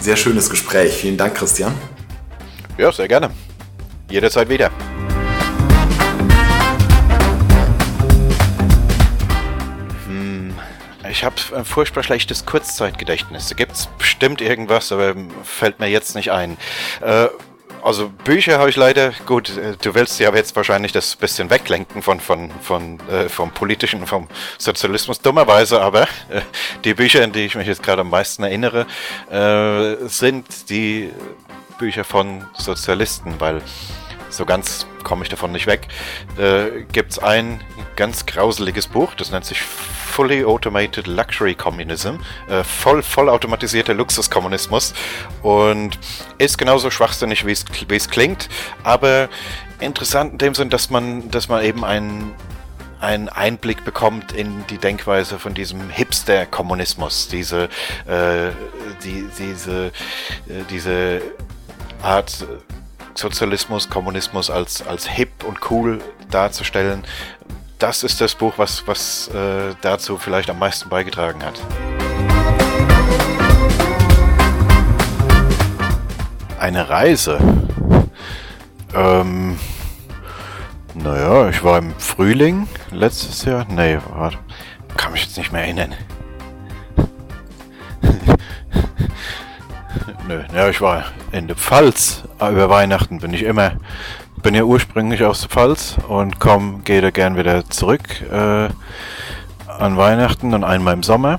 sehr 0.00 0.16
schönes 0.16 0.50
Gespräch. 0.50 0.94
Vielen 0.94 1.16
Dank, 1.16 1.36
Christian. 1.36 1.72
Ja, 2.76 2.90
sehr 2.90 3.06
gerne. 3.06 3.30
Jederzeit 4.10 4.48
wieder. 4.48 4.70
Hm, 10.06 10.54
ich 11.08 11.22
habe 11.22 11.36
ein 11.54 11.64
furchtbar 11.64 12.02
schlechtes 12.02 12.46
Kurzzeitgedächtnis. 12.46 13.48
Da 13.48 13.54
gibt 13.54 13.72
es 13.72 13.88
bestimmt 13.96 14.40
irgendwas, 14.40 14.90
aber 14.90 15.14
fällt 15.44 15.78
mir 15.78 15.88
jetzt 15.88 16.16
nicht 16.16 16.32
ein. 16.32 16.56
Äh, 17.00 17.28
also 17.82 18.08
Bücher 18.08 18.58
habe 18.58 18.70
ich 18.70 18.76
leider, 18.76 19.12
gut, 19.26 19.56
äh, 19.56 19.76
du 19.80 19.94
willst 19.94 20.18
ja 20.20 20.34
jetzt 20.34 20.54
wahrscheinlich 20.56 20.92
das 20.92 21.16
bisschen 21.16 21.50
weglenken 21.50 22.02
von, 22.02 22.20
von, 22.20 22.50
von, 22.62 23.00
äh, 23.08 23.28
vom 23.28 23.50
politischen, 23.50 24.06
vom 24.06 24.28
Sozialismus, 24.58 25.20
dummerweise, 25.20 25.80
aber 25.80 26.02
äh, 26.02 26.42
die 26.84 26.94
Bücher, 26.94 27.24
an 27.24 27.32
die 27.32 27.46
ich 27.46 27.54
mich 27.54 27.66
jetzt 27.66 27.82
gerade 27.82 28.02
am 28.02 28.10
meisten 28.10 28.44
erinnere, 28.44 28.86
äh, 29.30 30.06
sind 30.08 30.70
die 30.70 31.10
Bücher 31.78 32.04
von 32.04 32.46
Sozialisten, 32.54 33.34
weil 33.40 33.60
so 34.32 34.44
ganz 34.44 34.86
komme 35.02 35.22
ich 35.22 35.28
davon 35.28 35.52
nicht 35.52 35.66
weg. 35.66 35.88
Äh, 36.38 36.82
Gibt 36.92 37.12
es 37.12 37.18
ein 37.18 37.60
ganz 37.96 38.26
grauseliges 38.26 38.86
Buch, 38.86 39.14
das 39.14 39.30
nennt 39.30 39.44
sich 39.44 39.60
Fully 39.60 40.44
Automated 40.44 41.06
Luxury 41.06 41.54
Communism, 41.54 42.16
äh, 42.48 42.64
voll, 42.64 43.02
voll 43.02 43.28
automatisierter 43.28 43.94
Luxuskommunismus 43.94 44.94
und 45.42 45.98
ist 46.38 46.58
genauso 46.58 46.90
schwachsinnig, 46.90 47.46
wie 47.46 47.96
es 47.96 48.10
klingt, 48.10 48.48
aber 48.82 49.28
interessant 49.80 50.32
in 50.32 50.38
dem 50.38 50.54
Sinn, 50.54 50.70
dass 50.70 50.90
man, 50.90 51.30
dass 51.30 51.48
man 51.48 51.64
eben 51.64 51.84
einen 51.84 52.34
einen 53.00 53.28
Einblick 53.28 53.84
bekommt 53.84 54.30
in 54.30 54.64
die 54.68 54.78
Denkweise 54.78 55.40
von 55.40 55.54
diesem 55.54 55.90
Hipster-Kommunismus, 55.90 57.26
diese, 57.26 57.64
äh, 58.06 58.52
die, 59.02 59.28
diese, 59.36 59.86
äh, 59.86 59.90
diese 60.70 61.20
Art 62.00 62.46
Sozialismus, 63.14 63.88
Kommunismus 63.90 64.50
als, 64.50 64.86
als 64.86 65.08
hip 65.08 65.44
und 65.44 65.70
cool 65.70 66.00
darzustellen. 66.30 67.04
Das 67.78 68.02
ist 68.02 68.20
das 68.20 68.34
Buch, 68.34 68.54
was, 68.56 68.86
was 68.86 69.28
äh, 69.28 69.74
dazu 69.80 70.16
vielleicht 70.18 70.50
am 70.50 70.58
meisten 70.58 70.88
beigetragen 70.88 71.42
hat. 71.42 71.60
Eine 76.58 76.88
Reise. 76.88 77.38
Ähm, 78.94 79.58
naja, 80.94 81.48
ich 81.48 81.64
war 81.64 81.78
im 81.78 81.92
Frühling 81.98 82.68
letztes 82.90 83.44
Jahr. 83.44 83.66
Nee, 83.68 83.98
warte. 84.14 84.38
Kann 84.96 85.12
mich 85.12 85.24
jetzt 85.24 85.38
nicht 85.38 85.50
mehr 85.52 85.62
erinnern. 85.62 85.94
Nö, 90.32 90.44
ja, 90.54 90.70
ich 90.70 90.80
war 90.80 91.04
in 91.30 91.46
der 91.46 91.56
Pfalz. 91.56 92.22
Ah, 92.38 92.50
über 92.50 92.70
Weihnachten 92.70 93.18
bin 93.18 93.34
ich 93.34 93.42
immer. 93.42 93.72
Bin 94.42 94.54
ja 94.54 94.62
ursprünglich 94.62 95.22
aus 95.24 95.42
der 95.42 95.50
Pfalz 95.50 95.96
und 96.08 96.40
komm, 96.40 96.84
gehe 96.84 97.02
da 97.02 97.10
gern 97.10 97.36
wieder 97.36 97.68
zurück 97.68 98.22
äh, 98.22 98.70
an 99.66 99.96
Weihnachten 99.98 100.54
und 100.54 100.64
einmal 100.64 100.94
im 100.94 101.02
Sommer. 101.02 101.36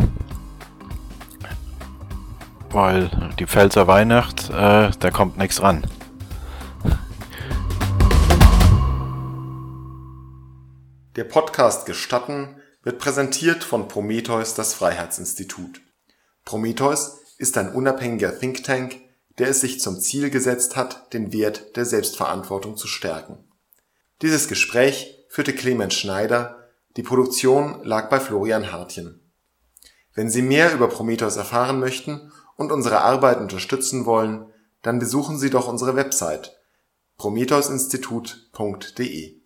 Weil 2.70 3.10
die 3.40 3.48
Pfälzer 3.48 3.88
Weihnacht, 3.88 4.52
äh, 4.52 4.92
da 4.92 5.12
kommt 5.12 5.40
nichts 5.40 5.60
ran. 5.64 5.88
Der 11.16 11.24
Podcast 11.24 11.88
Gestatten 11.88 12.58
wird 12.84 13.00
präsentiert 13.00 13.64
von 13.64 13.88
Prometheus, 13.88 14.54
das 14.54 14.76
Freiheitsinstitut. 14.76 15.82
Prometheus 16.46 17.23
ist 17.44 17.58
ein 17.58 17.74
unabhängiger 17.74 18.40
Think 18.40 18.64
Tank, 18.64 19.02
der 19.38 19.50
es 19.50 19.60
sich 19.60 19.82
zum 19.82 20.00
Ziel 20.00 20.30
gesetzt 20.30 20.78
hat, 20.78 21.14
den 21.14 21.34
Wert 21.34 21.76
der 21.76 21.84
Selbstverantwortung 21.84 22.78
zu 22.78 22.88
stärken. 22.88 23.44
Dieses 24.22 24.48
Gespräch 24.48 25.26
führte 25.28 25.54
Clemens 25.54 25.94
Schneider, 25.94 26.70
die 26.96 27.04
Produktion 27.04 27.84
lag 27.84 28.10
bei 28.10 28.22
Florian 28.22 28.72
Hartjen. 28.72 29.30
Wenn 30.14 30.30
Sie 30.30 30.42
mehr 30.42 30.74
über 30.74 30.88
Prometheus 30.88 31.36
erfahren 31.36 31.82
möchten 31.82 32.32
und 32.56 32.72
unsere 32.72 33.02
Arbeit 33.02 33.40
unterstützen 33.40 34.06
wollen, 34.06 34.46
dann 34.82 35.00
besuchen 35.00 35.38
Sie 35.38 35.50
doch 35.50 35.68
unsere 35.68 35.98
Website 35.98 36.58
prometheusinstitut.de 37.18 39.43